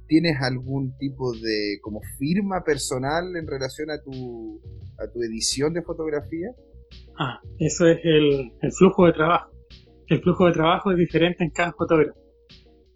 ¿Tienes 0.06 0.40
algún 0.40 0.96
tipo 0.98 1.32
de 1.32 1.78
como 1.82 2.00
firma 2.18 2.62
personal 2.64 3.36
en 3.36 3.46
relación 3.46 3.90
a 3.90 4.00
tu, 4.02 4.60
a 4.98 5.10
tu 5.10 5.22
edición 5.22 5.72
de 5.74 5.82
fotografía? 5.82 6.48
Ah, 7.18 7.40
eso 7.58 7.86
es 7.86 7.98
el, 8.04 8.52
el 8.62 8.72
flujo 8.72 9.06
de 9.06 9.12
trabajo. 9.12 9.57
El 10.08 10.22
flujo 10.22 10.46
de 10.46 10.52
trabajo 10.52 10.90
es 10.90 10.96
diferente 10.96 11.44
en 11.44 11.50
cada 11.50 11.72
fotógrafo, 11.72 12.18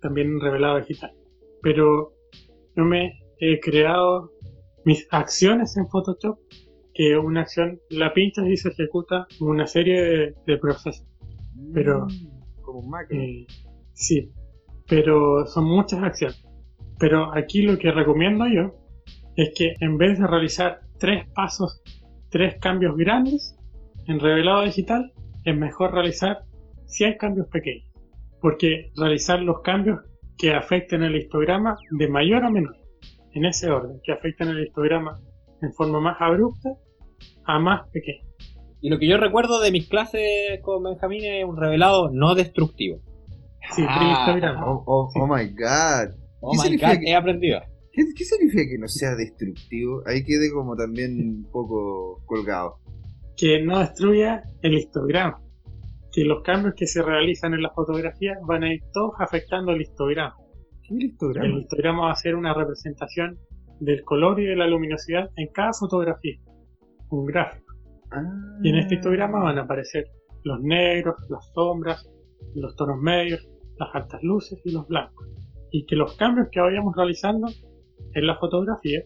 también 0.01 0.29
en 0.29 0.41
revelado 0.41 0.79
digital. 0.79 1.13
Pero 1.61 2.15
yo 2.75 2.85
me 2.85 3.21
he 3.39 3.61
creado 3.61 4.31
mis 4.87 5.07
acciones 5.11 5.77
en 5.77 5.87
Photoshop, 5.89 6.39
que 6.95 7.17
una 7.19 7.43
acción 7.43 7.81
la 7.91 8.15
pinchas 8.15 8.47
y 8.49 8.57
se 8.57 8.71
ejecuta 8.71 9.27
una 9.41 9.67
serie 9.67 10.35
de, 10.47 10.59
procesos. 10.59 11.07
Pero. 11.75 12.07
Mm, 12.07 12.63
como 12.63 12.79
un 12.81 12.91
macro. 12.91 13.19
Eh, 13.19 13.47
sí, 13.93 14.33
pero 14.89 15.47
son 15.47 15.65
muchas 15.65 16.03
acciones. 16.03 16.43
Pero 16.99 17.35
aquí 17.35 17.63
lo 17.63 17.79
que 17.79 17.93
recomiendo 17.93 18.47
yo 18.47 18.75
es 19.37 19.53
que 19.55 19.75
en 19.81 19.99
vez 19.99 20.19
de 20.19 20.27
realizar 20.27 20.81
tres 20.99 21.27
pasos, 21.35 21.83
tres 22.31 22.57
cambios 22.61 22.97
grandes 22.97 23.55
en 24.07 24.19
revelado 24.19 24.63
digital, 24.63 25.13
es 25.45 25.57
mejor 25.57 25.93
realizar 25.93 26.45
100 26.93 27.17
cambios 27.19 27.49
pequeños. 27.49 27.91
Porque 28.41 28.91
realizar 28.97 29.41
los 29.41 29.63
cambios 29.63 30.01
que 30.37 30.53
afecten 30.53 31.03
el 31.03 31.17
histograma 31.17 31.77
de 31.91 32.09
mayor 32.09 32.45
a 32.45 32.51
menor, 32.51 32.77
en 33.33 33.45
ese 33.45 33.71
orden, 33.71 34.01
que 34.03 34.13
afecten 34.13 34.49
el 34.49 34.67
histograma 34.67 35.21
en 35.61 35.73
forma 35.73 36.01
más 36.01 36.17
abrupta 36.21 36.71
a 37.45 37.59
más 37.59 37.89
pequeña. 37.91 38.25
Y 38.81 38.91
lo 38.91 38.99
que 38.99 39.09
yo 39.09 39.17
recuerdo 39.17 39.61
de 39.61 39.71
mis 39.71 39.89
clases 39.89 40.61
con 40.63 40.83
Benjamín 40.83 41.25
es 41.25 41.45
un 41.45 41.57
revelado 41.57 42.11
no 42.11 42.35
destructivo. 42.35 42.99
Sí, 43.77 43.85
ah, 43.87 44.25
histograma. 44.27 44.67
Oh, 44.67 44.83
oh, 44.87 45.09
oh, 45.15 45.27
my 45.27 45.47
god. 45.51 46.17
Oh 46.41 46.53
my 46.55 46.77
god, 46.77 46.99
he 47.05 47.15
aprendido. 47.15 47.61
¿Qué, 47.93 48.03
¿Qué, 48.17 48.25
significa 48.25 48.65
que 48.69 48.79
no 48.79 48.89
sea 48.89 49.15
destructivo? 49.15 50.03
Ahí 50.07 50.25
quede 50.25 50.51
como 50.51 50.75
también 50.75 51.13
un 51.17 51.51
poco 51.53 52.23
colgado. 52.27 52.79
Que 53.37 53.63
no 53.63 53.79
destruya 53.79 54.43
el 54.63 54.75
histograma 54.75 55.42
que 56.13 56.25
los 56.25 56.43
cambios 56.43 56.75
que 56.77 56.87
se 56.87 57.03
realizan 57.03 57.55
en 57.55 57.63
la 57.63 57.71
fotografía 57.71 58.39
van 58.47 58.65
a 58.65 58.73
ir 58.73 58.83
todos 58.93 59.13
afectando 59.19 59.73
el 59.73 59.81
histograma. 59.81 60.37
¿Qué 60.83 61.07
histograma? 61.07 61.47
El 61.47 61.63
histograma 61.63 62.07
va 62.07 62.13
a 62.13 62.17
ser 62.17 62.35
una 62.35 62.53
representación 62.53 63.39
del 63.81 64.05
color 64.05 64.39
y 64.39 64.45
de 64.45 64.57
la 64.57 64.67
luminosidad 64.67 65.31
en 65.37 65.49
cada 65.49 65.73
fotografía. 65.73 66.37
Un 67.11 67.27
gráfico. 67.27 67.73
Y 68.63 68.69
en 68.69 68.77
este 68.77 68.97
histograma 68.97 69.43
van 69.43 69.59
a 69.59 69.63
aparecer 69.63 70.05
los 70.45 70.61
negros, 70.61 71.17
las 71.31 71.51
sombras, 71.55 72.07
los 72.55 72.77
tonos 72.77 73.01
medios, 73.01 73.49
las 73.79 73.95
altas 73.95 74.23
luces 74.23 74.61
y 74.65 74.73
los 74.73 74.87
blancos. 74.89 75.27
Y 75.71 75.87
que 75.87 75.97
los 75.97 76.15
cambios 76.17 76.49
que 76.53 76.61
vayamos 76.61 76.95
realizando 76.95 77.49
en 78.13 78.27
la 78.27 78.37
fotografía 78.37 79.01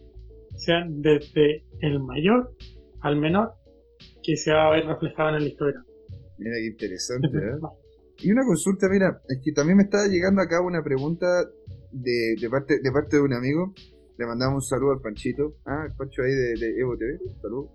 sean 0.55 1.01
desde 1.01 1.63
el 1.79 2.01
mayor 2.01 2.51
al 3.01 3.15
menor 3.15 3.53
que 4.23 4.35
se 4.35 4.51
va 4.51 4.67
a 4.67 4.71
ver 4.71 4.85
reflejado 4.85 5.29
en 5.29 5.35
el 5.35 5.47
histograma. 5.47 5.86
Mira 6.37 6.55
qué 6.57 6.67
interesante, 6.67 7.37
¿eh? 7.37 7.59
Y 8.19 8.31
una 8.31 8.45
consulta, 8.45 8.89
mira, 8.89 9.21
es 9.27 9.39
que 9.43 9.51
también 9.51 9.77
me 9.77 9.83
está 9.83 10.07
llegando 10.07 10.41
acá 10.41 10.61
una 10.61 10.83
pregunta 10.83 11.45
de, 11.91 12.35
de, 12.39 12.49
parte, 12.49 12.79
de 12.81 12.91
parte 12.91 13.17
de 13.17 13.21
un 13.21 13.33
amigo. 13.33 13.73
Le 14.17 14.25
mandamos 14.25 14.63
un 14.63 14.67
saludo 14.67 14.93
al 14.93 15.01
Panchito. 15.01 15.57
Ah, 15.65 15.85
el 15.87 15.95
Pancho 15.95 16.23
ahí 16.23 16.33
de, 16.33 16.79
Evo 16.79 16.97
TV. 16.97 17.19
Salud. 17.41 17.67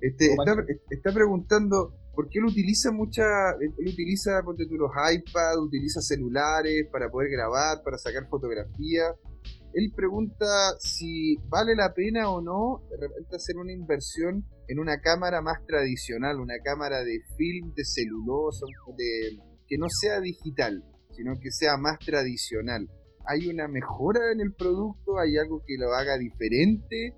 Este, 0.00 0.26
está, 0.26 0.54
está, 0.90 1.12
preguntando 1.12 1.94
por 2.14 2.28
qué 2.28 2.38
él 2.38 2.44
utiliza 2.44 2.92
mucha. 2.92 3.24
Él 3.60 3.88
utiliza, 3.88 4.42
ponte 4.44 4.66
tú, 4.66 4.76
los 4.76 4.90
iPads, 4.90 5.58
utiliza 5.58 6.00
celulares 6.00 6.86
para 6.92 7.10
poder 7.10 7.30
grabar, 7.30 7.82
para 7.82 7.98
sacar 7.98 8.28
fotografías 8.28 9.14
él 9.72 9.92
pregunta 9.94 10.46
si 10.80 11.36
vale 11.48 11.76
la 11.76 11.94
pena 11.94 12.30
o 12.30 12.40
no 12.40 12.82
de 12.90 12.96
repente 12.96 13.36
hacer 13.36 13.56
una 13.56 13.72
inversión 13.72 14.44
en 14.66 14.78
una 14.78 15.00
cámara 15.00 15.40
más 15.42 15.64
tradicional, 15.66 16.40
una 16.40 16.58
cámara 16.62 17.04
de 17.04 17.20
film, 17.36 17.72
de 17.74 17.84
celulosa, 17.84 18.66
de, 18.96 19.38
que 19.66 19.78
no 19.78 19.86
sea 19.88 20.20
digital, 20.20 20.84
sino 21.12 21.38
que 21.40 21.50
sea 21.50 21.76
más 21.76 21.98
tradicional. 21.98 22.88
¿Hay 23.26 23.48
una 23.48 23.68
mejora 23.68 24.32
en 24.32 24.40
el 24.40 24.52
producto? 24.54 25.18
¿Hay 25.18 25.36
algo 25.36 25.62
que 25.64 25.76
lo 25.78 25.92
haga 25.94 26.18
diferente? 26.18 27.14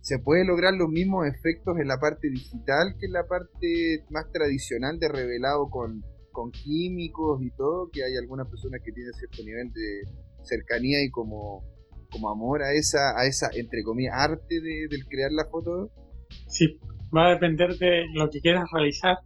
¿Se 0.00 0.18
puede 0.18 0.44
lograr 0.44 0.74
los 0.74 0.88
mismos 0.88 1.26
efectos 1.26 1.78
en 1.78 1.88
la 1.88 1.98
parte 1.98 2.28
digital 2.30 2.96
que 2.98 3.06
en 3.06 3.12
la 3.12 3.26
parte 3.26 4.04
más 4.10 4.30
tradicional 4.32 4.98
de 4.98 5.08
revelado 5.08 5.68
con, 5.70 6.02
con 6.32 6.50
químicos 6.50 7.42
y 7.42 7.50
todo? 7.50 7.88
Que 7.90 8.04
hay 8.04 8.16
algunas 8.16 8.48
personas 8.48 8.80
que 8.84 8.92
tienen 8.92 9.12
cierto 9.14 9.42
nivel 9.42 9.72
de 9.72 10.02
cercanía 10.42 11.02
y 11.02 11.10
como 11.10 11.62
como 12.10 12.30
amor 12.30 12.62
a 12.62 12.72
esa, 12.72 13.18
a 13.18 13.26
esa 13.26 13.48
entre 13.54 13.82
comillas, 13.82 14.14
arte 14.16 14.60
de, 14.60 14.88
del 14.88 15.04
crear 15.06 15.30
la 15.32 15.44
foto? 15.50 15.90
Sí, 16.46 16.78
va 17.14 17.26
a 17.26 17.30
depender 17.30 17.76
de 17.76 18.06
lo 18.14 18.28
que 18.30 18.40
quieras 18.40 18.68
realizar, 18.72 19.18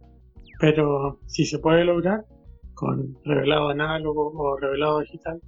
pero 0.59 1.19
si 1.27 1.45
se 1.45 1.59
puede 1.59 1.83
lograr 1.83 2.25
con 2.73 3.15
revelado 3.23 3.69
análogo 3.69 4.31
o 4.35 4.57
revelado 4.57 4.99
digital, 4.99 5.39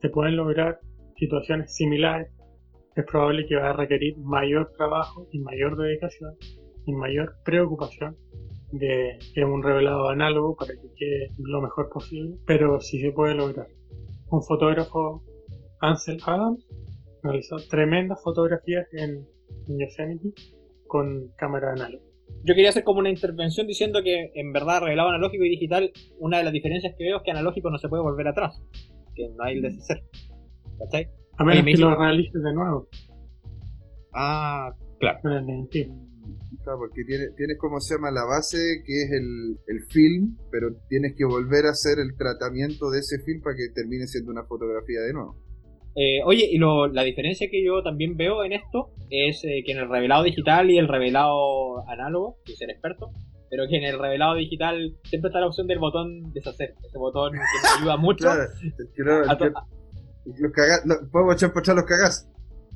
se 0.00 0.08
pueden 0.08 0.36
lograr 0.36 0.78
situaciones 1.16 1.74
similares. 1.74 2.28
Es 2.94 3.04
probable 3.04 3.46
que 3.46 3.56
va 3.56 3.70
a 3.70 3.72
requerir 3.72 4.16
mayor 4.18 4.70
trabajo 4.76 5.26
y 5.32 5.40
mayor 5.40 5.76
dedicación 5.76 6.34
y 6.86 6.92
mayor 6.92 7.34
preocupación 7.44 8.16
de, 8.72 9.18
de 9.34 9.44
un 9.44 9.62
revelado 9.62 10.08
análogo 10.08 10.56
para 10.56 10.74
que 10.74 10.88
quede 10.96 11.30
lo 11.38 11.60
mejor 11.60 11.88
posible, 11.90 12.36
pero 12.46 12.80
si 12.80 13.00
se 13.00 13.12
puede 13.12 13.34
lograr. 13.34 13.66
Un 14.30 14.42
fotógrafo 14.42 15.22
Ansel 15.84 16.20
Adams 16.24 16.66
realizó 17.22 17.56
tremendas 17.68 18.22
fotografías 18.22 18.86
en, 18.92 19.26
Yosemite 19.66 20.34
con 20.86 21.28
cámara 21.36 21.72
análoga. 21.72 22.04
Yo 22.44 22.54
quería 22.54 22.70
hacer 22.70 22.84
como 22.84 22.98
una 22.98 23.10
intervención 23.10 23.66
diciendo 23.66 24.02
que 24.02 24.30
en 24.34 24.52
verdad 24.52 24.82
revelado 24.82 25.08
analógico 25.08 25.44
y 25.44 25.50
digital, 25.50 25.90
una 26.18 26.38
de 26.38 26.44
las 26.44 26.52
diferencias 26.52 26.94
que 26.98 27.04
veo 27.04 27.18
es 27.18 27.22
que 27.22 27.30
analógico 27.30 27.70
no 27.70 27.78
se 27.78 27.88
puede 27.88 28.02
volver 28.02 28.28
atrás, 28.28 28.60
que 29.14 29.28
no 29.28 29.42
hay 29.42 29.56
el 29.56 29.62
deshacer. 29.62 30.02
¿Cachai? 30.78 31.08
A 31.38 31.44
menos 31.44 31.64
que 31.64 31.76
lo 31.76 31.96
realices 31.96 32.42
de 32.42 32.52
nuevo. 32.52 32.88
Ah, 34.12 34.74
claro. 34.98 35.20
Claro, 36.62 36.78
porque 36.78 37.04
tienes, 37.04 37.34
tienes 37.36 37.58
como 37.58 37.80
se 37.80 37.94
llama 37.94 38.10
la 38.10 38.24
base, 38.24 38.56
que 38.86 39.02
es 39.02 39.12
el, 39.12 39.58
el, 39.66 39.84
film, 39.86 40.36
pero 40.50 40.74
tienes 40.88 41.14
que 41.14 41.24
volver 41.24 41.66
a 41.66 41.70
hacer 41.70 41.98
el 41.98 42.16
tratamiento 42.16 42.90
de 42.90 43.00
ese 43.00 43.18
film 43.22 43.42
para 43.42 43.56
que 43.56 43.68
termine 43.74 44.06
siendo 44.06 44.30
una 44.30 44.44
fotografía 44.44 45.00
de 45.00 45.12
nuevo. 45.12 45.36
Eh, 45.96 46.22
oye, 46.24 46.48
y 46.50 46.58
lo, 46.58 46.88
la 46.88 47.02
diferencia 47.02 47.48
que 47.50 47.64
yo 47.64 47.82
también 47.82 48.16
veo 48.16 48.44
en 48.44 48.52
esto 48.52 48.90
es 49.10 49.44
eh, 49.44 49.62
que 49.64 49.72
en 49.72 49.78
el 49.78 49.88
revelado 49.88 50.24
digital 50.24 50.70
y 50.70 50.78
el 50.78 50.88
revelado 50.88 51.88
análogo, 51.88 52.38
y 52.46 52.52
ser 52.52 52.70
experto, 52.70 53.10
pero 53.48 53.64
que 53.68 53.76
en 53.76 53.84
el 53.84 53.98
revelado 53.98 54.34
digital 54.34 54.96
siempre 55.04 55.28
está 55.28 55.40
la 55.40 55.46
opción 55.46 55.68
del 55.68 55.78
botón 55.78 56.32
deshacer, 56.32 56.74
ese 56.84 56.98
botón 56.98 57.32
que 57.32 57.38
nos 57.38 57.80
ayuda 57.80 57.96
mucho. 57.98 58.28
los 60.24 60.52
cagas, 60.52 60.82
podemos 61.12 61.36
echar 61.36 61.52
por 61.52 61.66
los 61.68 61.84
cagas. 61.84 62.28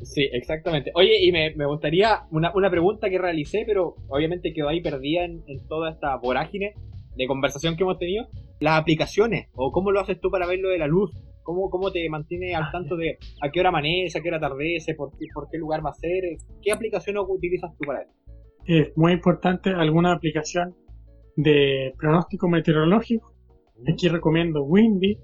Sí, 0.03 0.29
exactamente. 0.33 0.93
Oye, 0.95 1.19
y 1.21 1.33
me, 1.33 1.53
me 1.57 1.67
gustaría 1.67 2.21
una, 2.31 2.53
una, 2.55 2.71
pregunta 2.71 3.11
que 3.11 3.19
realicé, 3.19 3.65
pero 3.67 3.97
obviamente 4.09 4.53
quedó 4.55 4.69
ahí 4.69 4.81
perdida 4.81 5.25
en, 5.25 5.43
en 5.49 5.67
toda 5.67 5.91
esta 5.91 6.15
vorágine 6.17 6.75
de 7.17 7.27
conversación 7.27 7.77
que 7.77 7.83
hemos 7.83 7.99
tenido. 7.99 8.29
Las 8.61 8.81
aplicaciones, 8.81 9.49
o 9.55 9.73
cómo 9.73 9.91
lo 9.91 9.99
haces 10.01 10.21
tú 10.21 10.31
para 10.31 10.47
ver 10.47 10.61
lo 10.61 10.69
de 10.69 10.79
la 10.79 10.87
luz, 10.87 11.11
¿Cómo, 11.49 11.71
¿Cómo 11.71 11.91
te 11.91 12.07
mantiene 12.11 12.55
al 12.55 12.71
tanto 12.71 12.95
de 12.95 13.17
a 13.41 13.51
qué 13.51 13.61
hora 13.61 13.71
amanece, 13.71 14.19
a 14.19 14.21
qué 14.21 14.29
hora 14.29 14.37
atardece, 14.37 14.95
por 14.95 15.13
qué, 15.13 15.25
por 15.33 15.49
qué 15.51 15.57
lugar 15.57 15.83
va 15.83 15.89
a 15.89 15.95
ser? 15.95 16.23
¿Qué 16.61 16.71
aplicación 16.71 17.17
utilizas 17.17 17.75
tú 17.79 17.87
para 17.87 18.03
eso? 18.03 18.13
Es 18.67 18.95
muy 18.99 19.13
importante 19.13 19.71
alguna 19.71 20.13
aplicación 20.13 20.77
de 21.37 21.95
pronóstico 21.97 22.51
meteorológico. 22.51 23.33
Aquí 23.91 24.09
recomiendo 24.09 24.63
Windy 24.63 25.19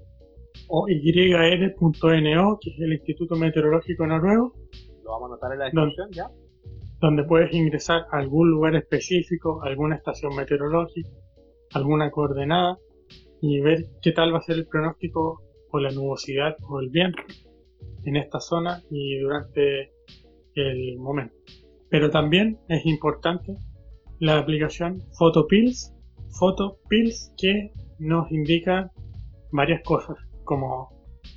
o 0.67 0.87
YR.NO, 0.87 2.57
que 2.59 2.69
es 2.71 2.79
el 2.79 2.93
Instituto 2.93 3.35
Meteorológico 3.35 4.07
Noruego. 4.07 4.55
Lo 5.03 5.11
vamos 5.11 5.29
a 5.29 5.33
anotar 5.33 5.51
en 5.51 5.59
la 5.59 5.65
descripción 5.65 6.09
ya. 6.11 6.31
Donde 7.01 7.23
puedes 7.23 7.53
ingresar 7.53 8.07
a 8.11 8.17
algún 8.17 8.49
lugar 8.49 8.75
específico, 8.75 9.61
alguna 9.61 9.97
estación 9.97 10.35
meteorológica, 10.35 11.11
alguna 11.75 12.09
coordenada 12.09 12.79
y 13.41 13.59
ver 13.59 13.85
qué 14.01 14.11
tal 14.11 14.33
va 14.33 14.39
a 14.39 14.41
ser 14.41 14.55
el 14.55 14.65
pronóstico 14.65 15.44
o 15.75 15.79
la 15.79 15.91
nubosidad 15.91 16.55
o 16.69 16.79
el 16.79 16.89
viento. 16.89 17.21
en 18.05 18.17
esta 18.17 18.39
zona 18.39 18.83
y 18.91 19.17
durante 19.17 19.91
el 20.53 20.97
momento. 20.99 21.35
Pero 21.89 22.11
también 22.11 22.59
es 22.69 22.85
importante 22.85 23.55
la 24.19 24.37
aplicación 24.37 25.01
PhotoPills, 25.17 25.91
PhotoPills 26.39 27.33
que 27.35 27.71
nos 27.97 28.31
indica 28.31 28.91
varias 29.51 29.81
cosas, 29.83 30.17
como 30.43 30.89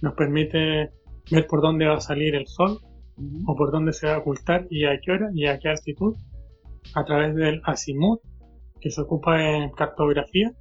nos 0.02 0.14
permite 0.14 0.90
ver 1.30 1.46
por 1.48 1.62
dónde 1.62 1.86
va 1.86 1.94
a 1.94 2.00
salir 2.00 2.34
el 2.34 2.46
sol 2.46 2.78
o 3.46 3.56
por 3.56 3.72
dónde 3.72 3.92
se 3.92 4.06
va 4.06 4.16
a 4.16 4.18
ocultar 4.18 4.66
y 4.70 4.84
a 4.84 4.98
qué 5.00 5.12
hora 5.12 5.30
y 5.34 5.46
a 5.46 5.58
qué 5.58 5.68
altitud 5.68 6.16
a 6.94 7.04
través 7.04 7.34
del 7.34 7.60
azimut 7.64 8.20
que 8.80 8.90
se 8.90 9.00
ocupa 9.00 9.42
en 9.42 9.70
cartografía. 9.70 10.52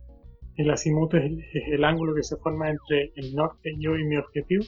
El 0.58 0.72
azimut 0.72 1.14
es, 1.14 1.32
el 1.54 1.84
ángulo 1.84 2.16
que 2.16 2.24
se 2.24 2.36
forma 2.38 2.70
entre 2.70 3.12
el 3.16 3.36
norte, 3.36 3.76
yo 3.80 3.96
y 3.96 4.06
mi 4.06 4.18
objetivo. 4.18 4.64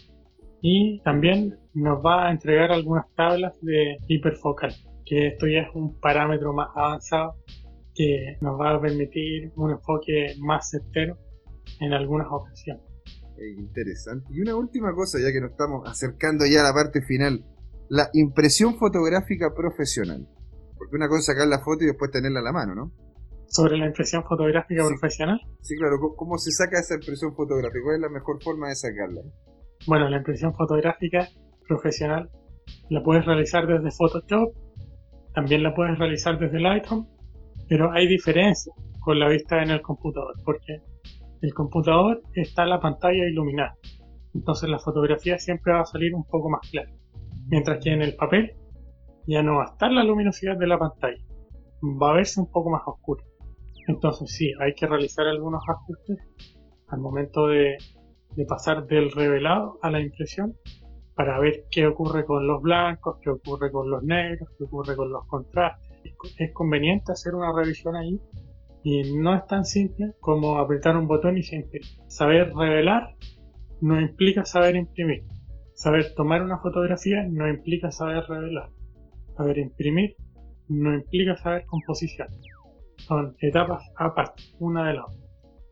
Y 0.61 1.01
también 1.01 1.57
nos 1.73 2.05
va 2.05 2.27
a 2.27 2.31
entregar 2.31 2.71
algunas 2.71 3.05
tablas 3.15 3.53
de 3.61 3.97
hiperfocal, 4.07 4.71
que 5.05 5.27
esto 5.27 5.47
ya 5.47 5.61
es 5.61 5.69
un 5.73 5.99
parámetro 5.99 6.53
más 6.53 6.69
avanzado 6.75 7.35
que 7.95 8.37
nos 8.41 8.59
va 8.59 8.75
a 8.75 8.81
permitir 8.81 9.51
un 9.55 9.71
enfoque 9.71 10.35
más 10.39 10.69
certero 10.69 11.17
en 11.79 11.93
algunas 11.93 12.27
ocasiones. 12.29 12.83
interesante. 13.57 14.27
Y 14.31 14.41
una 14.41 14.55
última 14.55 14.93
cosa, 14.93 15.17
ya 15.19 15.31
que 15.31 15.41
nos 15.41 15.51
estamos 15.51 15.89
acercando 15.89 16.45
ya 16.45 16.61
a 16.61 16.63
la 16.65 16.73
parte 16.73 17.01
final, 17.01 17.43
la 17.89 18.09
impresión 18.13 18.77
fotográfica 18.77 19.53
profesional. 19.55 20.27
Porque 20.77 20.95
una 20.95 21.07
cosa 21.07 21.33
sacar 21.33 21.47
la 21.47 21.59
foto 21.59 21.83
y 21.83 21.87
después 21.87 22.11
tenerla 22.11 22.39
en 22.39 22.45
la 22.45 22.51
mano, 22.51 22.75
¿no? 22.75 23.08
Sobre 23.49 23.77
la 23.77 23.87
impresión 23.87 24.23
fotográfica 24.23 24.83
profesional. 24.87 25.39
Sí, 25.61 25.75
claro. 25.77 25.97
¿Cómo 26.15 26.37
se 26.37 26.51
saca 26.51 26.79
esa 26.79 26.95
impresión 26.95 27.35
fotográfica? 27.35 27.83
¿Cuál 27.83 27.95
es 27.95 28.01
la 28.01 28.09
mejor 28.09 28.41
forma 28.43 28.69
de 28.69 28.75
sacarla? 28.75 29.21
Bueno, 29.87 30.09
la 30.09 30.17
impresión 30.17 30.53
fotográfica 30.53 31.27
profesional 31.67 32.29
la 32.89 33.01
puedes 33.01 33.25
realizar 33.25 33.65
desde 33.67 33.91
Photoshop, 33.91 34.53
también 35.33 35.63
la 35.63 35.73
puedes 35.73 35.97
realizar 35.97 36.37
desde 36.37 36.59
Lightroom, 36.59 37.07
pero 37.67 37.91
hay 37.91 38.07
diferencias 38.07 38.75
con 38.99 39.19
la 39.19 39.29
vista 39.29 39.61
en 39.61 39.71
el 39.71 39.81
computador, 39.81 40.33
porque 40.43 40.81
el 41.41 41.53
computador 41.53 42.21
está 42.33 42.65
la 42.65 42.79
pantalla 42.79 43.25
iluminada, 43.25 43.75
entonces 44.33 44.69
la 44.69 44.79
fotografía 44.79 45.37
siempre 45.37 45.73
va 45.73 45.81
a 45.81 45.85
salir 45.85 46.13
un 46.13 46.25
poco 46.25 46.49
más 46.49 46.61
clara, 46.69 46.91
mientras 47.47 47.83
que 47.83 47.91
en 47.91 48.01
el 48.01 48.15
papel 48.15 48.55
ya 49.27 49.41
no 49.41 49.57
va 49.57 49.63
a 49.63 49.71
estar 49.71 49.91
la 49.91 50.03
luminosidad 50.03 50.57
de 50.57 50.67
la 50.67 50.77
pantalla, 50.77 51.23
va 51.81 52.11
a 52.11 52.15
verse 52.15 52.39
un 52.39 52.51
poco 52.51 52.69
más 52.69 52.81
oscura. 52.85 53.23
Entonces 53.89 54.31
sí, 54.31 54.53
hay 54.59 54.75
que 54.75 54.85
realizar 54.85 55.25
algunos 55.25 55.63
ajustes 55.67 56.19
al 56.89 56.99
momento 56.99 57.47
de, 57.47 57.75
pasar 58.47 58.85
del 58.85 59.11
revelado 59.11 59.79
a 59.81 59.89
la 59.89 59.99
impresión 59.99 60.53
para 61.15 61.39
ver 61.39 61.65
qué 61.71 61.87
ocurre 61.87 62.23
con 62.23 62.45
los 62.45 62.61
blancos, 62.61 63.17
qué 63.19 63.31
ocurre 63.31 63.71
con 63.71 63.89
los 63.89 64.03
negros, 64.03 64.47
qué 64.57 64.65
ocurre 64.65 64.95
con 64.95 65.11
los 65.11 65.25
contrastes. 65.25 65.89
Es 66.37 66.53
conveniente 66.53 67.11
hacer 67.11 67.33
una 67.33 67.51
revisión 67.51 67.95
ahí 67.95 68.21
y 68.83 69.17
no 69.17 69.35
es 69.35 69.47
tan 69.47 69.65
simple 69.65 70.13
como 70.19 70.59
apretar 70.59 70.95
un 70.95 71.07
botón 71.07 71.39
y 71.39 71.43
se 71.43 71.55
imprime. 71.55 71.87
Saber 72.07 72.53
revelar 72.53 73.15
no 73.81 73.99
implica 73.99 74.45
saber 74.45 74.75
imprimir. 74.75 75.23
Saber 75.73 76.13
tomar 76.13 76.43
una 76.43 76.59
fotografía 76.59 77.25
no 77.27 77.49
implica 77.49 77.89
saber 77.89 78.23
revelar. 78.29 78.69
Saber 79.35 79.57
imprimir 79.57 80.15
no 80.67 80.93
implica 80.93 81.35
saber 81.37 81.65
composición. 81.65 82.27
Son 83.07 83.35
etapas 83.39 83.83
aparte, 83.97 84.43
una 84.59 84.87
de 84.87 84.93
la 84.95 85.05
otra. 85.05 85.19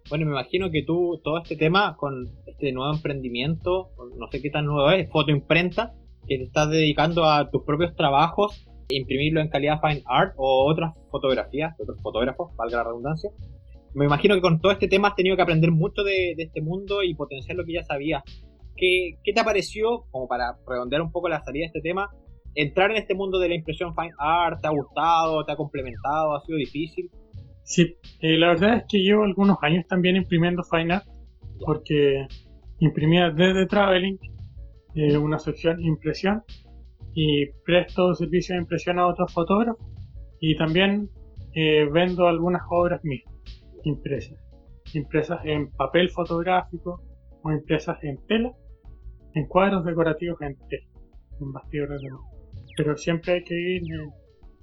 Bueno, 0.10 0.26
me 0.26 0.32
imagino 0.32 0.72
que 0.72 0.84
tú, 0.84 1.20
todo 1.24 1.40
este 1.40 1.58
tema 1.58 1.96
con 1.98 2.28
este 2.46 2.72
nuevo 2.72 2.94
emprendimiento, 2.94 3.90
no 4.18 4.28
sé 4.32 4.42
qué 4.42 4.50
tan 4.50 4.66
nuevo 4.66 4.90
es, 4.92 5.10
fotoimprenta, 5.12 5.94
que 6.28 6.38
te 6.38 6.44
estás 6.44 6.70
dedicando 6.70 7.26
a 7.26 7.50
tus 7.50 7.64
propios 7.64 7.96
trabajos, 7.96 8.68
imprimirlo 8.90 9.42
en 9.42 9.50
calidad 9.50 9.82
fine 9.82 10.04
art 10.06 10.34
o 10.38 10.66
otras 10.72 10.94
fotografías 11.12 11.76
de 11.78 11.84
otros 11.84 12.02
fotógrafos, 12.02 12.56
valga 12.56 12.78
la 12.78 12.84
redundancia. 12.86 13.32
Me 13.94 14.06
imagino 14.06 14.36
que 14.36 14.42
con 14.42 14.62
todo 14.62 14.72
este 14.72 14.88
tema 14.88 15.10
has 15.10 15.16
tenido 15.16 15.36
que 15.36 15.42
aprender 15.42 15.72
mucho 15.72 16.04
de, 16.04 16.36
este 16.38 16.62
mundo 16.62 17.04
y 17.04 17.14
potenciar 17.14 17.58
lo 17.58 17.66
que 17.66 17.74
ya 17.74 17.84
sabías. 17.84 18.24
¿Qué, 18.76 19.18
¿Qué, 19.24 19.34
te 19.34 19.44
pareció, 19.44 20.06
como 20.12 20.28
para 20.28 20.58
redondear 20.68 21.02
un 21.02 21.12
poco 21.12 21.28
la 21.28 21.44
salida 21.44 21.64
de 21.64 21.68
este 21.68 21.82
tema, 21.82 22.10
entrar 22.58 22.92
en 22.92 22.98
este 22.98 23.16
mundo 23.16 23.40
de 23.40 23.50
la 23.50 23.56
impresión 23.56 23.94
fine 23.96 24.14
art? 24.18 24.60
¿Te 24.62 24.68
ha 24.68 24.72
gustado? 24.72 25.46
¿Te 25.46 25.52
ha 25.52 25.56
complementado? 25.56 26.36
¿Ha 26.36 26.42
sido 26.42 26.58
difícil? 26.58 27.10
Sí, 27.68 27.98
eh, 28.22 28.38
la 28.38 28.48
verdad 28.48 28.78
es 28.78 28.84
que 28.88 29.00
llevo 29.00 29.26
algunos 29.26 29.58
años 29.62 29.86
también 29.88 30.16
imprimiendo 30.16 30.64
Fine 30.64 30.94
Art, 30.94 31.06
porque 31.66 32.26
imprimía 32.80 33.30
desde 33.30 33.66
Traveling 33.66 34.18
eh, 34.96 35.18
una 35.18 35.38
sección 35.38 35.82
impresión 35.82 36.44
y 37.14 37.48
presto 37.66 38.16
servicio 38.16 38.56
de 38.56 38.62
impresión 38.62 39.00
a 39.00 39.08
otros 39.08 39.34
fotógrafos 39.34 39.86
y 40.40 40.56
también 40.56 41.10
eh, 41.56 41.90
vendo 41.92 42.28
algunas 42.28 42.62
obras 42.70 43.04
mías 43.04 43.30
impresas, 43.84 44.40
impresas 44.94 45.42
en 45.44 45.70
papel 45.72 46.10
fotográfico 46.10 47.02
o 47.44 47.52
impresas 47.52 48.02
en 48.02 48.18
tela, 48.28 48.54
en 49.34 49.46
cuadros 49.46 49.84
decorativos 49.84 50.42
en 50.42 50.56
tela, 50.70 50.88
en 51.42 51.52
bastidores 51.52 52.02
de 52.02 52.10
Pero 52.78 52.96
siempre 52.96 53.34
hay 53.34 53.44
que 53.44 53.56
ir 53.56 53.82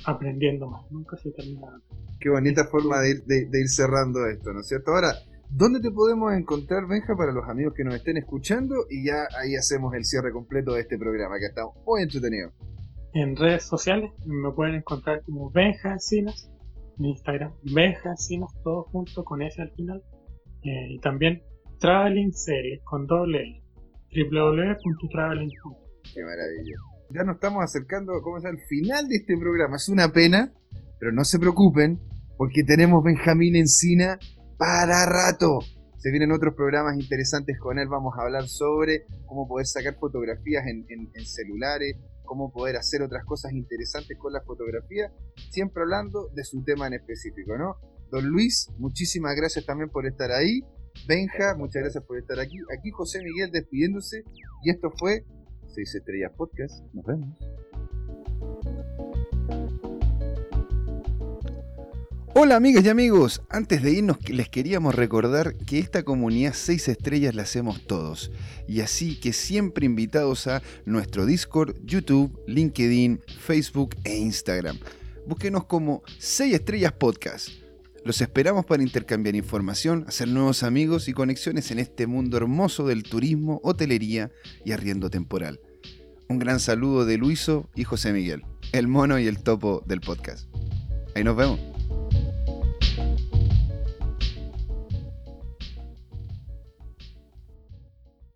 aprendiendo 0.06 0.68
más, 0.68 0.90
nunca 0.90 1.16
se 1.16 1.30
termina. 1.32 1.80
Qué 2.20 2.30
bonita 2.30 2.64
forma 2.66 3.00
de 3.00 3.48
ir, 3.52 3.68
cerrando 3.68 4.26
esto, 4.26 4.52
¿no 4.52 4.60
es 4.60 4.68
cierto? 4.68 4.92
Ahora, 4.92 5.12
¿dónde 5.50 5.80
te 5.80 5.90
podemos 5.90 6.32
encontrar, 6.32 6.86
Benja, 6.86 7.14
para 7.16 7.32
los 7.32 7.48
amigos 7.48 7.74
que 7.74 7.84
nos 7.84 7.96
estén 7.96 8.16
escuchando? 8.16 8.86
Y 8.88 9.06
ya 9.06 9.26
ahí 9.38 9.56
hacemos 9.56 9.92
el 9.94 10.04
cierre 10.04 10.32
completo 10.32 10.74
de 10.74 10.82
este 10.82 10.96
programa, 10.96 11.38
que 11.38 11.46
está 11.46 11.62
muy 11.84 12.02
entretenido. 12.02 12.52
En 13.14 13.36
redes 13.36 13.64
sociales 13.64 14.10
me 14.26 14.52
pueden 14.52 14.76
encontrar 14.76 15.22
como 15.24 15.50
Benja 15.50 15.92
Encinas, 15.92 16.50
en 16.98 17.06
Instagram, 17.06 17.52
Benja 17.74 18.10
Encinas, 18.10 18.50
todo 18.62 18.84
junto 18.84 19.24
con 19.24 19.42
ese 19.42 19.62
al 19.62 19.70
final. 19.72 20.02
Eh, 20.62 20.94
y 20.94 20.98
también 21.00 21.42
Traveling 21.78 22.32
Series 22.32 22.80
con 22.84 23.06
doble 23.06 23.42
L, 23.42 23.62
www.traveling.com. 24.30 25.74
Qué 26.14 26.22
maravilla 26.22 26.93
ya 27.14 27.22
nos 27.22 27.36
estamos 27.36 27.62
acercando 27.62 28.12
como 28.22 28.38
es, 28.38 28.44
al 28.44 28.58
final 28.58 29.06
de 29.08 29.16
este 29.16 29.36
programa. 29.38 29.76
Es 29.76 29.88
una 29.88 30.12
pena, 30.12 30.52
pero 30.98 31.12
no 31.12 31.24
se 31.24 31.38
preocupen, 31.38 32.00
porque 32.36 32.64
tenemos 32.64 33.04
Benjamín 33.04 33.54
Encina 33.54 34.18
para 34.58 35.06
rato. 35.06 35.60
Se 35.98 36.10
vienen 36.10 36.32
otros 36.32 36.54
programas 36.54 36.98
interesantes 36.98 37.56
con 37.58 37.78
él. 37.78 37.86
Vamos 37.88 38.14
a 38.18 38.22
hablar 38.22 38.48
sobre 38.48 39.06
cómo 39.26 39.46
poder 39.46 39.66
sacar 39.66 39.94
fotografías 39.94 40.64
en, 40.66 41.08
celulares, 41.24 41.96
cómo 42.24 42.52
poder 42.52 42.76
hacer 42.76 43.00
otras 43.00 43.24
cosas 43.24 43.52
interesantes 43.52 44.18
con 44.18 44.32
la 44.32 44.42
fotografía, 44.42 45.12
siempre 45.50 45.82
hablando 45.82 46.28
de 46.34 46.44
su 46.44 46.64
tema 46.64 46.88
en 46.88 46.94
específico, 46.94 47.56
¿no? 47.56 47.76
Don 48.10 48.26
Luis, 48.26 48.68
muchísimas 48.78 49.34
gracias 49.36 49.64
también 49.64 49.88
por 49.88 50.06
estar 50.06 50.32
ahí. 50.32 50.62
Benja, 51.06 51.54
muchas 51.56 51.82
gracias 51.82 52.04
por 52.04 52.18
estar 52.18 52.38
aquí. 52.40 52.58
Aquí 52.76 52.90
José 52.90 53.20
Miguel 53.22 53.50
despidiéndose. 53.50 54.24
Y 54.62 54.70
esto 54.70 54.90
fue 54.98 55.24
6 55.74 55.94
Estrellas 55.96 56.32
Podcast. 56.36 56.84
Nos 56.92 57.04
vemos. 57.04 57.28
Hola 62.36 62.56
amigas 62.56 62.84
y 62.84 62.88
amigos, 62.88 63.42
antes 63.48 63.82
de 63.82 63.92
irnos 63.92 64.18
les 64.28 64.48
queríamos 64.48 64.94
recordar 64.94 65.56
que 65.56 65.78
esta 65.78 66.02
comunidad 66.02 66.52
6 66.52 66.88
estrellas 66.88 67.34
la 67.34 67.42
hacemos 67.42 67.86
todos 67.86 68.32
y 68.66 68.80
así 68.80 69.18
que 69.20 69.32
siempre 69.32 69.86
invitados 69.86 70.48
a 70.48 70.60
nuestro 70.84 71.26
Discord, 71.26 71.76
YouTube, 71.84 72.36
LinkedIn, 72.48 73.20
Facebook 73.38 73.94
e 74.02 74.16
Instagram. 74.16 74.78
Búsquenos 75.26 75.64
como 75.66 76.02
6 76.18 76.54
estrellas 76.54 76.92
podcast. 76.92 77.63
Los 78.04 78.20
esperamos 78.20 78.66
para 78.66 78.82
intercambiar 78.82 79.34
información, 79.34 80.04
hacer 80.06 80.28
nuevos 80.28 80.62
amigos 80.62 81.08
y 81.08 81.14
conexiones 81.14 81.70
en 81.70 81.78
este 81.78 82.06
mundo 82.06 82.36
hermoso 82.36 82.86
del 82.86 83.02
turismo, 83.02 83.62
hotelería 83.64 84.30
y 84.62 84.72
arriendo 84.72 85.08
temporal. 85.08 85.58
Un 86.28 86.38
gran 86.38 86.60
saludo 86.60 87.06
de 87.06 87.16
Luiso 87.16 87.70
y 87.74 87.84
José 87.84 88.12
Miguel, 88.12 88.42
el 88.72 88.88
mono 88.88 89.18
y 89.18 89.26
el 89.26 89.42
topo 89.42 89.82
del 89.86 90.02
podcast. 90.02 90.48
Ahí 91.14 91.24
nos 91.24 91.34
vemos. 91.34 91.73